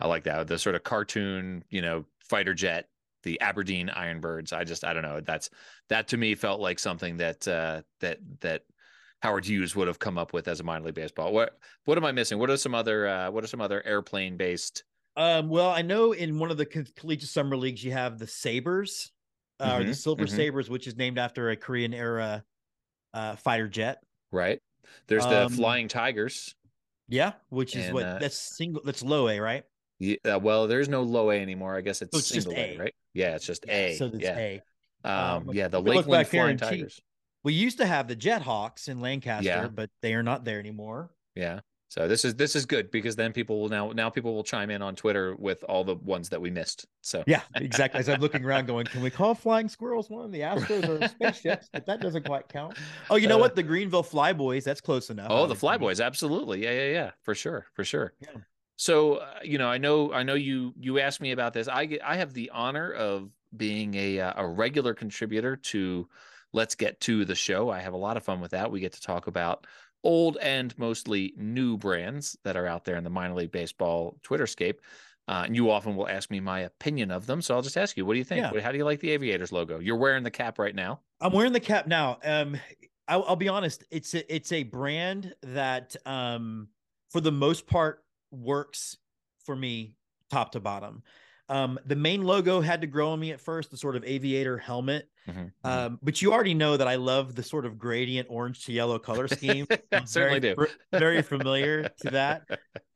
I 0.00 0.06
like 0.06 0.24
that 0.24 0.48
the 0.48 0.58
sort 0.58 0.74
of 0.74 0.82
cartoon, 0.82 1.64
you 1.70 1.82
know, 1.82 2.04
fighter 2.20 2.54
jet, 2.54 2.88
the 3.22 3.40
Aberdeen 3.40 3.88
Ironbirds. 3.88 4.52
I 4.52 4.64
just 4.64 4.84
I 4.84 4.92
don't 4.92 5.02
know. 5.02 5.20
That's 5.20 5.50
that 5.88 6.08
to 6.08 6.16
me 6.16 6.34
felt 6.34 6.60
like 6.60 6.78
something 6.78 7.16
that 7.18 7.46
uh, 7.46 7.82
that 8.00 8.18
that 8.40 8.62
Howard 9.22 9.44
Hughes 9.46 9.74
would 9.76 9.88
have 9.88 9.98
come 9.98 10.18
up 10.18 10.32
with 10.32 10.48
as 10.48 10.60
a 10.60 10.64
minor 10.64 10.86
league 10.86 10.94
baseball. 10.94 11.32
What 11.32 11.58
what 11.84 11.98
am 11.98 12.04
I 12.04 12.12
missing? 12.12 12.38
What 12.38 12.50
are 12.50 12.56
some 12.56 12.74
other 12.74 13.06
uh, 13.08 13.30
what 13.30 13.44
are 13.44 13.48
some 13.48 13.60
other 13.60 13.84
airplane 13.86 14.36
based? 14.36 14.84
Um, 15.16 15.48
well, 15.48 15.70
I 15.70 15.82
know 15.82 16.12
in 16.12 16.38
one 16.38 16.50
of 16.50 16.58
the 16.58 16.66
collegiate 16.66 17.30
summer 17.30 17.56
leagues 17.56 17.82
you 17.82 17.92
have 17.92 18.18
the 18.18 18.26
Sabers, 18.26 19.12
uh, 19.60 19.76
or 19.76 19.84
the 19.84 19.92
Mhm, 19.92 19.94
Silver 19.94 20.26
mhm. 20.26 20.28
Sabers, 20.28 20.68
which 20.68 20.86
is 20.86 20.96
named 20.96 21.18
after 21.18 21.50
a 21.50 21.56
Korean 21.56 21.94
era 21.94 22.44
uh, 23.14 23.36
fighter 23.36 23.68
jet. 23.68 24.02
Right. 24.30 24.60
There's 25.08 25.26
the 25.26 25.46
Um, 25.46 25.48
Flying 25.48 25.88
Tigers. 25.88 26.54
Yeah, 27.08 27.34
which 27.48 27.76
is 27.76 27.86
And, 27.86 27.94
what 27.94 28.06
uh, 28.06 28.18
that's 28.18 28.38
single. 28.38 28.82
That's 28.84 29.02
low 29.02 29.28
A, 29.28 29.40
right? 29.40 29.64
Yeah, 29.98 30.16
uh, 30.26 30.38
well, 30.38 30.66
there's 30.66 30.88
no 30.88 31.02
low 31.02 31.30
A 31.30 31.40
anymore. 31.40 31.76
I 31.76 31.80
guess 31.80 32.02
it's, 32.02 32.12
So 32.12 32.18
it's 32.18 32.30
just 32.30 32.48
single 32.48 32.58
A, 32.58 32.76
A. 32.76 32.78
right? 32.78 32.94
Yeah, 33.14 33.34
it's 33.34 33.46
just 33.46 33.64
A. 33.68 33.96
So 33.96 34.08
that's 34.08 34.24
yeah. 34.24 34.34
A. 34.34 34.62
Um, 35.04 35.48
Um, 35.48 35.52
yeah, 35.52 35.68
the 35.68 35.80
if 35.84 35.84
we 35.84 35.90
look 35.92 36.06
Lakeland 36.06 36.28
Flying 36.28 36.56
Tigers. 36.58 37.00
We 37.46 37.52
used 37.52 37.78
to 37.78 37.86
have 37.86 38.08
the 38.08 38.16
Jethawks 38.16 38.88
in 38.88 39.00
Lancaster, 39.00 39.46
Yeah. 39.48 39.68
but 39.68 39.88
they 40.02 40.14
are 40.14 40.22
not 40.24 40.44
there 40.44 40.58
anymore. 40.58 41.10
Yeah. 41.36 41.60
So 41.88 42.08
this 42.08 42.24
is 42.24 42.34
this 42.34 42.56
is 42.56 42.66
good 42.66 42.90
because 42.90 43.14
then 43.14 43.32
people 43.32 43.60
will 43.60 43.68
now 43.68 43.92
now 43.92 44.10
people 44.10 44.34
will 44.34 44.42
chime 44.42 44.68
in 44.70 44.82
on 44.82 44.96
Twitter 44.96 45.36
with 45.36 45.62
all 45.68 45.84
the 45.84 45.94
ones 45.94 46.28
that 46.30 46.40
we 46.40 46.50
missed. 46.50 46.86
So 47.02 47.22
Yeah, 47.24 47.42
exactly. 47.54 48.00
As 48.00 48.08
I'm 48.08 48.20
looking 48.20 48.44
around, 48.44 48.66
going, 48.66 48.86
can 48.86 49.00
we 49.00 49.10
call 49.10 49.36
flying 49.36 49.68
squirrels 49.68 50.10
one? 50.10 50.32
The 50.32 50.40
Astros 50.40 50.88
are 50.88 51.06
spaceships, 51.06 51.68
but 51.72 51.86
that 51.86 52.00
doesn't 52.00 52.24
quite 52.26 52.48
count. 52.48 52.76
Oh, 53.10 53.14
you 53.14 53.28
know 53.28 53.36
Uh, 53.36 53.42
what? 53.42 53.54
The 53.54 53.62
Greenville 53.62 54.02
Flyboys. 54.02 54.64
That's 54.64 54.80
close 54.80 55.08
enough. 55.10 55.28
Oh, 55.30 55.46
the. 55.46 55.54
Flyboys, 55.54 56.04
absolutely. 56.04 56.64
Yeah, 56.64 56.72
yeah, 56.72 56.90
yeah, 56.90 57.10
for 57.22 57.36
sure, 57.36 57.66
for 57.74 57.84
sure. 57.84 58.12
Yeah. 58.20 58.30
So, 58.74 59.18
uh, 59.18 59.38
you 59.44 59.56
know, 59.56 59.68
I 59.68 59.78
know, 59.78 60.12
I 60.12 60.24
know 60.24 60.34
you 60.34 60.74
you 60.80 60.98
asked 60.98 61.20
me 61.20 61.30
about 61.30 61.52
this. 61.54 61.68
I 61.68 61.84
get, 61.86 62.02
I 62.04 62.16
have 62.16 62.32
the 62.34 62.50
honor 62.50 62.90
of 62.90 63.30
being 63.56 63.94
a 63.94 64.18
uh, 64.18 64.32
a 64.42 64.46
regular 64.48 64.92
contributor 64.92 65.54
to 65.72 66.08
Let's 66.52 66.74
Get 66.74 67.00
Two 67.00 67.24
the 67.24 67.34
show. 67.34 67.70
I 67.70 67.80
have 67.80 67.94
a 67.94 67.98
lot 67.98 68.16
of 68.16 68.22
fun 68.22 68.40
with 68.40 68.52
that. 68.52 68.70
We 68.70 68.80
get 68.80 68.92
to 68.94 69.00
talk 69.00 69.26
about 69.26 69.66
old 70.04 70.36
and 70.38 70.76
mostly 70.78 71.34
new 71.36 71.76
brands 71.76 72.36
that 72.44 72.56
are 72.56 72.66
out 72.66 72.84
there 72.84 72.96
in 72.96 73.04
the 73.04 73.10
minor 73.10 73.34
league 73.34 73.52
baseball 73.52 74.18
Twitterscape. 74.22 74.76
Uh, 75.28 75.42
and 75.46 75.56
you 75.56 75.70
often 75.70 75.96
will 75.96 76.08
ask 76.08 76.30
me 76.30 76.38
my 76.38 76.60
opinion 76.60 77.10
of 77.10 77.26
them. 77.26 77.42
So 77.42 77.54
I'll 77.56 77.62
just 77.62 77.76
ask 77.76 77.96
you, 77.96 78.06
what 78.06 78.12
do 78.12 78.18
you 78.18 78.24
think? 78.24 78.42
Yeah. 78.42 78.60
How 78.60 78.70
do 78.70 78.78
you 78.78 78.84
like 78.84 79.00
the 79.00 79.10
Aviators 79.10 79.50
logo? 79.50 79.80
You're 79.80 79.96
wearing 79.96 80.22
the 80.22 80.30
cap 80.30 80.60
right 80.60 80.74
now. 80.74 81.00
I'm 81.20 81.32
wearing 81.32 81.52
the 81.52 81.58
cap 81.58 81.88
now. 81.88 82.18
Um, 82.22 82.56
I'll, 83.08 83.24
I'll 83.24 83.36
be 83.36 83.48
honest. 83.48 83.82
It's 83.90 84.14
a, 84.14 84.32
it's 84.32 84.52
a 84.52 84.62
brand 84.62 85.34
that, 85.42 85.96
um, 86.06 86.68
for 87.10 87.20
the 87.20 87.32
most 87.32 87.66
part, 87.66 88.04
works 88.30 88.96
for 89.44 89.56
me 89.56 89.96
top 90.30 90.52
to 90.52 90.60
bottom. 90.60 91.02
Um, 91.48 91.78
the 91.86 91.96
main 91.96 92.22
logo 92.22 92.60
had 92.60 92.80
to 92.80 92.86
grow 92.86 93.10
on 93.10 93.20
me 93.20 93.30
at 93.32 93.40
first, 93.40 93.70
the 93.70 93.76
sort 93.76 93.94
of 93.96 94.04
aviator 94.04 94.58
helmet. 94.58 95.08
Mhm, 95.28 95.52
mhm. 95.64 95.68
Um, 95.70 95.98
but 96.02 96.20
you 96.20 96.32
already 96.32 96.54
know 96.54 96.76
that 96.76 96.88
I 96.88 96.96
love 96.96 97.34
the 97.34 97.42
sort 97.42 97.66
of 97.66 97.78
gradient 97.78 98.28
orange 98.30 98.64
to 98.64 98.72
yellow 98.72 98.98
color 98.98 99.28
scheme. 99.28 99.66
I 99.92 99.98
I'm 99.98 100.06
certainly 100.06 100.40
very, 100.40 100.54
do. 100.56 100.66
very 100.92 101.22
familiar 101.22 101.88
to 102.02 102.10
that. 102.10 102.42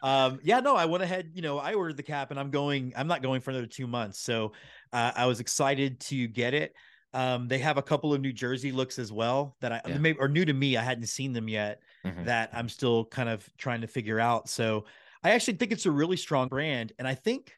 Um, 0.02 0.40
yeah, 0.42 0.60
no, 0.60 0.74
I 0.76 0.86
went 0.86 1.02
ahead, 1.02 1.30
you 1.34 1.42
know, 1.42 1.58
I 1.58 1.74
ordered 1.74 1.96
the 1.96 2.02
cap 2.02 2.30
and 2.30 2.40
I'm 2.40 2.50
going, 2.50 2.92
I'm 2.96 3.06
not 3.06 3.22
going 3.22 3.40
for 3.40 3.50
another 3.50 3.66
two 3.66 3.86
months. 3.86 4.20
So 4.20 4.52
uh, 4.92 5.12
I 5.14 5.26
was 5.26 5.40
excited 5.40 6.00
to 6.00 6.26
get 6.26 6.54
it. 6.54 6.74
Um, 7.12 7.48
they 7.48 7.58
have 7.58 7.76
a 7.76 7.82
couple 7.82 8.14
of 8.14 8.20
New 8.20 8.32
Jersey 8.32 8.72
looks 8.72 8.98
as 8.98 9.12
well 9.12 9.56
that 9.60 9.72
I 9.72 9.80
Yeah. 9.86 9.98
maybe 9.98 10.18
are 10.20 10.28
new 10.28 10.44
to 10.44 10.52
me. 10.52 10.76
I 10.76 10.82
hadn't 10.82 11.06
seen 11.06 11.32
them 11.32 11.48
yet 11.48 11.82
Mhm. 12.06 12.24
that 12.24 12.50
I'm 12.52 12.68
still 12.68 13.04
kind 13.06 13.28
of 13.28 13.48
trying 13.58 13.80
to 13.82 13.86
figure 13.88 14.20
out. 14.20 14.48
So 14.48 14.86
I 15.22 15.30
actually 15.30 15.58
think 15.58 15.72
it's 15.72 15.86
a 15.86 15.90
really 15.90 16.16
strong 16.16 16.48
brand. 16.48 16.92
And 16.98 17.06
I 17.06 17.14
think, 17.14 17.52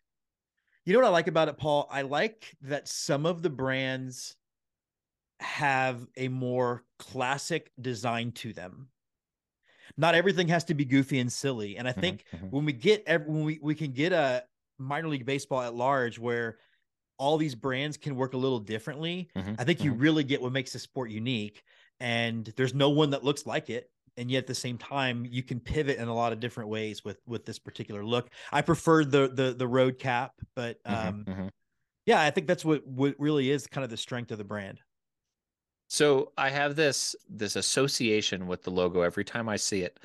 you 0.85 0.93
know 0.93 1.01
what 1.01 1.07
I 1.09 1.11
like 1.11 1.29
about 1.29 1.49
it, 1.49 1.57
Paul? 1.59 1.87
I 1.91 2.03
like 2.03 2.57
that 2.63 2.89
some 2.89 3.27
of 3.27 3.43
the 3.43 3.51
brands 3.51 4.37
have 5.41 6.09
a 6.17 6.29
more 6.29 6.85
classic 6.99 7.73
design 7.81 8.33
to 8.33 8.53
them. 8.53 8.91
Not 9.97 10.15
everything 10.15 10.49
has 10.49 10.65
to 10.65 10.75
be 10.75 10.85
goofy 10.85 11.19
and 11.19 11.33
silly. 11.33 11.77
And 11.77 11.89
I 11.89 11.93
Mhm, 11.97 12.17
think 12.17 12.25
mhm. 12.33 12.51
when 12.51 12.65
we 12.65 12.73
get 12.73 13.07
when 13.27 13.45
we, 13.45 13.59
we 13.63 13.75
can 13.75 13.93
get 13.93 14.13
a 14.13 14.45
minor 14.79 15.09
league 15.09 15.27
baseball 15.27 15.63
at 15.63 15.75
large 15.75 16.19
where 16.19 16.59
all 17.19 17.39
these 17.39 17.55
brands 17.55 17.97
can 17.97 18.17
work 18.17 18.35
a 18.35 18.39
little 18.39 18.61
differently, 18.61 19.31
Mhm, 19.35 19.59
I 19.59 19.65
think 19.65 19.85
you 19.85 19.93
mhm. 19.93 19.95
really 19.95 20.25
get 20.25 20.43
what 20.43 20.53
makes 20.53 20.73
the 20.75 20.81
sport 20.81 21.11
unique. 21.11 21.65
And 22.01 22.47
there's 22.57 22.75
no 22.75 22.91
one 22.91 23.11
that 23.11 23.25
looks 23.25 23.47
like 23.47 23.71
it. 23.71 23.91
And 24.17 24.31
yet 24.31 24.41
at 24.41 24.47
the 24.47 24.55
same 24.55 24.79
time, 24.79 25.25
you 25.25 25.43
can 25.43 25.59
pivot 25.61 25.99
in 25.99 26.09
a 26.09 26.15
lot 26.15 26.33
of 26.33 26.41
different 26.41 26.69
ways 26.71 27.05
with 27.05 27.21
with 27.27 27.45
this 27.47 27.59
particular 27.59 28.05
look. 28.05 28.31
I 28.53 28.63
prefer 28.63 29.05
the 29.05 29.29
the 29.29 29.55
the 29.55 29.69
road 29.69 29.99
cap, 29.99 30.35
but 30.55 30.79
Mhm, 30.89 31.15
um 31.15 31.27
mhm. 31.27 31.51
yeah, 32.07 32.23
I 32.23 32.31
think 32.31 32.47
that's 32.49 32.65
what 32.65 32.87
what 32.87 33.17
really 33.19 33.51
is 33.51 33.67
kind 33.67 33.85
of 33.85 33.91
the 33.91 33.97
strength 33.99 34.33
of 34.33 34.39
the 34.39 34.45
brand. 34.45 34.81
So 35.89 36.33
I 36.39 36.49
have 36.51 36.77
this 36.77 37.15
this 37.29 37.57
association 37.57 38.47
with 38.47 38.63
the 38.63 38.71
logo 38.71 39.03
every 39.03 39.25
time 39.25 39.49
I 39.49 39.57
see 39.57 39.83
it. 39.83 40.01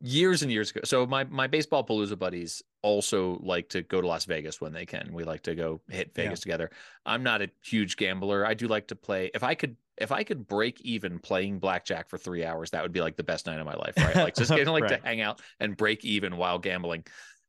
Years 0.00 0.42
and 0.42 0.50
years 0.50 0.70
ago. 0.70 0.80
So 0.84 1.06
my 1.06 1.22
my 1.24 1.46
baseball 1.46 1.84
palooza 1.86 2.18
buddies 2.18 2.62
also 2.82 3.38
like 3.42 3.68
to 3.70 3.82
go 3.82 4.00
to 4.00 4.06
Las 4.08 4.24
Vegas 4.24 4.60
when 4.60 4.72
they 4.72 4.84
can. 4.84 5.10
We 5.12 5.22
like 5.22 5.42
to 5.42 5.54
go 5.54 5.80
hit 5.88 6.12
Yeah. 6.16 6.24
Vegas 6.24 6.40
together. 6.40 6.70
I'm 7.06 7.22
not 7.22 7.42
a 7.42 7.50
huge 7.62 7.96
gambler. 7.96 8.44
I 8.44 8.54
do 8.54 8.66
like 8.66 8.88
to 8.88 8.96
play. 8.96 9.30
If 9.34 9.44
I 9.44 9.54
could 9.54 9.76
if 9.96 10.10
I 10.10 10.24
could 10.24 10.48
break 10.48 10.80
even 10.80 11.20
playing 11.20 11.60
blackjack 11.60 12.08
for 12.10 12.18
3 12.18 12.44
hours, 12.44 12.70
that 12.70 12.82
would 12.82 12.92
be 12.92 13.00
like 13.00 13.16
the 13.16 13.22
best 13.22 13.46
night 13.46 13.60
of 13.60 13.66
my 13.66 13.74
life, 13.74 13.94
right? 13.96 14.16
Like 14.16 14.34
just 14.34 14.50
getting 14.50 14.72
like 14.72 14.82
Right. 14.84 15.00
to 15.00 15.06
hang 15.06 15.20
out 15.20 15.40
and 15.60 15.76
break 15.76 16.04
even 16.04 16.36
while 16.36 16.58
gambling 16.58 17.04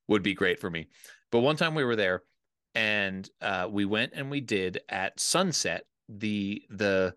would 0.08 0.22
be 0.22 0.36
great 0.36 0.60
for 0.60 0.70
me. 0.70 0.88
But 1.32 1.40
one 1.40 1.56
time 1.56 1.74
we 1.74 1.84
were 1.84 1.96
there 1.96 2.24
and 2.76 3.28
uh, 3.42 3.68
we 3.72 3.86
went 3.86 4.14
and 4.14 4.30
we 4.30 4.42
did 4.42 4.82
at 4.88 5.20
sunset 5.20 5.86
the 6.08 6.64
the 6.70 7.16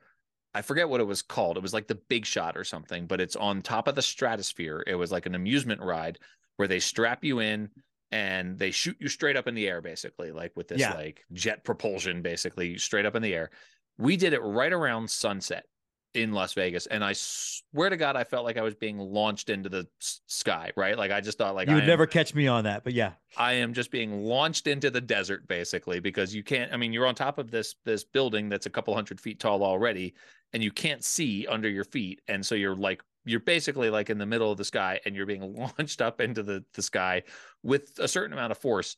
I 0.55 0.63
forget 0.63 0.89
what 0.89 1.01
it 1.01 1.05
was 1.07 1.23
called. 1.23 1.57
It 1.57 1.63
was 1.63 1.73
like 1.73 1.87
the 1.87 2.01
Big 2.09 2.27
Shot 2.27 2.57
or 2.57 2.65
something, 2.65 3.07
but 3.07 3.21
it's 3.21 3.37
on 3.37 3.63
top 3.63 3.89
of 3.89 3.95
the 3.95 4.03
stratosphere. 4.03 4.85
It 4.87 4.95
was 4.95 5.11
like 5.11 5.27
an 5.27 5.35
amusement 5.35 5.81
ride 5.81 6.19
where 6.57 6.69
they 6.69 6.81
strap 6.81 7.25
you 7.25 7.39
in 7.39 7.71
and 8.11 8.59
they 8.59 8.71
shoot 8.71 8.97
you 9.01 9.09
straight 9.09 9.37
up 9.37 9.49
in 9.49 9.55
the 9.55 9.67
air, 9.67 9.81
basically, 9.81 10.31
like 10.31 10.53
with 10.55 10.69
this 10.69 10.81
Yeah. 10.81 10.95
like 10.95 11.25
jet 11.33 11.65
propulsion, 11.65 12.21
basically 12.21 12.77
straight 12.77 13.07
up 13.07 13.15
in 13.17 13.23
the 13.23 13.35
air. 13.35 13.51
We 13.97 14.17
did 14.17 14.35
it 14.35 14.41
right 14.41 14.73
around 14.73 15.09
sunset 15.11 15.65
in 16.15 16.33
Las 16.33 16.53
Vegas, 16.55 16.87
and 16.87 17.03
I 17.03 17.13
swear 17.15 17.91
to 17.91 17.97
God, 17.97 18.17
I 18.17 18.25
felt 18.25 18.45
like 18.45 18.57
I 18.57 18.63
was 18.63 18.75
being 18.75 18.99
launched 18.99 19.49
into 19.51 19.69
the 19.69 19.87
sky. 20.27 20.73
Right, 20.77 20.97
like 20.97 21.11
I 21.11 21.21
just 21.21 21.39
thought, 21.39 21.55
like 21.55 21.69
you 21.69 21.75
would 21.75 21.85
am- 21.85 21.89
never 21.89 22.07
catch 22.07 22.35
me 22.35 22.47
on 22.47 22.65
that, 22.65 22.85
but 22.85 22.93
yeah. 22.93 23.13
I 23.37 23.55
am 23.55 23.73
just 23.73 23.91
being 23.91 24.25
launched 24.25 24.67
into 24.67 24.91
the 24.91 25.01
desert 25.01 25.49
basically 25.49 26.01
because 26.01 26.35
you 26.35 26.43
can't 26.43 26.73
I 26.73 26.77
mean 26.77 26.93
you're 26.93 27.07
on 27.07 27.15
top 27.15 27.39
of 27.39 27.51
this 27.51 27.75
this 27.85 28.05
building 28.05 28.49
that's 28.49 28.67
a 28.67 28.71
couple 28.71 28.95
hundred 28.95 29.21
feet 29.21 29.41
tall 29.41 29.63
already 29.63 30.15
and 30.53 30.63
you 30.63 30.71
can't 30.71 31.03
see 31.03 31.47
under 31.47 31.69
your 31.69 31.85
feet 31.85 32.21
and 32.29 32.45
so 32.45 32.55
you're 32.55 32.77
like 32.77 33.03
you're 33.25 33.41
basically 33.41 33.89
like 33.89 34.11
in 34.11 34.19
the 34.19 34.27
middle 34.27 34.51
of 34.51 34.59
the 34.59 34.65
sky 34.65 35.01
and 35.07 35.17
you're 35.17 35.27
being 35.27 35.55
launched 35.79 36.03
up 36.03 36.21
into 36.21 36.43
the 36.43 36.65
the 36.75 36.83
sky 36.83 37.23
with 37.63 37.99
a 37.99 38.09
certain 38.09 38.33
amount 38.33 38.53
of 38.53 38.59
force 38.59 38.97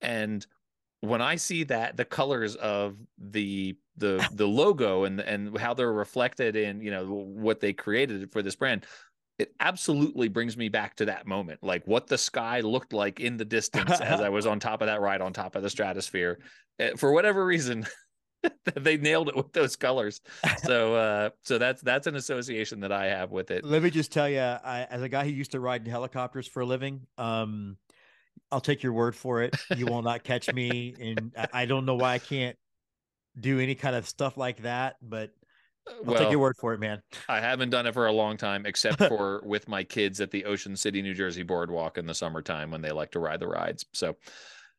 and 0.00 0.46
when 1.00 1.20
I 1.20 1.36
see 1.36 1.64
that 1.64 1.96
the 1.96 2.04
colors 2.04 2.56
of 2.56 2.96
the 3.18 3.76
the 3.96 4.26
the 4.32 4.46
logo 4.46 5.04
and 5.04 5.20
and 5.20 5.56
how 5.58 5.74
they're 5.74 5.92
reflected 5.92 6.56
in 6.56 6.80
you 6.80 6.90
know 6.90 7.06
what 7.06 7.60
they 7.60 7.72
created 7.72 8.30
for 8.32 8.42
this 8.42 8.56
brand 8.56 8.86
it 9.38 9.52
absolutely 9.60 10.28
brings 10.28 10.56
me 10.56 10.70
back 10.70 10.96
to 10.96 11.04
that 11.04 11.26
moment 11.26 11.60
like 11.62 11.86
what 11.86 12.06
the 12.06 12.16
sky 12.16 12.60
looked 12.60 12.94
like 12.94 13.20
in 13.20 13.36
the 13.36 13.44
distance 13.44 14.00
as 14.00 14.20
i 14.22 14.30
was 14.30 14.46
on 14.46 14.58
top 14.58 14.80
of 14.80 14.86
that 14.86 15.02
ride 15.02 15.20
on 15.20 15.30
top 15.30 15.56
of 15.56 15.62
the 15.62 15.68
stratosphere 15.68 16.38
Eh, 16.78 16.90
for 16.96 17.12
whatever 17.12 17.44
reason 17.44 17.86
they 18.74 18.96
nailed 18.96 19.28
it 19.28 19.36
with 19.36 19.52
those 19.52 19.76
colors. 19.76 20.20
So 20.62 20.94
uh 20.94 21.30
so 21.42 21.58
that's 21.58 21.80
that's 21.82 22.06
an 22.06 22.16
association 22.16 22.80
that 22.80 22.92
i 22.92 23.06
have 23.06 23.30
with 23.30 23.50
it. 23.50 23.64
Let 23.64 23.82
me 23.82 23.90
just 23.90 24.12
tell 24.12 24.28
you, 24.28 24.40
I, 24.40 24.86
as 24.90 25.02
a 25.02 25.08
guy 25.08 25.24
who 25.24 25.30
used 25.30 25.52
to 25.52 25.60
ride 25.60 25.84
in 25.84 25.90
helicopters 25.90 26.46
for 26.46 26.60
a 26.60 26.66
living, 26.66 27.06
um, 27.18 27.76
I'll 28.50 28.60
take 28.60 28.82
your 28.82 28.92
word 28.92 29.16
for 29.16 29.42
it. 29.42 29.56
You 29.76 29.86
will 29.86 30.02
not 30.02 30.24
catch 30.24 30.52
me, 30.52 30.94
and 31.00 31.32
I, 31.36 31.62
I 31.62 31.66
don't 31.66 31.84
know 31.84 31.96
why 31.96 32.14
I 32.14 32.18
can't 32.18 32.56
do 33.38 33.60
any 33.60 33.74
kind 33.74 33.96
of 33.96 34.08
stuff 34.08 34.36
like 34.36 34.62
that, 34.62 34.96
but 35.02 35.30
I'll 36.06 36.14
take 36.14 36.30
your 36.30 36.40
word 36.40 36.56
for 36.58 36.74
it, 36.74 36.80
man. 36.80 37.00
i 37.28 37.40
haven't 37.40 37.70
done 37.70 37.86
it 37.86 37.94
for 37.94 38.06
a 38.06 38.12
long 38.12 38.36
time 38.36 38.66
except 38.66 38.98
for 39.08 39.42
with 39.44 39.68
my 39.68 39.84
kids 39.84 40.20
at 40.20 40.30
the 40.30 40.44
ocean 40.44 40.76
city 40.76 41.00
new 41.00 41.14
jersey 41.14 41.44
boardwalk 41.44 41.96
in 41.96 42.06
the 42.06 42.14
summertime 42.14 42.72
when 42.72 42.82
they 42.82 42.90
like 42.90 43.12
to 43.12 43.20
ride 43.20 43.38
the 43.38 43.46
rides 43.46 43.84
so 43.92 44.16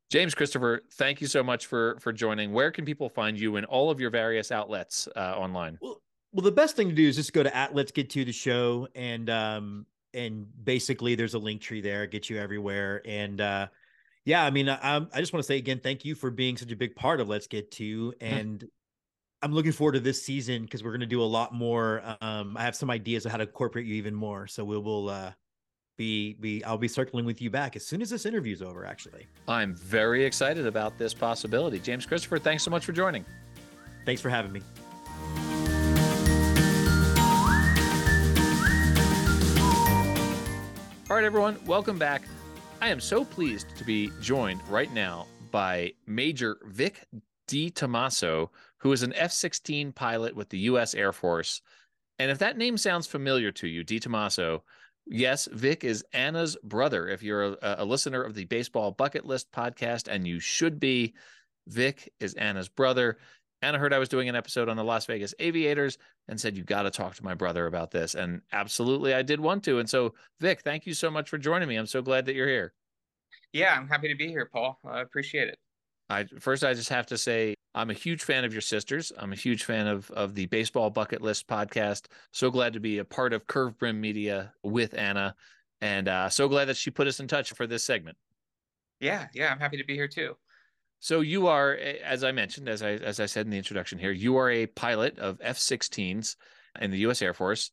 James 0.09 0.33
Christopher, 0.33 0.83
thank 0.93 1.19
you 1.19 1.27
so 1.27 1.43
much 1.43 1.65
for 1.65 1.97
for 1.99 2.13
joining. 2.13 2.53
Where 2.53 2.71
can 2.71 2.85
people 2.85 3.09
find 3.09 3.37
you 3.37 3.57
in 3.57 3.65
all 3.65 3.89
of 3.89 3.99
your 3.99 4.09
various 4.09 4.51
outlets 4.51 5.07
uh, 5.15 5.35
online? 5.37 5.77
Well, 5.81 6.01
Well, 6.31 6.43
the 6.43 6.51
best 6.51 6.75
thing 6.75 6.87
to 6.87 6.95
do 6.95 7.07
is 7.07 7.17
just 7.17 7.33
go 7.33 7.43
to 7.43 7.53
at 7.53 7.75
Let's 7.75 7.91
Get 7.91 8.09
Two 8.09 8.23
the 8.23 8.31
show 8.31 8.87
and 8.95 9.29
um 9.29 9.85
and 10.17 10.47
basically 10.63 11.15
there's 11.15 11.35
a 11.35 11.39
link 11.39 11.61
tree 11.61 11.81
there, 11.81 12.07
get 12.07 12.29
you 12.29 12.37
everywhere. 12.37 13.01
And 13.05 13.39
uh 13.39 13.67
yeah, 14.25 14.43
I 14.43 14.49
mean, 14.49 14.67
I, 14.67 14.97
I 15.13 15.19
just 15.21 15.31
want 15.31 15.41
to 15.41 15.47
say 15.47 15.55
again, 15.57 15.79
thank 15.81 16.03
you 16.03 16.13
for 16.13 16.29
being 16.29 16.57
such 16.57 16.69
a 16.73 16.75
big 16.75 16.97
part 16.97 17.21
of 17.21 17.29
Let's 17.29 17.47
Get 17.47 17.71
Two. 17.71 18.13
And 18.19 18.67
I'm 19.41 19.53
looking 19.53 19.71
forward 19.71 19.93
to 19.93 20.01
this 20.01 20.21
season 20.21 20.63
because 20.63 20.83
we're 20.83 20.91
going 20.91 20.99
to 20.99 21.05
do 21.05 21.21
a 21.21 21.23
lot 21.23 21.53
more. 21.53 22.03
Um, 22.19 22.57
I 22.57 22.63
have 22.63 22.75
some 22.75 22.89
ideas 22.89 23.25
of 23.25 23.31
how 23.31 23.37
to 23.37 23.45
incorporate 23.45 23.85
you 23.85 23.95
even 23.95 24.13
more. 24.13 24.45
So 24.45 24.65
we 24.65 24.77
will 24.77 25.09
uh, 25.09 25.31
be 25.97 26.33
be 26.33 26.61
I'll 26.65 26.77
be 26.77 26.89
circling 26.89 27.23
with 27.23 27.41
you 27.41 27.49
back 27.49 27.77
as 27.77 27.85
soon 27.85 28.01
as 28.01 28.09
this 28.09 28.25
interview's 28.25 28.61
over. 28.61 28.85
Actually, 28.85 29.27
I'm 29.47 29.73
very 29.75 30.25
excited 30.25 30.67
about 30.67 30.97
this 30.97 31.13
possibility. 31.13 31.79
James 31.79 32.05
Christopher, 32.05 32.37
thanks 32.37 32.63
so 32.63 32.71
much 32.71 32.83
for 32.83 32.91
joining. 32.91 33.25
thanks 34.05 34.21
for 34.21 34.29
having 34.29 34.51
me. 34.51 34.61
Right, 41.17 41.25
everyone, 41.25 41.57
welcome 41.65 41.97
back. 41.97 42.21
I 42.79 42.89
am 42.89 42.99
so 42.99 43.25
pleased 43.25 43.75
to 43.75 43.83
be 43.83 44.11
joined 44.21 44.61
right 44.69 44.93
now 44.93 45.25
by 45.49 45.93
Major 46.05 46.59
Vic 46.65 47.07
DiTommaso, 47.47 48.49
who 48.77 48.91
is 48.91 49.01
an 49.01 49.13
F 49.13 49.31
16 49.31 49.93
pilot 49.93 50.35
with 50.35 50.49
the 50.49 50.59
U.S. 50.59 50.93
Air 50.93 51.11
Force. 51.11 51.63
And 52.19 52.29
if 52.29 52.37
that 52.37 52.55
name 52.55 52.77
sounds 52.77 53.07
familiar 53.07 53.51
to 53.53 53.67
you, 53.67 53.83
DiTommaso, 53.83 54.61
yes, 55.07 55.49
Vic 55.51 55.83
is 55.83 56.05
Anna's 56.13 56.55
brother. 56.63 57.07
If 57.07 57.23
you're 57.23 57.45
a, 57.45 57.77
a 57.79 57.85
listener 57.85 58.21
of 58.21 58.35
the 58.35 58.45
Baseball 58.45 58.91
Bucket 58.91 59.25
List 59.25 59.51
podcast, 59.51 60.07
and 60.07 60.27
you 60.27 60.39
should 60.39 60.79
be, 60.79 61.15
Vic 61.65 62.13
is 62.19 62.35
Anna's 62.35 62.69
brother. 62.69 63.17
Anna 63.61 63.79
heard 63.79 63.93
I 63.93 63.99
was 63.99 64.09
doing 64.09 64.29
an 64.29 64.35
episode 64.35 64.69
on 64.69 64.77
the 64.77 64.83
Las 64.83 65.05
Vegas 65.05 65.33
Aviators 65.39 65.97
and 66.27 66.39
said, 66.39 66.55
You 66.55 66.63
got 66.63 66.83
to 66.83 66.91
talk 66.91 67.15
to 67.15 67.23
my 67.23 67.33
brother 67.33 67.65
about 67.65 67.91
this. 67.91 68.13
And 68.13 68.41
absolutely, 68.51 69.13
I 69.13 69.23
did 69.23 69.39
want 69.39 69.63
to. 69.63 69.79
And 69.79 69.89
so, 69.89 70.13
Vic, 70.39 70.61
thank 70.61 70.85
you 70.85 70.93
so 70.93 71.09
much 71.09 71.29
for 71.29 71.37
joining 71.37 71.67
me. 71.67 71.75
I'm 71.75 71.87
so 71.87 72.01
glad 72.01 72.25
that 72.25 72.35
you're 72.35 72.47
here. 72.47 72.73
Yeah, 73.53 73.75
I'm 73.75 73.87
happy 73.87 74.09
to 74.09 74.15
be 74.15 74.27
here, 74.27 74.49
Paul. 74.51 74.79
I 74.85 75.01
appreciate 75.01 75.47
it. 75.47 75.57
I 76.09 76.25
first 76.39 76.63
I 76.63 76.73
just 76.73 76.89
have 76.89 77.05
to 77.07 77.17
say 77.17 77.55
I'm 77.75 77.89
a 77.89 77.93
huge 77.93 78.23
fan 78.23 78.45
of 78.45 78.53
your 78.53 78.61
sisters. 78.61 79.11
I'm 79.17 79.33
a 79.33 79.35
huge 79.35 79.65
fan 79.65 79.87
of 79.87 80.09
of 80.11 80.35
the 80.35 80.45
Baseball 80.45 80.89
Bucket 80.89 81.21
List 81.21 81.47
podcast. 81.47 82.05
So 82.31 82.49
glad 82.49 82.73
to 82.73 82.79
be 82.79 82.99
a 82.99 83.05
part 83.05 83.33
of 83.33 83.47
Curved 83.47 83.77
Brim 83.77 83.99
Media 83.99 84.53
with 84.63 84.97
Anna, 84.97 85.35
and 85.81 86.07
uh, 86.07 86.29
so 86.29 86.47
glad 86.47 86.65
that 86.65 86.77
she 86.77 86.91
put 86.91 87.07
us 87.07 87.19
in 87.19 87.27
touch 87.27 87.51
for 87.53 87.67
this 87.67 87.83
segment. 87.83 88.17
Yeah, 88.99 89.27
yeah, 89.33 89.51
I'm 89.51 89.59
happy 89.59 89.77
to 89.77 89.83
be 89.83 89.95
here 89.95 90.07
too. 90.07 90.35
So 90.99 91.21
you 91.21 91.47
are, 91.47 91.73
as 91.73 92.23
I 92.23 92.31
mentioned, 92.31 92.67
as 92.67 92.81
I 92.81 92.91
as 92.91 93.19
I 93.19 93.27
said 93.27 93.45
in 93.45 93.51
the 93.51 93.57
introduction 93.57 93.99
here, 93.99 94.11
you 94.11 94.37
are 94.37 94.49
a 94.49 94.65
pilot 94.65 95.19
of 95.19 95.39
F-16s 95.41 96.35
in 96.81 96.91
the 96.91 96.97
U.S. 96.99 97.21
Air 97.21 97.33
Force. 97.33 97.71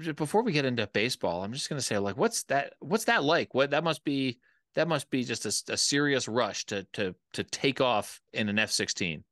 Just, 0.00 0.16
before 0.16 0.42
we 0.42 0.52
get 0.52 0.64
into 0.64 0.86
baseball, 0.88 1.42
I'm 1.42 1.52
just 1.52 1.68
going 1.68 1.78
to 1.78 1.84
say, 1.84 1.96
like, 1.98 2.16
what's 2.16 2.42
that? 2.44 2.74
What's 2.80 3.04
that 3.04 3.24
like? 3.24 3.54
What 3.54 3.70
that 3.70 3.84
must 3.84 4.04
be? 4.04 4.38
That 4.74 4.88
must 4.88 5.10
be 5.10 5.24
just 5.24 5.46
a, 5.46 5.72
a 5.72 5.76
serious 5.76 6.28
rush 6.28 6.66
to 6.66 6.86
to 6.94 7.14
to 7.32 7.44
take 7.44 7.80
off 7.80 8.20
in 8.32 8.48
an 8.48 8.58
F-16. 8.58 9.22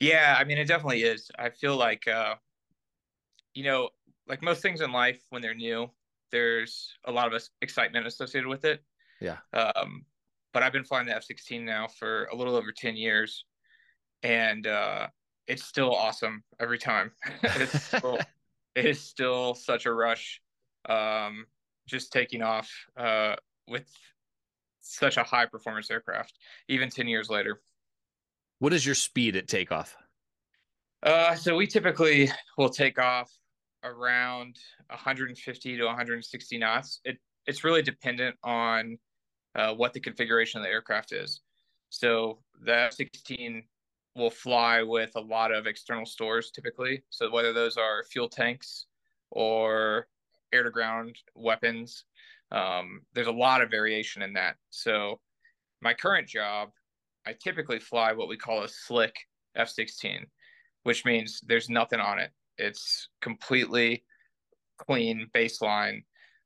Yeah, 0.00 0.36
I 0.38 0.44
mean, 0.44 0.58
it 0.58 0.66
definitely 0.66 1.02
is. 1.02 1.30
I 1.38 1.50
feel 1.50 1.76
like, 1.76 2.06
uh, 2.06 2.36
you 3.52 3.64
know, 3.64 3.88
like 4.28 4.42
most 4.42 4.62
things 4.62 4.80
in 4.80 4.92
life, 4.92 5.20
when 5.30 5.42
they're 5.42 5.54
new, 5.54 5.90
there's 6.30 6.92
a 7.04 7.10
lot 7.10 7.32
of 7.32 7.42
excitement 7.62 8.06
associated 8.06 8.48
with 8.48 8.64
it. 8.64 8.82
Yeah. 9.20 9.38
Um, 9.52 10.04
but 10.52 10.62
I've 10.62 10.72
been 10.72 10.84
flying 10.84 11.06
the 11.06 11.14
F 11.14 11.24
16 11.24 11.64
now 11.64 11.88
for 11.88 12.24
a 12.26 12.36
little 12.36 12.56
over 12.56 12.72
10 12.72 12.96
years. 12.96 13.44
And 14.22 14.66
uh, 14.66 15.08
it's 15.46 15.64
still 15.64 15.94
awesome 15.94 16.42
every 16.60 16.78
time. 16.78 17.12
it's 17.42 17.82
still, 17.84 18.18
it 18.74 18.84
is 18.86 19.00
still 19.00 19.54
such 19.54 19.86
a 19.86 19.92
rush. 19.92 20.40
Um, 20.88 21.46
just 21.86 22.12
taking 22.12 22.42
off 22.42 22.70
uh, 22.96 23.36
with 23.66 23.90
such 24.80 25.16
a 25.16 25.22
high 25.22 25.46
performance 25.46 25.90
aircraft, 25.90 26.34
even 26.68 26.90
10 26.90 27.08
years 27.08 27.28
later. 27.30 27.60
What 28.58 28.72
is 28.72 28.84
your 28.84 28.94
speed 28.94 29.36
at 29.36 29.48
takeoff? 29.48 29.96
Uh, 31.02 31.34
so 31.34 31.56
we 31.56 31.66
typically 31.66 32.30
will 32.56 32.70
take 32.70 32.98
off 32.98 33.30
around 33.84 34.56
150 34.88 35.76
to 35.76 35.84
160 35.84 36.58
knots. 36.58 37.00
It 37.04 37.18
it's 37.46 37.64
really 37.64 37.82
dependent 37.82 38.36
on 38.44 38.98
uh, 39.58 39.74
what 39.74 39.92
the 39.92 40.00
configuration 40.00 40.60
of 40.60 40.64
the 40.64 40.70
aircraft 40.70 41.12
is. 41.12 41.40
So 41.90 42.38
the 42.64 42.74
F-16 42.74 43.64
will 44.14 44.30
fly 44.30 44.82
with 44.82 45.10
a 45.16 45.20
lot 45.20 45.52
of 45.52 45.66
external 45.66 46.06
stores 46.06 46.50
typically. 46.50 47.02
So 47.10 47.30
whether 47.30 47.52
those 47.52 47.76
are 47.76 48.04
fuel 48.04 48.28
tanks 48.28 48.86
or 49.30 50.06
air 50.52 50.62
to 50.62 50.70
ground 50.70 51.16
weapons, 51.34 52.04
um, 52.52 53.02
there's 53.14 53.26
a 53.26 53.32
lot 53.32 53.60
of 53.60 53.70
variation 53.70 54.22
in 54.22 54.32
that. 54.34 54.56
So 54.70 55.20
my 55.80 55.92
current 55.92 56.28
job, 56.28 56.70
I 57.26 57.32
typically 57.32 57.80
fly 57.80 58.12
what 58.12 58.28
we 58.28 58.36
call 58.36 58.62
a 58.62 58.68
slick 58.68 59.14
F-16, 59.56 60.24
which 60.84 61.04
means 61.04 61.40
there's 61.46 61.68
nothing 61.68 62.00
on 62.00 62.20
it. 62.20 62.30
It's 62.58 63.08
completely 63.20 64.04
clean 64.78 65.28
baseline. 65.34 66.04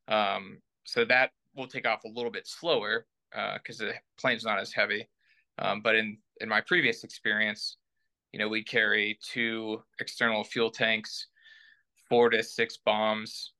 Um, 0.08 0.58
so 0.84 1.04
that 1.04 1.30
will 1.54 1.66
take 1.66 1.86
off 1.86 2.04
a 2.04 2.08
little 2.08 2.30
bit 2.30 2.46
slower 2.46 3.06
because 3.54 3.80
uh, 3.80 3.86
the 3.86 3.94
plane's 4.18 4.44
not 4.44 4.58
as 4.58 4.72
heavy. 4.72 5.08
Um, 5.58 5.80
but 5.82 5.94
in 5.94 6.18
in 6.40 6.48
my 6.48 6.60
previous 6.60 7.04
experience, 7.04 7.76
you 8.32 8.38
know, 8.38 8.48
we 8.48 8.64
carry 8.64 9.18
two 9.22 9.82
external 10.00 10.44
fuel 10.44 10.70
tanks, 10.70 11.26
four 12.08 12.30
to 12.30 12.42
six 12.42 12.78
bombs, 12.78 13.52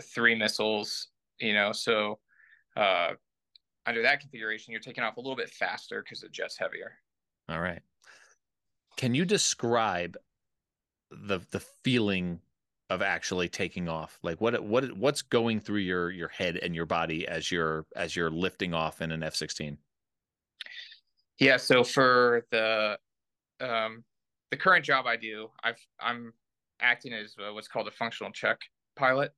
three 0.00 0.34
missiles. 0.34 1.08
You 1.38 1.54
know, 1.54 1.72
so 1.72 2.18
uh, 2.76 3.10
under 3.86 4.02
that 4.02 4.20
configuration, 4.20 4.72
you're 4.72 4.80
taking 4.80 5.02
off 5.02 5.16
a 5.16 5.20
little 5.20 5.36
bit 5.36 5.50
faster 5.50 6.02
because 6.02 6.20
the 6.20 6.28
jet's 6.28 6.58
heavier. 6.58 6.92
All 7.48 7.60
right. 7.60 7.82
Can 8.96 9.14
you 9.14 9.24
describe 9.24 10.16
the 11.10 11.40
the 11.50 11.60
feeling 11.82 12.40
of 12.90 13.00
actually 13.00 13.48
taking 13.48 13.88
off? 13.88 14.18
Like 14.22 14.40
what 14.40 14.62
what 14.62 14.92
what's 14.96 15.22
going 15.22 15.60
through 15.60 15.80
your 15.80 16.10
your 16.10 16.28
head 16.28 16.56
and 16.56 16.74
your 16.74 16.86
body 16.86 17.26
as 17.26 17.50
you're 17.50 17.86
as 17.96 18.14
you're 18.14 18.30
lifting 18.30 18.74
off 18.74 19.00
in 19.00 19.12
an 19.12 19.22
f-16 19.22 19.76
yeah 21.40 21.56
so 21.56 21.82
for 21.82 22.46
the 22.50 22.98
um 23.60 24.04
the 24.50 24.56
current 24.56 24.84
job 24.84 25.06
i 25.06 25.16
do 25.16 25.48
i've 25.64 25.78
i'm 26.00 26.32
acting 26.80 27.12
as 27.12 27.34
uh, 27.38 27.52
what's 27.52 27.68
called 27.68 27.88
a 27.88 27.90
functional 27.90 28.32
check 28.32 28.58
pilot. 28.96 29.32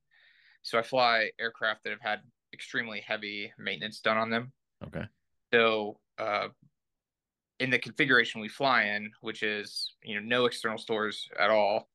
So 0.61 0.77
i 0.77 0.81
fly 0.81 1.29
aircraft 1.39 1.83
that 1.83 1.91
have 1.91 2.01
had 2.01 2.19
extremely 2.53 3.01
heavy 3.05 3.51
maintenance 3.57 3.99
done 3.99 4.17
on 4.17 4.29
them. 4.29 4.51
Okay. 4.85 5.05
So 5.53 5.99
uh 6.17 6.49
in 7.59 7.69
the 7.69 7.79
configuration 7.79 8.41
we 8.41 8.49
fly 8.49 8.83
in 8.83 9.11
which 9.21 9.43
is 9.43 9.93
you 10.03 10.15
know 10.15 10.21
no 10.25 10.45
external 10.45 10.77
stores 10.77 11.27
at 11.39 11.49
all 11.49 11.87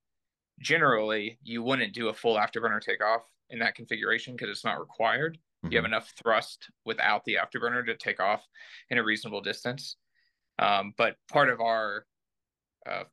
generally 0.59 1.39
you 1.43 1.63
wouldn't 1.63 1.95
do 1.95 2.09
a 2.09 2.15
full 2.15 2.37
afterburner 2.37 2.81
takeoff 2.81 3.23
in 3.51 3.59
that 3.61 3.75
configuration 3.75 4.35
because 4.35 4.51
it's 4.51 4.65
not 4.65 4.81
required. 4.81 5.37
Mm-hmm. 5.37 5.73
You 5.73 5.79
have 5.79 5.85
mm-hmm. 5.85 5.95
enough 5.95 6.13
thrust 6.23 6.71
without 6.85 7.25
the 7.25 7.37
afterburner 7.37 7.85
to 7.87 7.97
take 7.97 8.21
off 8.21 8.47
in 8.91 8.99
a 8.99 9.05
reasonable 9.05 9.41
distance. 9.41 9.97
Um, 10.59 10.93
but 10.97 11.17
part 11.31 11.49
of 11.49 11.61
our 11.61 12.05
uh, 12.89 13.05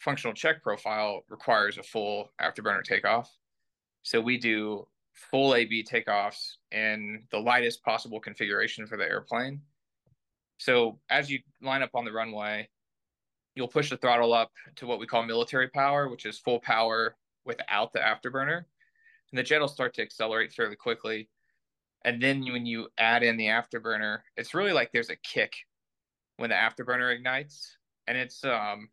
functional 0.00 0.34
check 0.34 0.62
profile 0.62 1.24
requires 1.28 1.78
a 1.78 1.82
full 1.82 2.32
afterburner 2.40 2.82
takeoff. 2.82 3.30
So 4.02 4.20
we 4.20 4.38
do 4.38 4.86
full 5.30 5.54
AB 5.54 5.84
takeoffs 5.84 6.56
in 6.72 7.24
the 7.30 7.38
lightest 7.38 7.82
possible 7.82 8.20
configuration 8.20 8.86
for 8.86 8.96
the 8.96 9.04
airplane. 9.04 9.60
So 10.58 10.98
as 11.10 11.30
you 11.30 11.40
line 11.62 11.82
up 11.82 11.90
on 11.94 12.04
the 12.04 12.12
runway, 12.12 12.68
you'll 13.54 13.68
push 13.68 13.90
the 13.90 13.96
throttle 13.96 14.32
up 14.32 14.50
to 14.76 14.86
what 14.86 14.98
we 14.98 15.06
call 15.06 15.22
military 15.22 15.68
power, 15.68 16.08
which 16.08 16.26
is 16.26 16.38
full 16.38 16.60
power 16.60 17.16
without 17.44 17.92
the 17.92 18.00
afterburner. 18.00 18.64
And 19.30 19.38
the 19.38 19.42
jet 19.42 19.60
will 19.60 19.68
start 19.68 19.94
to 19.94 20.02
accelerate 20.02 20.52
fairly 20.52 20.76
quickly. 20.76 21.28
And 22.04 22.22
then 22.22 22.44
when 22.44 22.66
you 22.66 22.88
add 22.98 23.22
in 23.22 23.36
the 23.36 23.46
afterburner, 23.46 24.20
it's 24.36 24.54
really 24.54 24.72
like 24.72 24.92
there's 24.92 25.10
a 25.10 25.16
kick 25.16 25.54
when 26.36 26.50
the 26.50 26.56
afterburner 26.56 27.14
ignites. 27.14 27.76
And 28.06 28.18
it's, 28.18 28.44
um, 28.44 28.88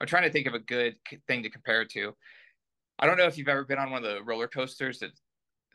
I'm 0.00 0.06
trying 0.06 0.24
to 0.24 0.30
think 0.30 0.46
of 0.46 0.54
a 0.54 0.58
good 0.58 0.96
thing 1.26 1.42
to 1.42 1.50
compare 1.50 1.82
it 1.82 1.90
to. 1.90 2.14
I 2.98 3.06
don't 3.06 3.16
know 3.16 3.26
if 3.26 3.38
you've 3.38 3.48
ever 3.48 3.64
been 3.64 3.78
on 3.78 3.90
one 3.90 4.04
of 4.04 4.10
the 4.12 4.22
roller 4.22 4.48
coasters 4.48 4.98
that 4.98 5.10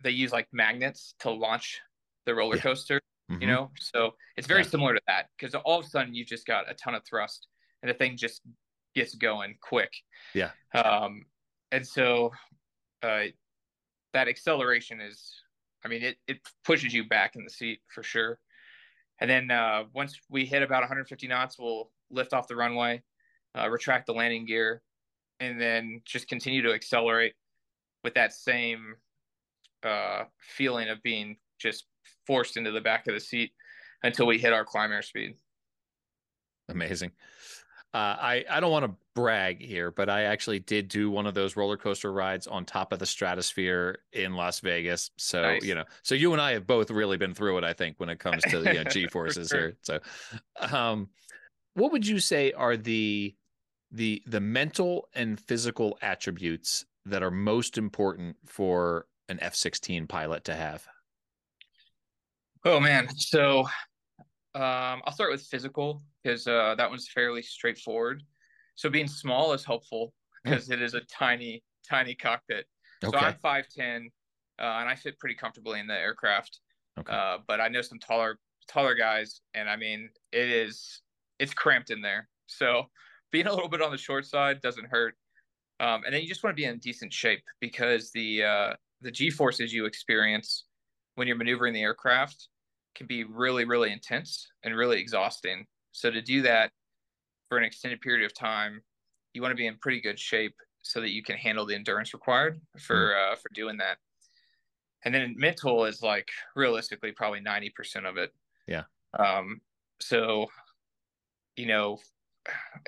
they 0.03 0.11
use 0.11 0.31
like 0.31 0.47
magnets 0.51 1.15
to 1.21 1.31
launch 1.31 1.79
the 2.25 2.35
roller 2.35 2.55
yeah. 2.57 2.61
coaster 2.61 3.01
mm-hmm. 3.31 3.41
you 3.41 3.47
know 3.47 3.71
so 3.79 4.13
it's 4.37 4.47
very 4.47 4.61
yeah. 4.61 4.67
similar 4.67 4.93
to 4.93 5.01
that 5.07 5.29
because 5.37 5.55
all 5.55 5.79
of 5.79 5.85
a 5.85 5.89
sudden 5.89 6.13
you 6.13 6.25
just 6.25 6.45
got 6.45 6.69
a 6.69 6.73
ton 6.75 6.95
of 6.95 7.03
thrust 7.05 7.47
and 7.81 7.89
the 7.89 7.93
thing 7.93 8.17
just 8.17 8.41
gets 8.95 9.15
going 9.15 9.55
quick 9.61 9.91
yeah 10.33 10.51
um 10.73 11.23
and 11.71 11.85
so 11.85 12.31
uh 13.03 13.23
that 14.13 14.27
acceleration 14.27 15.01
is 15.01 15.33
i 15.83 15.87
mean 15.87 16.03
it 16.03 16.17
it 16.27 16.37
pushes 16.63 16.93
you 16.93 17.07
back 17.07 17.35
in 17.35 17.43
the 17.43 17.49
seat 17.49 17.79
for 17.87 18.03
sure 18.03 18.39
and 19.19 19.29
then 19.29 19.51
uh 19.51 19.83
once 19.93 20.19
we 20.29 20.45
hit 20.45 20.63
about 20.63 20.81
150 20.81 21.27
knots 21.27 21.57
we'll 21.59 21.91
lift 22.09 22.33
off 22.33 22.47
the 22.47 22.55
runway 22.55 23.01
uh, 23.57 23.69
retract 23.69 24.05
the 24.05 24.13
landing 24.13 24.45
gear 24.45 24.81
and 25.39 25.59
then 25.59 26.01
just 26.05 26.27
continue 26.27 26.61
to 26.61 26.73
accelerate 26.73 27.33
with 28.03 28.13
that 28.13 28.33
same 28.33 28.95
uh, 29.83 30.23
feeling 30.39 30.89
of 30.89 31.01
being 31.03 31.37
just 31.59 31.85
forced 32.27 32.57
into 32.57 32.71
the 32.71 32.81
back 32.81 33.07
of 33.07 33.13
the 33.13 33.19
seat 33.19 33.51
until 34.03 34.27
we 34.27 34.37
hit 34.37 34.53
our 34.53 34.65
climb 34.65 34.91
airspeed. 34.91 35.35
Amazing. 36.69 37.11
Uh, 37.93 38.17
I 38.19 38.45
I 38.49 38.59
don't 38.59 38.71
want 38.71 38.85
to 38.85 38.93
brag 39.13 39.61
here, 39.61 39.89
but 39.89 40.09
I 40.09 40.23
actually 40.23 40.59
did 40.59 40.89
do 40.89 41.09
one 41.09 41.25
of 41.25 41.33
those 41.33 41.55
roller 41.55 41.77
coaster 41.77 42.11
rides 42.11 42.45
on 42.45 42.65
top 42.65 42.91
of 42.91 42.99
the 42.99 43.05
Stratosphere 43.05 43.99
in 44.11 44.33
Las 44.33 44.59
Vegas. 44.59 45.11
So 45.17 45.41
Nice. 45.41 45.63
you 45.63 45.75
know, 45.75 45.85
so 46.03 46.13
you 46.13 46.33
and 46.33 46.41
I 46.41 46.51
have 46.51 46.67
both 46.67 46.91
really 46.91 47.15
been 47.15 47.33
through 47.33 47.57
it. 47.59 47.63
I 47.63 47.71
think 47.71 47.95
when 47.97 48.09
it 48.09 48.19
comes 48.19 48.43
to 48.49 48.59
the 48.59 48.83
G 48.91 49.07
forces 49.07 49.47
sure. 49.47 49.59
here. 49.59 49.77
So, 49.81 49.99
um, 50.59 51.07
what 51.75 51.93
would 51.93 52.05
you 52.05 52.19
say 52.19 52.51
are 52.51 52.75
the 52.75 53.33
the 53.91 54.21
the 54.25 54.41
mental 54.41 55.07
and 55.13 55.39
physical 55.39 55.97
attributes 56.01 56.85
that 57.05 57.23
are 57.23 57.31
most 57.31 57.77
important 57.77 58.35
for 58.45 59.07
an 59.29 59.39
F 59.41 59.55
sixteen 59.55 60.05
pilot 60.05 60.43
to 60.45 60.53
have? 60.53 60.85
Oh 62.67 62.79
man, 62.79 63.07
so 63.15 63.59
um, 64.55 65.03
I'll 65.05 65.13
start 65.13 65.29
with 65.29 65.43
physical 65.43 66.01
because 66.23 66.47
uh, 66.47 66.73
that 66.75 66.89
one's 66.89 67.07
fairly 67.07 67.43
straightforward. 67.43 68.23
So 68.73 68.89
being 68.89 69.07
small 69.07 69.53
is 69.53 69.63
helpful 69.63 70.13
because 70.43 70.71
it 70.71 70.81
is 70.81 70.95
a 70.95 71.01
tiny, 71.01 71.63
tiny 71.87 72.15
cockpit. 72.15 72.65
So 73.03 73.15
I'm 73.15 73.35
five 73.35 73.67
ten, 73.69 74.09
uh, 74.57 74.77
and 74.79 74.89
I 74.89 74.95
fit 74.95 75.19
pretty 75.19 75.35
comfortably 75.35 75.79
in 75.79 75.85
the 75.85 75.93
aircraft. 75.93 76.59
Okay. 76.97 77.13
Uh, 77.13 77.37
but 77.47 77.61
I 77.61 77.67
know 77.67 77.83
some 77.83 77.99
taller, 77.99 78.39
taller 78.67 78.95
guys, 78.95 79.41
and 79.53 79.69
I 79.69 79.75
mean 79.75 80.09
it 80.31 80.49
is 80.49 81.01
it's 81.37 81.53
cramped 81.53 81.91
in 81.91 82.01
there. 82.01 82.27
So 82.47 82.85
being 83.31 83.45
a 83.45 83.53
little 83.53 83.69
bit 83.69 83.83
on 83.83 83.91
the 83.91 83.97
short 83.97 84.25
side 84.25 84.59
doesn't 84.61 84.87
hurt. 84.87 85.13
Um, 85.79 86.01
and 86.03 86.15
then 86.15 86.23
you 86.23 86.27
just 86.27 86.43
want 86.43 86.55
to 86.55 86.59
be 86.59 86.65
in 86.65 86.79
decent 86.79 87.13
shape 87.13 87.43
because 87.59 88.09
the 88.09 88.43
uh, 88.43 88.73
the 89.01 89.11
G 89.11 89.29
forces 89.29 89.71
you 89.71 89.85
experience 89.85 90.65
when 91.13 91.27
you're 91.27 91.37
maneuvering 91.37 91.73
the 91.75 91.83
aircraft 91.83 92.47
can 92.95 93.07
be 93.07 93.23
really, 93.23 93.65
really 93.65 93.91
intense 93.91 94.47
and 94.63 94.75
really 94.75 94.99
exhausting. 94.99 95.65
So 95.91 96.09
to 96.09 96.21
do 96.21 96.41
that 96.43 96.71
for 97.49 97.57
an 97.57 97.63
extended 97.63 98.01
period 98.01 98.25
of 98.25 98.33
time, 98.33 98.81
you 99.33 99.41
want 99.41 99.51
to 99.51 99.55
be 99.55 99.67
in 99.67 99.77
pretty 99.77 100.01
good 100.01 100.19
shape 100.19 100.55
so 100.81 101.01
that 101.01 101.11
you 101.11 101.23
can 101.23 101.35
handle 101.35 101.65
the 101.65 101.75
endurance 101.75 102.13
required 102.13 102.61
for 102.79 103.15
uh, 103.17 103.35
for 103.35 103.49
doing 103.53 103.77
that. 103.77 103.97
And 105.03 105.13
then 105.13 105.35
mental 105.37 105.85
is 105.85 106.01
like 106.01 106.29
realistically 106.55 107.11
probably 107.11 107.41
ninety 107.41 107.69
percent 107.69 108.05
of 108.05 108.17
it. 108.17 108.33
Yeah. 108.67 108.83
Um. 109.17 109.61
So, 109.99 110.47
you 111.55 111.67
know, 111.67 111.99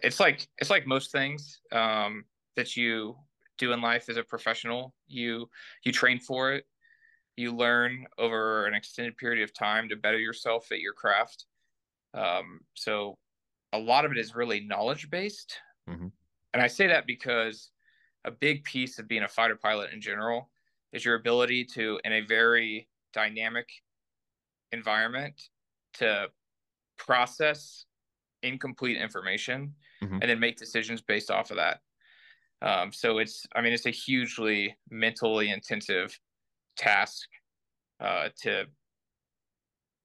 it's 0.04 0.20
like 0.20 0.48
it's 0.58 0.70
like 0.70 0.88
most 0.88 1.12
things 1.12 1.60
um, 1.72 2.26
that 2.56 2.76
you 2.76 3.16
do 3.58 3.72
in 3.72 3.82
life 3.82 4.10
as 4.10 4.18
a 4.18 4.24
professional. 4.24 4.94
You 5.08 5.50
you 5.84 5.92
train 5.92 6.20
for 6.20 6.54
it 6.54 6.66
you 7.38 7.52
learn 7.52 8.08
over 8.18 8.66
an 8.66 8.74
extended 8.74 9.16
period 9.18 9.44
of 9.44 9.54
time 9.54 9.88
to 9.90 9.96
better 9.96 10.20
yourself 10.20 10.72
at 10.72 10.80
your 10.80 10.94
craft. 10.94 11.46
Um, 12.14 12.62
so 12.74 13.18
a 13.74 13.80
lot 13.80 14.06
of 14.06 14.12
it 14.12 14.18
is 14.18 14.36
really 14.36 14.62
knowledge 14.62 15.10
based. 15.10 15.60
Mhm. 15.88 16.12
And 16.54 16.64
I 16.64 16.68
say 16.68 16.88
that 16.88 17.06
because 17.06 17.72
a 18.26 18.32
big 18.32 18.64
piece 18.64 18.98
of 19.00 19.08
being 19.08 19.24
a 19.24 19.28
fighter 19.28 19.56
pilot 19.56 19.94
in 19.94 20.02
general 20.02 20.52
is 20.92 21.06
your 21.06 21.16
ability 21.16 21.66
to, 21.66 22.00
in 22.04 22.14
a 22.14 22.22
very 22.22 22.90
dynamic 23.14 23.70
environment, 24.72 25.50
to 25.94 26.32
process 26.98 27.86
incomplete 28.42 28.98
information 28.98 29.76
Mhm. 30.02 30.20
and 30.22 30.24
then 30.24 30.40
make 30.40 30.58
decisions 30.58 31.02
based 31.02 31.30
off 31.30 31.52
of 31.52 31.58
that. 31.58 31.82
Um, 32.62 32.92
so 32.92 33.20
it's, 33.20 33.46
I 33.56 33.62
mean, 33.62 33.74
it's 33.74 33.86
a 33.86 33.92
hugely 33.92 34.76
mentally 34.90 35.52
intensive 35.52 36.20
task 36.78 37.28
uh, 38.00 38.30
to 38.42 38.66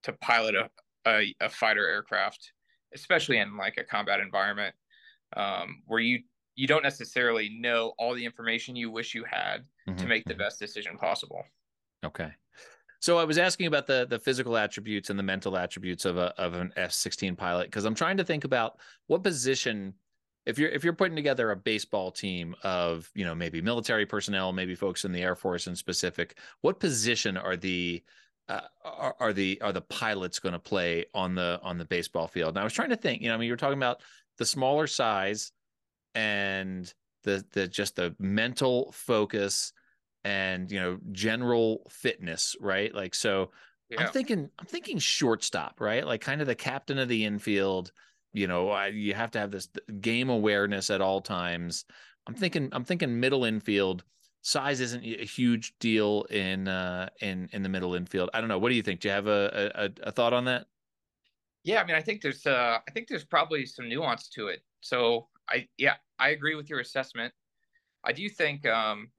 to 0.02 0.12
pilot 0.14 0.54
a, 0.54 0.70
a, 1.06 1.34
a 1.40 1.48
fighter 1.48 1.88
aircraft, 1.88 2.52
especially 2.94 3.38
in 3.38 3.56
like 3.56 3.76
a 3.78 3.84
combat 3.84 4.20
environment 4.20 4.74
um, 5.36 5.82
where 5.86 6.00
you 6.00 6.22
you 6.54 6.66
don't 6.66 6.82
necessarily 6.82 7.48
know 7.48 7.94
all 7.98 8.14
the 8.14 8.24
information 8.24 8.76
you 8.76 8.90
wish 8.90 9.14
you 9.14 9.24
had 9.24 9.64
to 9.96 10.06
Mhm, 10.06 10.08
make 10.08 10.24
the 10.26 10.34
mhm. 10.34 10.38
best 10.38 10.58
decision 10.58 10.98
possible. 10.98 11.42
Okay. 12.04 12.32
So 13.00 13.18
I 13.18 13.24
was 13.24 13.38
asking 13.38 13.66
about 13.66 13.86
the 13.86 14.06
the 14.08 14.18
physical 14.18 14.56
attributes 14.56 15.10
and 15.10 15.18
the 15.18 15.22
mental 15.24 15.56
attributes 15.56 16.04
of 16.04 16.16
a 16.16 16.34
of 16.40 16.54
an 16.54 16.72
F 16.76 16.92
sixteen 16.92 17.36
pilot 17.36 17.64
because 17.64 17.84
I'm 17.84 17.94
trying 17.94 18.16
to 18.18 18.24
think 18.24 18.44
about 18.44 18.78
what 19.06 19.22
position 19.22 19.94
if 20.46 20.58
you're 20.58 20.70
if 20.70 20.84
you're 20.84 20.92
putting 20.92 21.16
together 21.16 21.50
a 21.50 21.56
baseball 21.56 22.10
team 22.10 22.54
of 22.62 23.10
you 23.14 23.24
know 23.24 23.34
maybe 23.34 23.60
military 23.60 24.06
personnel, 24.06 24.52
maybe 24.52 24.74
folks 24.74 25.04
in 25.04 25.12
the 25.12 25.22
Air 25.22 25.34
Force 25.34 25.66
in 25.66 25.76
specific, 25.76 26.38
what 26.60 26.80
position 26.80 27.36
are 27.36 27.56
the 27.56 28.02
uh, 28.48 28.60
are, 28.84 29.16
are 29.20 29.32
the 29.32 29.60
are 29.60 29.72
the 29.72 29.82
pilots 29.82 30.38
going 30.38 30.52
to 30.52 30.58
play 30.58 31.06
on 31.14 31.34
the 31.34 31.60
on 31.62 31.78
the 31.78 31.84
baseball 31.84 32.26
field? 32.26 32.50
And 32.50 32.58
I 32.58 32.64
was 32.64 32.72
trying 32.72 32.90
to 32.90 32.96
think, 32.96 33.22
you 33.22 33.28
know, 33.28 33.34
I 33.34 33.38
mean, 33.38 33.48
you're 33.48 33.56
talking 33.56 33.78
about 33.78 34.02
the 34.38 34.46
smaller 34.46 34.86
size 34.86 35.52
and 36.14 36.92
the 37.24 37.44
the 37.52 37.68
just 37.68 37.96
the 37.96 38.14
mental 38.18 38.92
focus 38.92 39.72
and 40.24 40.70
you 40.70 40.80
know 40.80 40.98
general 41.10 41.86
fitness 41.90 42.56
right 42.60 42.94
like 42.94 43.14
so 43.14 43.50
Yeah. 43.88 44.02
i'm 44.02 44.12
thinking 44.12 44.50
i'm 44.58 44.66
thinking 44.66 44.98
shortstop 44.98 45.80
right 45.80 46.06
like 46.06 46.20
kind 46.20 46.40
of 46.40 46.46
the 46.46 46.54
captain 46.54 46.98
of 46.98 47.08
the 47.08 47.24
infield 47.24 47.92
you 48.32 48.46
know 48.46 48.70
I, 48.70 48.88
you 48.88 49.14
have 49.14 49.30
to 49.32 49.38
have 49.38 49.50
this 49.50 49.68
game 50.00 50.28
awareness 50.30 50.90
at 50.90 51.00
all 51.00 51.20
times 51.20 51.84
i'm 52.26 52.34
thinking 52.34 52.68
i'm 52.72 52.84
thinking 52.84 53.20
middle 53.20 53.44
infield 53.44 54.04
size 54.42 54.80
isn't 54.80 55.04
a 55.04 55.24
huge 55.24 55.78
deal 55.78 56.24
in 56.30 56.68
uh 56.68 57.08
in 57.20 57.48
in 57.52 57.62
the 57.62 57.68
middle 57.68 57.94
infield 57.94 58.30
i 58.34 58.40
don't 58.40 58.48
know 58.48 58.58
what 58.58 58.70
do 58.70 58.74
you 58.74 58.82
think 58.82 59.00
do 59.00 59.08
you 59.08 59.14
have 59.14 59.26
a 59.26 59.72
a, 60.02 60.08
a 60.08 60.12
thought 60.12 60.32
on 60.32 60.44
that 60.46 60.66
Yeah, 61.64 61.80
I 61.80 61.84
mean, 61.86 61.96
I 61.96 62.02
think 62.02 62.22
there's 62.22 62.46
uh, 62.46 62.78
I 62.86 62.90
think 62.90 63.08
there's 63.08 63.24
probably 63.24 63.66
some 63.66 63.88
nuance 63.88 64.28
to 64.30 64.48
it. 64.48 64.62
So 64.80 65.28
I 65.48 65.68
yeah, 65.78 65.94
I 66.18 66.30
agree 66.30 66.54
with 66.54 66.68
your 66.68 66.80
assessment. 66.80 67.32
I 68.04 68.12
do 68.12 68.28
think 68.28 68.66
um, 68.66 69.10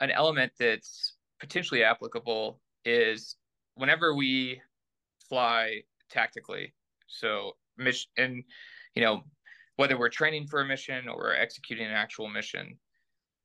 an 0.00 0.10
element 0.10 0.52
that's 0.58 1.16
potentially 1.40 1.82
applicable 1.82 2.60
is 2.84 3.36
whenever 3.74 4.14
we 4.14 4.60
fly 5.28 5.82
tactically. 6.10 6.74
So 7.06 7.56
mission, 7.78 8.10
and 8.16 8.44
you 8.94 9.02
know, 9.02 9.22
whether 9.76 9.98
we're 9.98 10.08
training 10.08 10.46
for 10.46 10.60
a 10.60 10.66
mission 10.66 11.08
or 11.08 11.16
we're 11.16 11.34
executing 11.34 11.86
an 11.86 11.92
actual 11.92 12.28
mission, 12.28 12.78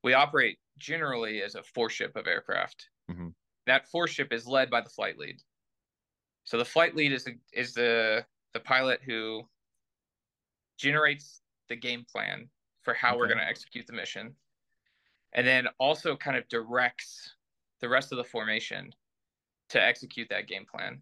we 0.03 0.13
operate 0.13 0.59
generally 0.77 1.41
as 1.41 1.55
a 1.55 1.63
four 1.63 1.89
ship 1.89 2.15
of 2.15 2.27
aircraft. 2.27 2.89
Mhm. 3.09 3.33
That 3.65 3.87
four 3.87 4.07
ship 4.07 4.33
is 4.33 4.47
led 4.47 4.69
by 4.69 4.81
the 4.81 4.89
flight 4.89 5.17
lead. 5.17 5.41
So 6.43 6.57
the 6.57 6.65
flight 6.65 6.95
lead 6.95 7.13
is 7.13 7.23
the, 7.23 7.39
is 7.53 7.73
the 7.73 8.25
the 8.53 8.59
pilot 8.59 9.01
who 9.01 9.49
generates 10.77 11.41
the 11.69 11.75
game 11.75 12.05
plan 12.05 12.49
for 12.81 12.93
how 12.93 13.17
we're 13.17 13.27
going 13.27 13.39
to 13.39 13.47
execute 13.47 13.87
the 13.87 13.93
mission, 13.93 14.35
and 15.31 15.47
then 15.47 15.67
also 15.79 16.15
kind 16.17 16.37
of 16.37 16.47
directs 16.49 17.35
the 17.79 17.89
rest 17.89 18.11
of 18.11 18.17
the 18.17 18.23
formation 18.23 18.93
to 19.69 19.81
execute 19.81 20.29
that 20.29 20.47
game 20.47 20.65
plan. 20.65 21.01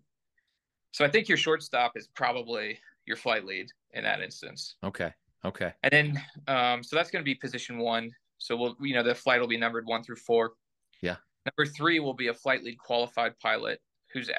So 0.91 1.03
I 1.03 1.09
think 1.09 1.27
your 1.27 1.37
shortstop 1.37 1.97
is 1.97 2.07
probably 2.07 2.79
your 3.05 3.17
flight 3.17 3.45
lead 3.45 3.67
in 3.93 4.03
that 4.03 4.21
instance. 4.21 4.75
okay 4.83 5.11
okay 5.43 5.73
And 5.83 5.91
then, 5.91 6.23
um, 6.47 6.83
so 6.83 6.95
that's 6.95 7.09
going 7.11 7.23
to 7.23 7.25
be 7.25 7.35
position 7.35 7.77
one. 7.77 8.11
So 8.37 8.55
we'll, 8.55 8.75
you 8.81 8.93
know, 8.93 9.03
the 9.03 9.15
flight 9.15 9.39
will 9.39 9.47
be 9.47 9.57
numbered 9.57 9.85
one 9.85 10.03
through 10.03 10.15
four. 10.17 10.53
Yeah. 11.01 11.17
Number 11.45 11.69
three 11.71 11.99
will 11.99 12.13
be 12.13 12.27
a 12.27 12.33
flight 12.33 12.63
lead 12.63 12.77
qualified 12.77 13.37
pilot 13.39 13.79
who's 14.13 14.29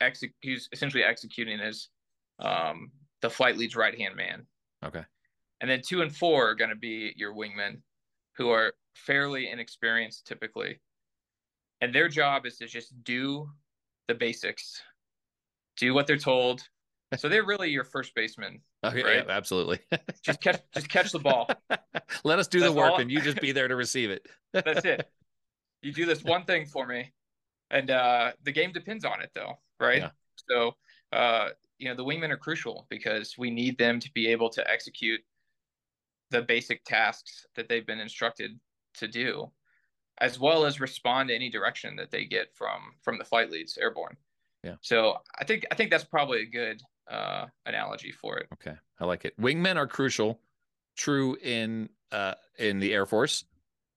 ex- 0.00 0.22
who's 0.42 0.68
essentially 0.72 1.02
executing 1.04 1.60
as 1.60 1.88
um, 2.38 2.90
the 3.20 3.30
flight 3.30 3.56
lead's 3.56 3.76
right 3.76 3.96
hand 3.98 4.16
man. 4.16 4.46
okay 4.84 5.04
And 5.60 5.70
then 5.70 5.80
two 5.86 6.02
and 6.02 6.14
four 6.14 6.48
are 6.50 6.54
going 6.54 6.70
to 6.70 6.76
be 6.76 7.12
your 7.16 7.34
wingmen, 7.34 7.80
who 8.36 8.50
are 8.50 8.72
fairly 8.94 9.48
inexperienced 9.50 10.26
typically, 10.26 10.80
and 11.80 11.94
their 11.94 12.08
job 12.08 12.46
is 12.46 12.56
to 12.58 12.66
just 12.66 12.92
do 13.04 13.48
the 14.08 14.14
basics, 14.14 14.82
do 15.76 15.94
what 15.94 16.06
they're 16.06 16.16
told. 16.16 16.62
So 17.18 17.28
they're 17.28 17.44
really 17.44 17.70
your 17.70 17.84
first 17.84 18.14
baseman. 18.14 18.60
okay 18.84 19.02
Right. 19.02 19.24
yeah, 19.26 19.32
absolutely 19.34 19.80
Just 20.22 20.40
catch, 20.40 20.60
just 20.74 20.88
catch 20.88 21.12
the 21.12 21.18
ball. 21.18 21.48
let 22.24 22.38
us 22.38 22.48
do 22.48 22.60
the 22.60 22.72
work 22.72 22.92
all- 22.92 23.00
and 23.00 23.10
you 23.10 23.20
just 23.20 23.40
be 23.40 23.52
there 23.52 23.68
to 23.68 23.76
receive 23.76 24.10
it 24.10 24.26
That's 24.52 24.84
it. 24.84 25.08
You 25.82 25.92
do 25.92 26.06
this 26.06 26.22
one 26.22 26.44
thing 26.44 26.66
for 26.66 26.86
me, 26.86 27.12
and 27.70 27.90
uh, 27.90 28.32
the 28.44 28.52
game 28.52 28.70
depends 28.72 29.04
on 29.04 29.20
it, 29.20 29.30
though, 29.34 29.54
right? 29.80 30.02
Yeah. 30.02 30.10
So, 30.48 30.76
uh, 31.10 31.48
you 31.78 31.88
know, 31.88 31.96
the 31.96 32.04
wingmen 32.04 32.30
are 32.30 32.36
crucial 32.36 32.86
because 32.88 33.34
we 33.36 33.50
need 33.50 33.78
them 33.78 33.98
to 33.98 34.08
be 34.12 34.28
able 34.28 34.48
to 34.50 34.70
execute 34.70 35.20
the 36.30 36.40
basic 36.42 36.84
tasks 36.84 37.46
that 37.56 37.68
they've 37.68 37.84
been 37.86 37.98
instructed 37.98 38.60
to 38.98 39.08
do, 39.08 39.50
as 40.18 40.38
well 40.38 40.64
as 40.64 40.80
respond 40.80 41.30
to 41.30 41.34
any 41.34 41.50
direction 41.50 41.96
that 41.96 42.12
they 42.12 42.26
get 42.26 42.54
from 42.54 42.80
from 43.02 43.18
the 43.18 43.24
flight 43.24 43.50
leads 43.50 43.76
airborne. 43.76 44.16
Yeah. 44.62 44.76
So 44.82 45.16
I 45.40 45.44
think 45.44 45.66
I 45.72 45.74
think 45.74 45.90
that's 45.90 46.04
probably 46.04 46.42
a 46.42 46.46
good 46.46 46.80
uh, 47.12 47.46
analogy 47.66 48.10
for 48.12 48.38
it. 48.38 48.46
Okay, 48.54 48.76
I 48.98 49.04
like 49.04 49.24
it. 49.24 49.38
Wingmen 49.40 49.76
are 49.76 49.86
crucial. 49.86 50.40
True 50.96 51.36
in 51.42 51.88
uh, 52.10 52.34
in 52.58 52.78
the 52.78 52.92
Air 52.92 53.06
Force 53.06 53.44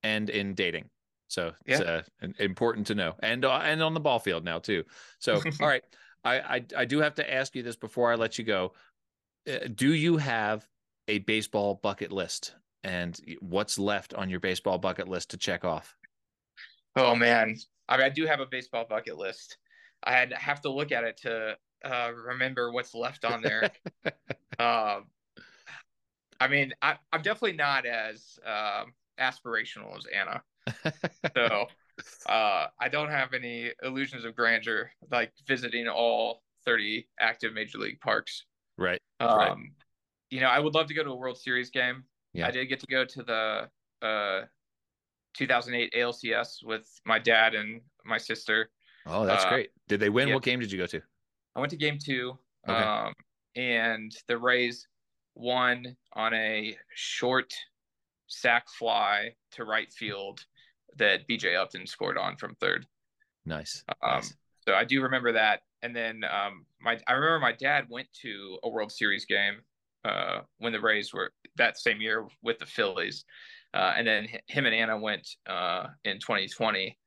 and 0.04 0.30
in 0.30 0.54
dating. 0.54 0.90
So 1.28 1.54
it's 1.66 1.80
Yeah. 1.82 2.02
uh, 2.22 2.28
important 2.40 2.88
to 2.88 2.96
know, 2.96 3.16
and 3.22 3.44
uh, 3.44 3.60
and 3.64 3.82
on 3.82 3.94
the 3.94 4.00
ball 4.00 4.20
field 4.20 4.44
now 4.46 4.60
too. 4.60 4.84
So 5.20 5.42
all 5.62 5.68
right, 5.68 5.84
I, 6.24 6.40
I 6.40 6.66
I 6.78 6.86
do 6.86 7.00
have 7.00 7.16
to 7.16 7.34
ask 7.34 7.56
you 7.56 7.64
this 7.64 7.76
before 7.76 8.12
I 8.12 8.16
let 8.16 8.38
you 8.38 8.46
go. 8.46 8.74
Uh, 9.48 9.68
do 9.74 9.94
you 9.94 10.18
have 10.18 10.68
a 11.08 11.20
baseball 11.20 11.76
bucket 11.84 12.12
list, 12.12 12.56
and 12.84 13.20
what's 13.42 13.78
left 13.78 14.14
on 14.14 14.30
your 14.30 14.40
baseball 14.40 14.78
bucket 14.78 15.08
list 15.08 15.32
to 15.32 15.38
check 15.38 15.66
off? 15.66 15.96
Oh 16.96 17.16
man, 17.16 17.58
I 17.90 17.98
mean, 17.98 18.06
I 18.06 18.10
do 18.10 18.26
have 18.26 18.40
a 18.40 18.46
baseball 18.46 18.86
bucket 18.90 19.18
list. 19.18 19.58
I 20.04 20.12
had 20.14 20.32
have 20.34 20.62
to 20.62 20.72
look 20.72 20.92
at 20.92 21.04
it 21.04 21.18
to 21.24 21.58
uh, 21.86 22.12
remember 22.14 22.72
what's 22.72 22.94
left 22.94 23.24
on 23.26 23.42
there. 23.42 23.70
um, 24.60 25.06
I 26.40 26.48
mean, 26.50 26.74
I, 26.82 26.96
I'm 27.14 27.22
definitely 27.22 27.56
not 27.58 27.86
as 27.86 28.38
um, 28.46 28.94
aspirational 29.20 29.96
as 29.98 30.06
Anna, 30.14 30.42
so 31.34 31.68
uh, 32.28 32.68
I 32.80 32.90
don't 32.90 33.10
have 33.10 33.34
any 33.34 33.72
illusions 33.84 34.26
of 34.26 34.36
grandeur 34.36 34.92
like 35.12 35.32
visiting 35.48 35.88
all 35.88 36.42
30 36.66 37.08
active 37.20 37.54
major 37.54 37.78
league 37.78 38.02
parks. 38.02 38.46
Right. 38.78 39.02
Um, 39.20 39.38
Right. 39.38 39.58
You 40.32 40.42
know, 40.42 40.48
I 40.48 40.60
would 40.60 40.74
love 40.74 40.88
to 40.88 40.94
go 40.94 41.04
to 41.04 41.12
a 41.12 41.16
World 41.16 41.38
Series 41.38 41.70
game. 41.70 42.04
Yeah. 42.34 42.48
I 42.48 42.52
did 42.52 42.66
get 42.66 42.80
to 42.82 42.88
go 42.88 43.06
to 43.06 43.24
the 43.24 44.06
uh, 44.06 44.42
2008 45.36 45.94
ALCS 45.94 46.64
with 46.66 46.90
my 47.06 47.20
dad 47.20 47.54
and 47.56 47.82
my 48.04 48.18
sister. 48.18 48.70
Oh, 49.06 49.26
that's 49.26 49.46
Uh, 49.46 49.50
great. 49.50 49.70
Did 49.88 50.00
they 50.00 50.10
win? 50.10 50.28
yeah. 50.28 50.34
What 50.34 50.44
game 50.44 50.60
did 50.60 50.72
you 50.72 50.80
go 50.80 50.88
to? 50.88 51.02
I 51.56 51.60
went 51.60 51.72
to 51.72 51.78
game 51.78 51.98
two, 52.04 52.38
Okay. 52.68 52.78
um, 52.78 53.14
and 53.56 54.16
the 54.28 54.38
Rays 54.38 54.88
won 55.36 55.96
on 56.14 56.34
a 56.34 56.78
short 56.94 57.54
sac 58.28 58.68
fly 58.70 59.36
to 59.52 59.64
right 59.64 59.92
field 59.94 60.46
that 60.98 61.28
BJ 61.28 61.56
Upton 61.56 61.86
scored 61.86 62.18
on 62.18 62.38
from 62.38 62.56
third. 62.56 62.88
Nice. 63.46 63.84
Um, 64.02 64.16
nice. 64.16 64.34
so 64.68 64.74
I 64.74 64.84
do 64.84 65.02
remember 65.04 65.32
that. 65.34 65.62
And 65.84 65.96
then 65.96 66.24
um, 66.24 66.66
my 66.82 67.00
I 67.08 67.14
remember 67.14 67.40
my 67.40 67.52
dad 67.52 67.86
went 67.90 68.08
to 68.22 68.58
a 68.64 68.70
World 68.70 68.92
Series 68.92 69.26
game 69.26 69.58
uh, 70.04 70.42
when 70.58 70.74
the 70.74 70.82
Rays 70.82 71.14
were 71.14 71.32
that 71.58 71.78
same 71.78 72.02
year 72.02 72.28
with 72.42 72.58
the 72.60 72.66
Phillies, 72.66 73.24
uh, 73.74 73.94
and 73.96 74.08
then 74.08 74.28
him 74.48 74.66
and 74.66 74.74
Anna 74.74 74.98
went 74.98 75.28
uh, 75.48 75.88
in 76.04 76.20
2020 76.20 76.98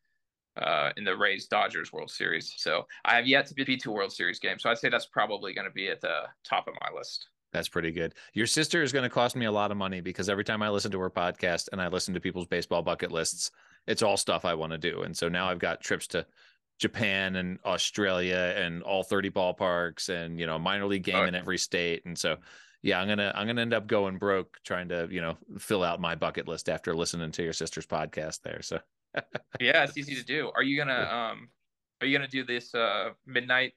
uh, 0.58 0.92
in 0.96 1.04
the 1.04 1.16
Rays 1.16 1.46
Dodgers 1.46 1.92
World 1.92 2.10
Series. 2.10 2.54
So 2.56 2.86
I 3.04 3.16
have 3.16 3.26
yet 3.26 3.46
to 3.46 3.54
be 3.54 3.76
to 3.76 3.90
a 3.90 3.92
World 3.92 4.12
Series 4.12 4.38
game. 4.38 4.58
So 4.58 4.70
I'd 4.70 4.78
say 4.78 4.88
that's 4.88 5.06
probably 5.06 5.54
going 5.54 5.66
to 5.66 5.72
be 5.72 5.88
at 5.88 6.00
the 6.00 6.22
top 6.44 6.68
of 6.68 6.74
my 6.80 6.96
list. 6.96 7.28
That's 7.52 7.68
pretty 7.68 7.92
good. 7.92 8.14
Your 8.34 8.46
sister 8.46 8.82
is 8.82 8.92
going 8.92 9.04
to 9.04 9.08
cost 9.08 9.34
me 9.34 9.46
a 9.46 9.52
lot 9.52 9.70
of 9.70 9.76
money 9.76 10.00
because 10.00 10.28
every 10.28 10.44
time 10.44 10.62
I 10.62 10.68
listen 10.68 10.90
to 10.90 11.00
her 11.00 11.10
podcast 11.10 11.68
and 11.72 11.80
I 11.80 11.88
listen 11.88 12.14
to 12.14 12.20
people's 12.20 12.46
baseball 12.46 12.82
bucket 12.82 13.10
lists, 13.10 13.50
it's 13.86 14.02
all 14.02 14.16
stuff 14.16 14.44
I 14.44 14.54
want 14.54 14.72
to 14.72 14.78
do. 14.78 15.02
And 15.02 15.16
so 15.16 15.28
now 15.28 15.48
I've 15.48 15.58
got 15.58 15.80
trips 15.80 16.06
to 16.08 16.26
Japan 16.78 17.36
and 17.36 17.58
Australia 17.64 18.54
and 18.56 18.82
all 18.82 19.02
30 19.02 19.30
ballparks 19.30 20.10
and, 20.10 20.38
you 20.38 20.46
know, 20.46 20.56
a 20.56 20.60
minor 20.60 20.86
league 20.86 21.04
game 21.04 21.26
in 21.26 21.34
every 21.34 21.58
state. 21.58 22.04
And 22.04 22.18
so, 22.18 22.36
yeah, 22.82 23.00
I'm 23.00 23.08
going 23.08 23.18
to, 23.18 23.36
I'm 23.36 23.46
going 23.46 23.56
to 23.56 23.62
end 23.62 23.74
up 23.74 23.86
going 23.86 24.18
broke 24.18 24.58
trying 24.62 24.90
to, 24.90 25.08
you 25.10 25.22
know, 25.22 25.38
fill 25.58 25.82
out 25.82 26.00
my 26.00 26.14
bucket 26.14 26.46
list 26.46 26.68
after 26.68 26.94
listening 26.94 27.32
to 27.32 27.42
your 27.42 27.54
sister's 27.54 27.86
podcast 27.86 28.42
there. 28.42 28.60
So 28.60 28.78
Yeah, 29.60 29.84
it's 29.84 29.96
easy 29.96 30.14
to 30.14 30.24
do. 30.24 30.50
Are 30.54 30.62
you 30.62 30.76
gonna 30.78 31.32
um, 31.32 31.48
are 32.00 32.06
you 32.06 32.16
gonna 32.16 32.28
do 32.28 32.44
this 32.44 32.74
uh, 32.74 33.10
midnight 33.26 33.72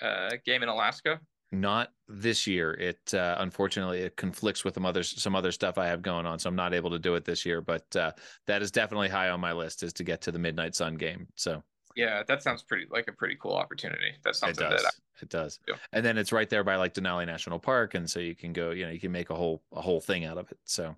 uh, 0.00 0.30
game 0.44 0.62
in 0.62 0.68
Alaska? 0.68 1.20
not 1.52 1.92
this 2.08 2.46
year. 2.46 2.72
It 2.72 3.14
uh, 3.14 3.36
unfortunately 3.38 4.00
it 4.00 4.16
conflicts 4.16 4.64
with 4.64 4.74
some 4.74 4.86
other 4.86 5.02
some 5.02 5.36
other 5.36 5.52
stuff 5.52 5.78
I 5.78 5.86
have 5.86 6.02
going 6.02 6.26
on, 6.26 6.38
so 6.38 6.48
I'm 6.48 6.56
not 6.56 6.74
able 6.74 6.90
to 6.90 6.98
do 6.98 7.14
it 7.14 7.24
this 7.24 7.44
year. 7.44 7.60
But 7.60 7.94
uh, 7.94 8.12
that 8.46 8.62
is 8.62 8.70
definitely 8.70 9.08
high 9.08 9.28
on 9.28 9.40
my 9.40 9.52
list 9.52 9.82
is 9.82 9.92
to 9.94 10.04
get 10.04 10.22
to 10.22 10.32
the 10.32 10.38
Midnight 10.38 10.74
Sun 10.74 10.94
game. 10.94 11.28
So 11.36 11.62
Yeah, 11.94 12.22
that 12.26 12.42
sounds 12.42 12.62
pretty 12.62 12.86
like 12.90 13.06
a 13.08 13.12
pretty 13.12 13.36
cool 13.40 13.52
opportunity. 13.52 14.12
That's 14.24 14.38
it 14.38 14.40
something 14.40 14.68
does, 14.70 14.82
that 14.82 14.94
it 15.20 15.28
does, 15.28 15.60
and 15.92 16.04
then 16.04 16.16
it's 16.16 16.32
right 16.32 16.48
there 16.48 16.64
by 16.64 16.76
like 16.76 16.94
Denali 16.94 17.26
National 17.26 17.58
Park, 17.58 17.94
and 17.94 18.08
so 18.10 18.18
you 18.18 18.34
can 18.34 18.52
go, 18.52 18.70
you 18.70 18.86
know, 18.86 18.90
you 18.90 19.00
can 19.00 19.12
make 19.12 19.30
a 19.30 19.34
whole 19.34 19.62
a 19.72 19.80
whole 19.82 20.00
thing 20.00 20.24
out 20.24 20.38
of 20.38 20.50
it. 20.50 20.58
So 20.64 20.96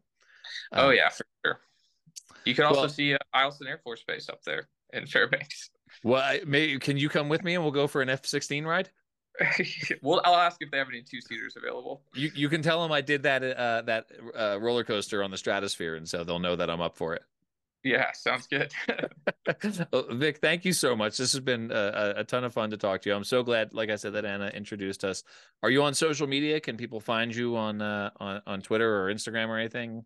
I, 0.72 0.80
oh 0.80 0.88
um, 0.88 0.94
yeah, 0.94 1.08
for 1.08 1.26
sure. 1.44 1.60
You 2.44 2.54
can 2.54 2.64
also 2.64 2.80
well- 2.82 2.88
see 2.88 3.14
uh, 3.14 3.18
Eielson 3.34 3.68
Air 3.68 3.80
Force 3.82 4.02
Base 4.06 4.28
up 4.28 4.42
there 4.44 4.68
in 4.92 5.06
Fairbanks. 5.06 5.70
Well, 6.02 6.20
I, 6.22 6.40
may 6.46 6.78
can 6.78 6.96
you 6.96 7.08
come 7.08 7.28
with 7.28 7.44
me 7.44 7.54
and 7.54 7.62
we'll 7.62 7.72
go 7.72 7.86
for 7.86 8.02
an 8.02 8.08
F-16 8.10 8.66
ride? 8.66 8.90
well, 10.02 10.20
I'll 10.24 10.34
ask 10.36 10.58
if 10.60 10.70
they 10.70 10.78
have 10.78 10.88
any 10.88 11.02
two 11.02 11.20
seaters 11.20 11.54
available. 11.56 12.02
You 12.14 12.30
you 12.34 12.48
can 12.48 12.62
tell 12.62 12.82
them 12.82 12.92
I 12.92 13.00
did 13.00 13.24
that 13.24 13.42
uh, 13.42 13.82
that 13.82 14.06
uh, 14.38 14.58
roller 14.60 14.84
coaster 14.84 15.22
on 15.24 15.30
the 15.32 15.36
Stratosphere, 15.36 15.96
and 15.96 16.08
so 16.08 16.22
they'll 16.22 16.38
know 16.38 16.54
that 16.56 16.70
I'm 16.70 16.80
up 16.80 16.96
for 16.96 17.14
it. 17.14 17.22
Yeah, 17.82 18.12
sounds 18.12 18.46
good. 18.46 18.72
Vic, 20.12 20.38
thank 20.38 20.64
you 20.64 20.72
so 20.72 20.96
much. 20.96 21.18
This 21.18 21.32
has 21.32 21.40
been 21.40 21.70
a, 21.70 21.74
a- 21.74 22.20
a 22.20 22.24
ton 22.24 22.44
of 22.44 22.54
fun 22.54 22.70
to 22.70 22.76
talk 22.76 23.02
to 23.02 23.10
you. 23.10 23.14
I'm 23.16 23.24
so 23.24 23.42
glad, 23.42 23.74
like 23.74 23.90
I 23.90 23.96
said, 23.96 24.14
that 24.14 24.24
Anna 24.24 24.46
introduced 24.48 25.04
us. 25.04 25.22
Are 25.62 25.70
you 25.70 25.82
on 25.82 25.94
social 25.94 26.26
media? 26.26 26.60
Can 26.60 26.76
people 26.76 27.00
find 27.00 27.34
you 27.34 27.56
on 27.56 27.82
uh, 27.82 28.10
on 28.18 28.40
on 28.46 28.62
Twitter 28.62 29.04
or 29.04 29.12
Instagram 29.12 29.48
or 29.48 29.58
anything? 29.58 30.04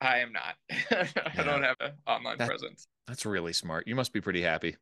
I 0.00 0.18
am 0.18 0.32
not. 0.32 0.54
I 1.36 1.42
don't 1.42 1.62
have 1.62 1.76
an 1.80 1.92
online 2.06 2.38
That- 2.38 2.48
presence. 2.48 2.86
That's 3.06 3.24
really 3.26 3.52
smart. 3.52 3.86
You 3.88 3.94
must 3.94 4.12
be 4.12 4.20
pretty 4.20 4.42
happy. 4.42 4.76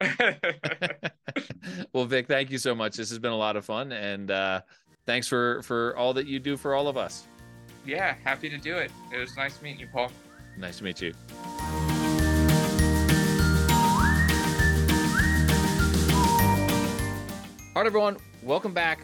well, 1.92 2.04
Vic, 2.04 2.26
thank 2.26 2.50
you 2.50 2.58
so 2.58 2.74
much. 2.74 2.96
This 2.96 3.08
has 3.10 3.18
been 3.18 3.32
a 3.32 3.36
lot 3.36 3.56
of 3.56 3.64
fun, 3.64 3.92
and 3.92 4.30
uh, 4.30 4.60
thanks 5.06 5.26
for 5.28 5.62
for 5.62 5.96
all 5.96 6.12
that 6.14 6.26
you 6.26 6.38
do 6.38 6.56
for 6.56 6.74
all 6.74 6.88
of 6.88 6.96
us. 6.96 7.26
yeah, 7.86 8.14
happy 8.24 8.48
to 8.48 8.58
do 8.58 8.76
it. 8.76 8.90
It 9.12 9.18
was 9.18 9.36
nice 9.36 9.60
meeting 9.62 9.80
you, 9.80 9.88
Paul. 9.92 10.10
Nice 10.58 10.78
to 10.78 10.84
meet 10.84 11.00
you. 11.00 11.14
All 17.74 17.82
right, 17.84 17.86
everyone, 17.86 18.16
welcome 18.42 18.72
back. 18.74 18.98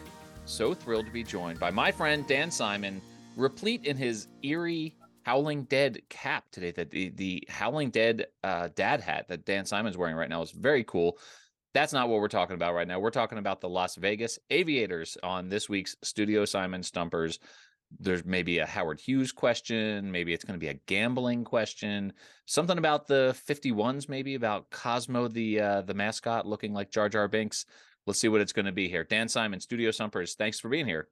So 0.45 0.73
thrilled 0.73 1.05
to 1.05 1.11
be 1.11 1.23
joined 1.23 1.59
by 1.59 1.71
my 1.71 1.91
friend 1.93 2.27
Dan 2.27 2.51
Simon, 2.51 3.01
replete 3.37 3.85
in 3.85 3.95
his 3.95 4.27
Erie 4.43 4.93
Howling 5.25 5.63
Dead 5.63 6.01
cap 6.07 6.45
today. 6.51 6.71
That 6.71 6.91
the, 6.91 7.09
the 7.09 7.43
Howling 7.49 7.89
Dead 7.89 8.27
uh, 8.43 8.69
dad 8.75 9.01
hat 9.01 9.27
that 9.29 9.45
Dan 9.45 9.65
Simon's 9.65 9.97
wearing 9.97 10.15
right 10.15 10.29
now 10.29 10.43
is 10.43 10.51
very 10.51 10.83
cool. 10.83 11.17
That's 11.73 11.93
not 11.93 12.09
what 12.09 12.21
we're 12.21 12.27
talking 12.27 12.53
about 12.53 12.75
right 12.75 12.87
now. 12.87 12.99
We're 12.99 13.09
talking 13.09 13.39
about 13.39 13.59
the 13.59 13.67
Las 13.67 13.95
Vegas 13.95 14.37
Aviators 14.51 15.17
on 15.23 15.49
this 15.49 15.67
week's 15.67 15.95
Studio 16.03 16.45
Simon 16.45 16.83
Stumpers. 16.83 17.39
There's 17.99 18.23
maybe 18.23 18.59
a 18.59 18.65
Howard 18.67 18.99
Hughes 18.99 19.31
question. 19.31 20.11
Maybe 20.11 20.31
it's 20.31 20.45
going 20.45 20.59
to 20.59 20.63
be 20.63 20.69
a 20.69 20.79
gambling 20.85 21.43
question. 21.43 22.13
Something 22.45 22.77
about 22.77 23.07
the 23.07 23.35
51s, 23.49 24.07
maybe 24.07 24.35
about 24.35 24.69
Cosmo, 24.69 25.27
the 25.27 25.59
uh, 25.59 25.81
the 25.81 25.93
mascot, 25.95 26.45
looking 26.45 26.73
like 26.73 26.91
Jar 26.91 27.09
Jar 27.09 27.27
Binks. 27.27 27.65
Let's 28.05 28.21
see 28.21 28.27
what 28.27 28.41
it's 28.41 28.53
going 28.53 28.67
to 28.67 28.71
be 28.71 28.87
here. 28.87 29.03
Dan 29.03 29.27
Simon, 29.27 29.59
Studio 29.59 29.89
Stumpers, 29.89 30.35
thanks 30.35 30.59
for 30.59 30.69
being 30.69 30.85
here. 30.85 31.07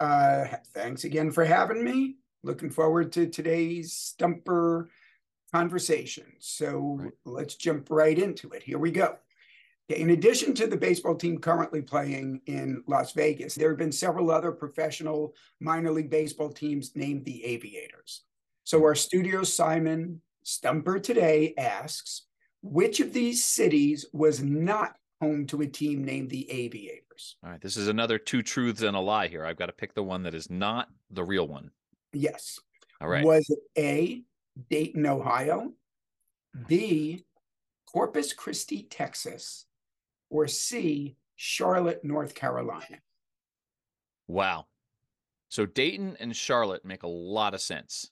Uh, 0.00 0.46
thanks 0.74 1.04
again 1.04 1.30
for 1.30 1.44
having 1.44 1.84
me. 1.84 2.16
Looking 2.44 2.68
forward 2.68 3.10
to 3.12 3.26
today's 3.26 3.94
stumper 3.94 4.90
conversation. 5.50 6.26
So 6.40 6.98
Right. 7.00 7.12
let's 7.24 7.54
jump 7.54 7.88
right 7.90 8.18
into 8.18 8.50
it. 8.50 8.62
Here 8.62 8.78
we 8.78 8.90
go. 8.90 9.16
In 9.88 10.10
addition 10.10 10.54
to 10.54 10.66
the 10.66 10.76
baseball 10.76 11.14
team 11.14 11.38
currently 11.38 11.80
playing 11.80 12.42
in 12.46 12.84
Las 12.86 13.12
Vegas, 13.12 13.54
there 13.54 13.70
have 13.70 13.78
been 13.78 13.92
several 13.92 14.30
other 14.30 14.52
professional 14.52 15.34
minor 15.60 15.90
league 15.90 16.10
baseball 16.10 16.50
teams 16.50 16.94
named 16.94 17.24
the 17.24 17.42
Aviators. 17.44 18.24
So 18.64 18.82
our 18.82 18.94
studio 18.94 19.42
Simon 19.42 20.20
Stumper 20.42 20.98
today 20.98 21.54
asks, 21.56 22.26
which 22.62 23.00
of 23.00 23.14
these 23.14 23.44
cities 23.44 24.04
was 24.12 24.42
not 24.42 24.96
home 25.20 25.46
to 25.46 25.62
a 25.62 25.66
team 25.66 26.04
named 26.04 26.28
the 26.28 26.50
Aviators? 26.50 27.36
All 27.42 27.50
right, 27.50 27.60
this 27.60 27.78
is 27.78 27.88
another 27.88 28.18
two 28.18 28.42
truths 28.42 28.82
and 28.82 28.96
a 28.96 29.00
lie 29.00 29.28
here. 29.28 29.46
I've 29.46 29.56
got 29.58 29.66
to 29.66 29.72
pick 29.72 29.94
the 29.94 30.02
one 30.02 30.22
that 30.24 30.34
is 30.34 30.50
not 30.50 30.88
the 31.10 31.24
real 31.24 31.48
one. 31.48 31.70
Yes. 32.16 32.58
All 33.00 33.08
right. 33.08 33.24
Was 33.24 33.48
it 33.50 33.58
A, 33.78 34.22
Dayton, 34.70 35.06
Ohio, 35.06 35.72
B, 36.66 37.24
Corpus 37.86 38.32
Christi, 38.32 38.84
Texas, 38.84 39.66
or 40.30 40.46
C, 40.46 41.16
Charlotte, 41.36 42.04
North 42.04 42.34
Carolina? 42.34 42.98
Wow. 44.28 44.66
So 45.48 45.66
Dayton 45.66 46.16
and 46.20 46.34
Charlotte 46.34 46.84
make 46.84 47.02
a 47.02 47.08
lot 47.08 47.54
of 47.54 47.60
sense 47.60 48.10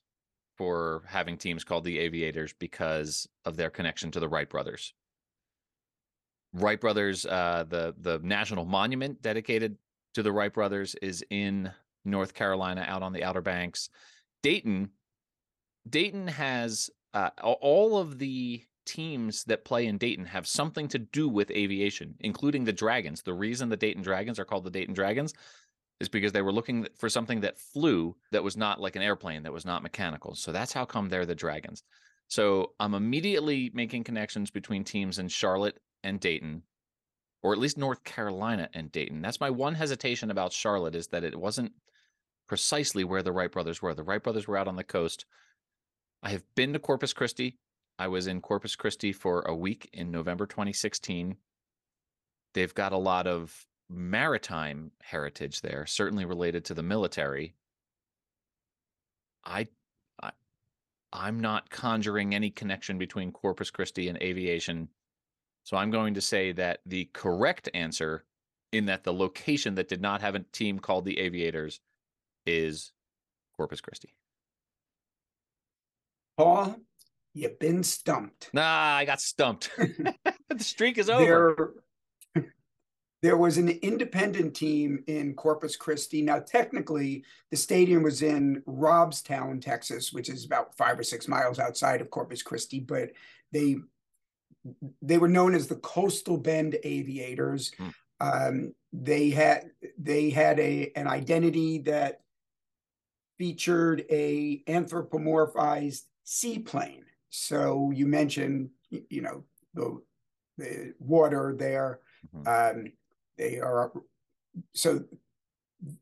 for 0.57 1.03
having 1.07 1.37
teams 1.37 1.63
called 1.63 1.83
the 1.83 1.99
Aviators 1.99 2.53
because 2.59 3.27
of 3.45 3.57
their 3.57 3.69
connection 3.69 4.11
to 4.11 4.19
the 4.19 4.29
Wright 4.29 4.49
brothers. 4.49 4.93
Wright 6.53 6.79
brothers, 6.79 7.25
uh, 7.25 7.65
the 7.67 7.95
the 7.97 8.19
national 8.21 8.65
monument 8.65 9.21
dedicated 9.21 9.75
to 10.13 10.21
the 10.21 10.31
Wright 10.31 10.53
brothers 10.53 10.95
is 11.01 11.25
in 11.31 11.71
North 12.05 12.33
Carolina, 12.33 12.85
out 12.87 13.03
on 13.03 13.13
the 13.13 13.23
Outer 13.23 13.41
Banks. 13.41 13.89
Dayton, 14.41 14.89
Dayton 15.89 16.27
has 16.27 16.89
uh, 17.13 17.29
all 17.41 17.97
of 17.97 18.19
the 18.19 18.63
teams 18.85 19.43
that 19.45 19.65
play 19.65 19.85
in 19.85 19.97
Dayton 19.97 20.25
have 20.25 20.47
something 20.47 20.87
to 20.89 20.99
do 20.99 21.29
with 21.29 21.51
aviation, 21.51 22.15
including 22.19 22.65
the 22.65 22.73
Dragons. 22.73 23.21
The 23.21 23.33
reason 23.33 23.69
the 23.69 23.77
Dayton 23.77 24.03
Dragons 24.03 24.39
are 24.39 24.45
called 24.45 24.65
the 24.65 24.71
Dayton 24.71 24.93
Dragons 24.93 25.33
is 25.99 26.09
because 26.09 26.31
they 26.31 26.41
were 26.41 26.51
looking 26.51 26.87
for 26.97 27.07
something 27.07 27.41
that 27.41 27.57
flew 27.57 28.15
that 28.31 28.43
was 28.43 28.57
not 28.57 28.81
like 28.81 28.95
an 28.95 29.01
airplane 29.01 29.43
that 29.43 29.53
was 29.53 29.65
not 29.65 29.83
mechanical. 29.83 30.35
So 30.35 30.51
that's 30.51 30.73
how 30.73 30.85
come 30.85 31.07
they're 31.07 31.25
the 31.25 31.35
Dragons. 31.35 31.83
So 32.27 32.73
I'm 32.79 32.93
immediately 32.93 33.71
making 33.73 34.03
connections 34.03 34.49
between 34.49 34.83
teams 34.83 35.19
in 35.19 35.27
Charlotte 35.27 35.79
and 36.03 36.19
Dayton, 36.19 36.63
or 37.41 37.53
at 37.53 37.59
least 37.59 37.77
North 37.77 38.03
Carolina 38.03 38.69
and 38.73 38.91
Dayton. 38.91 39.21
That's 39.21 39.39
my 39.39 39.49
one 39.49 39.75
hesitation 39.75 40.31
about 40.31 40.51
Charlotte 40.51 40.95
is 40.95 41.07
that 41.07 41.23
it 41.23 41.39
wasn't 41.39 41.71
precisely 42.47 43.03
where 43.03 43.23
the 43.23 43.31
Wright 43.31 43.51
brothers 43.51 43.81
were. 43.81 43.93
The 43.93 44.03
Wright 44.03 44.21
brothers 44.21 44.47
were 44.47 44.57
out 44.57 44.67
on 44.67 44.75
the 44.75 44.83
coast. 44.83 45.25
I 46.21 46.29
have 46.29 46.43
been 46.55 46.73
to 46.73 46.79
Corpus 46.79 47.13
Christi. 47.13 47.57
I 47.99 48.07
was 48.07 48.27
in 48.27 48.41
Corpus 48.41 48.75
Christi 48.75 49.13
for 49.13 49.41
a 49.41 49.55
week 49.55 49.89
in 49.93 50.11
November 50.11 50.45
2016. 50.45 51.35
They've 52.53 52.73
got 52.73 52.91
a 52.91 52.97
lot 52.97 53.27
of 53.27 53.65
maritime 53.89 54.91
heritage 55.01 55.61
there, 55.61 55.85
certainly 55.85 56.25
related 56.25 56.65
to 56.65 56.73
the 56.73 56.83
military. 56.83 57.55
I, 59.45 59.67
I 60.21 60.31
I'm 61.11 61.39
not 61.39 61.69
conjuring 61.69 62.33
any 62.33 62.49
connection 62.49 62.97
between 62.97 63.31
Corpus 63.31 63.69
Christi 63.69 64.07
and 64.07 64.21
aviation. 64.21 64.89
So 65.63 65.77
I'm 65.77 65.91
going 65.91 66.13
to 66.15 66.21
say 66.21 66.51
that 66.53 66.79
the 66.85 67.09
correct 67.13 67.69
answer 67.73 68.25
in 68.71 68.85
that 68.87 69.03
the 69.03 69.13
location 69.13 69.75
that 69.75 69.87
did 69.87 70.01
not 70.01 70.21
have 70.21 70.35
a 70.35 70.39
team 70.39 70.79
called 70.79 71.05
the 71.05 71.19
Aviators 71.19 71.79
is 72.45 72.91
Corpus 73.55 73.81
Christi. 73.81 74.13
Paul, 76.37 76.75
you've 77.33 77.59
been 77.59 77.83
stumped. 77.83 78.49
Nah, 78.53 78.95
I 78.95 79.05
got 79.05 79.21
stumped. 79.21 79.69
the 79.77 80.63
streak 80.63 80.97
is 80.97 81.09
over. 81.09 81.75
There, 82.35 82.43
there 83.21 83.37
was 83.37 83.57
an 83.57 83.69
independent 83.69 84.55
team 84.55 85.03
in 85.07 85.35
Corpus 85.35 85.75
Christi. 85.75 86.21
Now, 86.21 86.39
technically, 86.39 87.23
the 87.51 87.57
stadium 87.57 88.03
was 88.03 88.23
in 88.23 88.63
Robstown, 88.67 89.61
Texas, 89.61 90.11
which 90.11 90.29
is 90.29 90.45
about 90.45 90.75
five 90.75 90.97
or 90.97 91.03
six 91.03 91.27
miles 91.27 91.59
outside 91.59 92.01
of 92.01 92.09
Corpus 92.09 92.41
Christi, 92.41 92.79
but 92.79 93.11
they 93.51 93.77
they 95.01 95.17
were 95.17 95.27
known 95.27 95.53
as 95.53 95.67
the 95.67 95.75
Coastal 95.75 96.37
Bend 96.37 96.77
Aviators. 96.83 97.73
Hmm. 97.77 97.89
Um, 98.19 98.75
they 98.93 99.29
had 99.29 99.71
they 99.97 100.29
had 100.29 100.59
a 100.59 100.91
an 100.95 101.07
identity 101.07 101.79
that 101.79 102.22
featured 103.37 104.05
a 104.09 104.63
anthropomorphized 104.67 106.01
seaplane. 106.23 107.05
So 107.29 107.91
you 107.91 108.05
mentioned, 108.05 108.69
you 108.89 109.21
know, 109.21 109.43
the 109.73 110.01
the 110.57 110.93
water 110.99 111.55
there. 111.57 111.99
Mhm. 112.33 112.47
Um, 112.47 112.93
they 113.37 113.59
are 113.59 113.91
so 114.73 115.03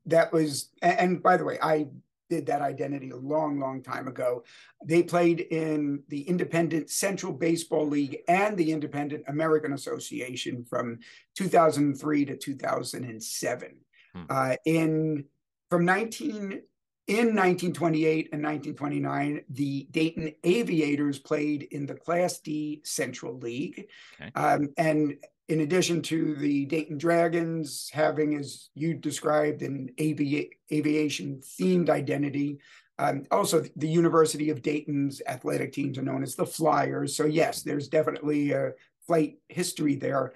that 0.06 0.32
was 0.32 0.70
and 0.82 1.24
by 1.24 1.38
the 1.38 1.46
way, 1.46 1.58
I 1.62 1.88
did 2.32 2.46
that 2.46 2.62
identity 2.62 3.10
a 3.10 3.18
long, 3.18 3.60
long 3.60 3.84
time 3.84 4.08
ago. 4.08 4.44
They 4.86 5.04
played 5.04 5.42
in 5.42 6.02
the 6.08 6.22
Independent 6.22 6.90
Central 6.90 7.34
Baseball 7.34 7.86
League 7.86 8.20
and 8.30 8.56
the 8.56 8.72
Independent 8.72 9.26
American 9.28 9.74
Association 9.74 10.64
from 10.64 11.00
2003 11.36 12.26
to 12.26 12.38
2007. 12.38 13.78
Hmm. 14.14 14.24
Uh, 14.30 14.56
in 14.66 15.26
from 15.70 15.86
19 15.86 16.62
in 17.08 17.36
1928 17.36 18.30
and 18.32 18.44
1929, 18.44 19.42
the 19.50 19.88
Dayton 19.92 20.34
Aviators 20.44 21.20
played 21.20 21.64
in 21.72 21.86
the 21.86 21.96
Class 21.96 22.40
D 22.40 22.82
Central 22.84 23.38
League. 23.38 23.88
Okay. 24.22 24.32
Um, 24.36 24.70
and 24.78 25.16
in 25.50 25.62
addition 25.62 26.02
to 26.04 26.36
the 26.36 26.66
Dayton 26.66 26.98
Dragons 26.98 27.90
having, 27.92 28.36
as 28.36 28.70
you 28.76 28.94
described, 28.94 29.62
an 29.64 29.90
avi- 30.00 30.52
aviation 30.72 31.42
themed 31.42 31.90
identity, 31.90 32.60
um, 33.00 33.24
also 33.32 33.64
the 33.76 33.90
University 33.90 34.50
of 34.50 34.62
Dayton's 34.62 35.22
athletic 35.28 35.74
teams 35.74 35.98
are 35.98 36.04
known 36.04 36.24
as 36.24 36.36
the 36.36 36.46
Flyers. 36.46 37.16
So 37.16 37.26
yes, 37.26 37.64
there's 37.64 37.88
definitely 37.88 38.52
a 38.52 38.74
flight 39.08 39.40
history 39.50 39.96
there. 39.96 40.34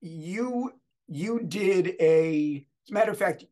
You 0.00 0.72
you 1.08 1.40
did 1.40 1.94
a, 2.00 2.66
as 2.84 2.90
a 2.90 2.94
matter 2.94 3.12
of 3.12 3.18
fact, 3.18 3.44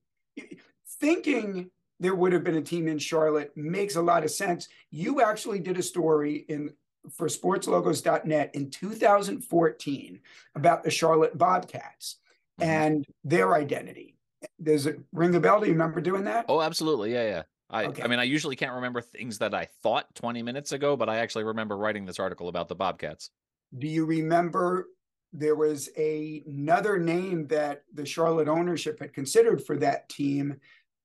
thinking 1.00 1.70
there 2.00 2.14
would 2.14 2.32
have 2.32 2.44
been 2.44 2.56
a 2.56 2.62
team 2.62 2.88
in 2.88 2.98
Charlotte 2.98 3.52
makes 3.56 3.96
a 3.96 4.02
lot 4.02 4.24
of 4.24 4.30
sense. 4.30 4.68
You 4.90 5.22
actually 5.22 5.60
did 5.60 5.78
a 5.78 5.82
story 5.82 6.44
in 6.48 6.72
for 7.12 7.26
sportslogos.net 7.28 8.54
in 8.54 8.70
2014 8.70 10.20
about 10.54 10.82
the 10.82 10.90
Charlotte 10.90 11.36
Bobcats 11.36 12.16
Mhm. 12.60 12.64
and 12.66 13.06
their 13.24 13.54
identity. 13.54 14.16
Does 14.62 14.86
it 14.86 14.98
ring 15.12 15.34
a 15.34 15.40
bell? 15.40 15.60
Do 15.60 15.66
you 15.66 15.72
remember 15.72 16.00
doing 16.00 16.24
that? 16.24 16.46
Oh, 16.48 16.60
absolutely. 16.62 17.12
Yeah, 17.12 17.24
yeah. 17.28 17.42
I, 17.70 17.86
Okay. 17.86 18.02
I 18.02 18.06
mean, 18.06 18.18
I 18.18 18.24
usually 18.24 18.56
can't 18.56 18.72
remember 18.74 19.00
things 19.00 19.38
that 19.38 19.54
I 19.54 19.66
thought 19.82 20.14
20 20.14 20.42
minutes 20.42 20.72
ago, 20.72 20.96
but 20.96 21.08
I 21.08 21.18
actually 21.18 21.44
remember 21.44 21.76
writing 21.76 22.04
this 22.06 22.18
article 22.18 22.48
about 22.48 22.68
the 22.68 22.74
Bobcats. 22.74 23.30
Do 23.76 23.86
you 23.86 24.04
remember 24.06 24.88
there 25.32 25.56
was 25.56 25.88
a, 25.98 26.42
another 26.46 26.98
name 26.98 27.48
that 27.48 27.82
the 27.92 28.06
Charlotte 28.06 28.48
ownership 28.48 29.00
had 29.00 29.12
considered 29.12 29.62
for 29.64 29.76
that 29.78 30.08
team 30.08 30.60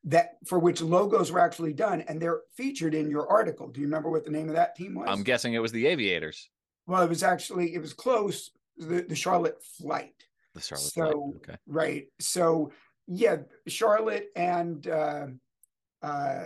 that 0.06 0.38
for 0.46 0.60
which 0.60 0.82
logos 0.82 1.32
were 1.32 1.40
actually 1.40 1.74
done 1.74 2.02
and 2.08 2.22
they're 2.22 2.42
featured 2.56 2.96
in 2.96 3.10
your 3.10 3.28
article. 3.30 3.68
Do 3.68 3.82
you 3.82 3.88
remember 3.88 4.10
what 4.10 4.24
the 4.24 4.32
name 4.32 4.48
of 4.50 4.56
that 4.56 4.76
team 4.76 4.96
was? 4.96 5.08
I'm 5.10 5.24
guessing 5.24 5.54
it 5.54 5.60
was 5.60 5.72
the 5.72 5.88
Aviators, 5.88 6.50
well, 6.88 7.04
it 7.04 7.10
was 7.10 7.22
actually 7.24 7.74
it 7.76 7.80
was 7.80 7.94
close, 7.94 8.52
the, 8.78 9.02
the 9.08 9.16
Charlotte 9.16 9.62
flight. 9.78 10.14
the 10.56 10.62
Charlotte 10.62 10.92
Flight. 10.94 11.12
So- 11.12 11.34
Okay. 11.38 11.58
Right. 11.68 12.08
So 12.20 12.72
yeah, 13.08 13.38
Charlotte 13.68 14.28
and 14.36 14.88
uh, 14.88 15.28
uh, 16.02 16.44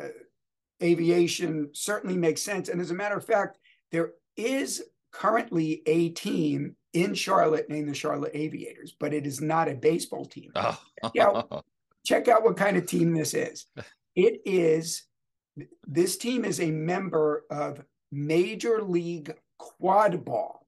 aviation 0.81 1.69
certainly 1.73 2.17
makes 2.17 2.41
sense. 2.41 2.69
And 2.69 2.81
as 2.81 2.91
a 2.91 2.95
matter 2.95 3.15
of 3.17 3.25
fact, 3.25 3.57
there 3.91 4.13
is 4.37 4.83
currently 5.11 5.81
a 5.85 6.09
team 6.09 6.75
in 6.93 7.13
Charlotte 7.13 7.69
named 7.69 7.89
the 7.89 7.93
Charlotte 7.93 8.31
Aviators, 8.33 8.95
but 8.99 9.13
it 9.13 9.25
is 9.27 9.41
not 9.41 9.67
a 9.69 9.73
baseball 9.75 10.25
team. 10.25 10.51
Oh, 10.55 10.79
Yeah. 11.13 11.41
Check 12.05 12.27
out 12.27 12.43
what 12.43 12.57
kind 12.57 12.77
of 12.77 12.85
team 12.85 13.13
this 13.13 13.33
is. 13.33 13.65
It 14.15 14.41
is 14.45 15.03
this 15.85 16.17
team 16.17 16.45
is 16.45 16.59
a 16.59 16.71
member 16.71 17.45
of 17.49 17.83
Major 18.11 18.81
League 18.81 19.35
Quad 19.57 20.25
Ball, 20.25 20.65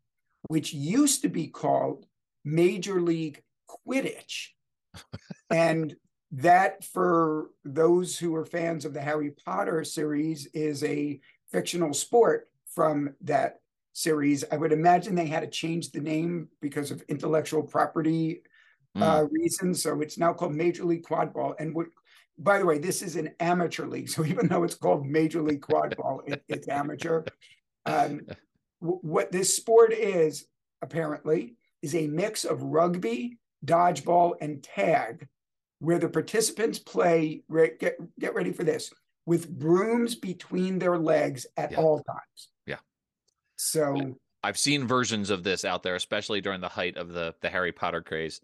which 0.48 0.74
used 0.74 1.22
to 1.24 1.30
be 1.30 1.48
called 1.48 2.06
Major 2.44 3.02
League 3.02 3.42
Quidditch. 3.70 4.50
and 5.50 5.96
that, 6.32 6.84
for 6.84 7.50
those 7.64 8.18
who 8.18 8.36
are 8.36 8.46
fans 8.46 8.86
of 8.86 8.94
the 8.94 9.02
Harry 9.02 9.32
Potter 9.32 9.84
series, 9.84 10.48
is 10.48 10.84
a 10.84 11.20
fictional 11.52 11.94
sport 11.94 12.48
from 12.74 13.16
that 13.22 13.60
series. 13.94 14.44
I 14.52 14.58
would 14.58 14.74
imagine 14.74 15.16
they 15.16 15.28
had 15.28 15.42
to 15.42 15.48
change 15.48 15.92
the 15.92 16.02
name 16.02 16.50
because 16.62 16.92
of 16.92 17.02
intellectual 17.04 17.64
property 17.64 18.42
Mm. 18.96 19.02
uh, 19.02 19.26
reasons. 19.30 19.84
So 19.84 20.00
it's 20.02 20.18
now 20.18 20.34
called 20.34 20.54
Major 20.54 20.86
League 20.86 21.04
Quad 21.04 21.34
Ball. 21.34 21.56
And 21.60 21.76
what, 21.76 21.88
by 22.38 22.60
the 22.60 22.66
way, 22.66 22.78
this 22.78 23.02
is 23.02 23.16
an 23.16 23.32
amateur 23.40 23.86
league. 23.86 24.10
So 24.16 24.26
even 24.26 24.48
though 24.48 24.64
it's 24.64 24.76
called 24.76 25.06
Major 25.06 25.42
League 25.42 25.62
Quad 25.62 25.96
Ball, 25.98 26.22
it, 26.26 26.44
it's 26.48 26.68
amateur. 26.68 27.24
Um, 27.86 28.22
w- 28.82 29.00
what 29.02 29.32
this 29.32 29.56
sport 29.56 29.94
is, 29.94 30.46
apparently, 30.82 31.56
is 31.82 31.94
a 31.96 32.08
mix 32.08 32.46
of 32.46 32.62
rugby, 32.64 33.38
dodgeball, 33.66 34.34
and 34.42 34.64
tag, 34.64 35.28
where 35.80 36.00
the 36.00 36.10
participants 36.10 36.80
play. 36.80 37.44
Re- 37.50 37.74
get 37.80 37.98
get 38.18 38.34
ready 38.34 38.52
for 38.54 38.64
this 38.64 38.92
with 39.26 39.50
brooms 39.50 40.16
between 40.16 40.80
their 40.80 40.98
legs 40.98 41.46
at 41.58 41.72
Yeah. 41.72 41.80
all 41.80 42.02
times. 42.04 42.50
Yeah. 42.66 42.78
So 43.58 44.16
I've 44.44 44.58
seen 44.58 44.88
versions 44.88 45.30
of 45.32 45.44
this 45.44 45.66
out 45.66 45.84
there, 45.84 45.96
especially 45.96 46.40
during 46.42 46.62
the 46.62 46.70
height 46.70 46.96
of 46.98 47.10
the 47.10 47.36
the 47.42 47.50
Harry 47.50 47.72
Potter 47.72 48.02
craze, 48.02 48.40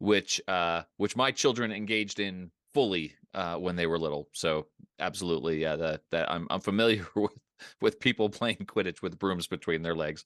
which 0.00 0.40
uh 0.48 0.82
which 0.96 1.14
my 1.14 1.30
children 1.30 1.70
engaged 1.70 2.20
in 2.20 2.50
fully 2.74 3.14
uh 3.34 3.56
when 3.56 3.76
they 3.76 3.86
were 3.86 3.98
little. 3.98 4.28
So 4.34 4.68
absolutely, 4.98 5.60
yeah, 5.60 5.76
that 5.76 6.02
that 6.10 6.30
I'm 6.30 6.48
I'm 6.50 6.60
familiar 6.60 7.06
with 7.14 7.38
with 7.80 8.00
people 8.00 8.28
playing 8.30 8.56
Quidditch 8.58 9.02
with 9.02 9.18
brooms 9.18 9.46
between 9.46 9.82
their 9.82 9.94
legs. 9.94 10.24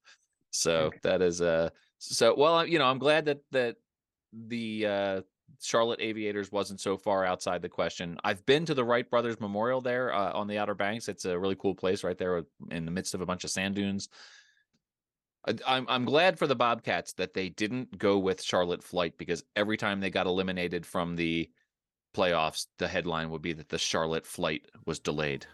So 0.52 0.86
Okay. 0.86 1.00
that 1.02 1.20
is 1.20 1.42
uh 1.42 1.70
so 1.98 2.34
well, 2.34 2.66
you 2.66 2.78
know, 2.78 2.86
I'm 2.86 2.98
glad 2.98 3.26
that 3.26 3.40
that 3.50 3.76
the 4.32 4.86
uh 4.86 5.22
Charlotte 5.60 6.00
Aviators 6.00 6.50
wasn't 6.52 6.80
so 6.80 6.96
far 6.96 7.24
outside 7.24 7.62
the 7.62 7.68
question. 7.68 8.18
I've 8.24 8.44
been 8.46 8.64
to 8.66 8.74
the 8.74 8.84
Wright 8.84 9.08
Brothers 9.08 9.40
Memorial 9.40 9.80
there 9.80 10.12
uh, 10.12 10.32
on 10.32 10.46
the 10.48 10.58
Outer 10.58 10.74
Banks. 10.74 11.08
It's 11.08 11.26
a 11.26 11.38
really 11.38 11.54
cool 11.56 11.74
place 11.74 12.02
right 12.02 12.16
there 12.18 12.44
in 12.70 12.84
the 12.84 12.90
midst 12.90 13.14
of 13.14 13.20
a 13.20 13.26
bunch 13.26 13.44
of 13.44 13.50
sand 13.50 13.74
dunes. 13.74 14.08
I'm 15.66 15.86
I'm 15.88 16.04
glad 16.04 16.38
for 16.38 16.46
the 16.46 16.56
Bobcats 16.56 17.12
that 17.14 17.34
they 17.34 17.50
didn't 17.50 17.98
go 17.98 18.18
with 18.18 18.42
Charlotte 18.42 18.82
Flight 18.82 19.18
because 19.18 19.44
every 19.56 19.76
time 19.76 20.00
they 20.00 20.10
got 20.10 20.26
eliminated 20.26 20.86
from 20.86 21.16
the 21.16 21.50
playoffs, 22.14 22.66
the 22.78 22.88
headline 22.88 23.30
would 23.30 23.42
be 23.42 23.52
that 23.52 23.68
the 23.68 23.78
Charlotte 23.78 24.26
Flight 24.26 24.66
was 24.86 24.98
delayed. 24.98 25.46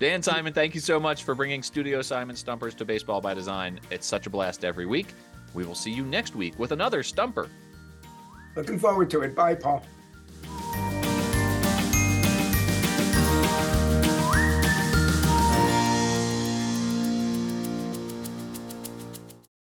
Dan 0.00 0.22
Simon, 0.22 0.52
thank 0.52 0.76
you 0.76 0.80
so 0.80 1.00
much 1.00 1.24
for 1.24 1.34
bringing 1.34 1.60
Studio 1.62 2.02
Simon 2.02 2.36
Stumpers 2.36 2.74
to 2.74 2.84
Baseball 2.84 3.20
by 3.20 3.34
Design. 3.34 3.80
It's 3.90 4.06
such 4.06 4.28
a 4.28 4.30
blast 4.30 4.64
every 4.64 4.86
week. 4.86 5.08
We 5.54 5.64
will 5.64 5.74
see 5.74 5.90
you 5.90 6.04
next 6.04 6.36
week 6.36 6.56
with 6.58 6.70
another 6.70 7.02
Stumper. 7.02 7.48
Looking 8.54 8.78
forward 8.78 9.10
to 9.10 9.22
it. 9.22 9.34
Bye, 9.34 9.56
Paul. 9.56 9.82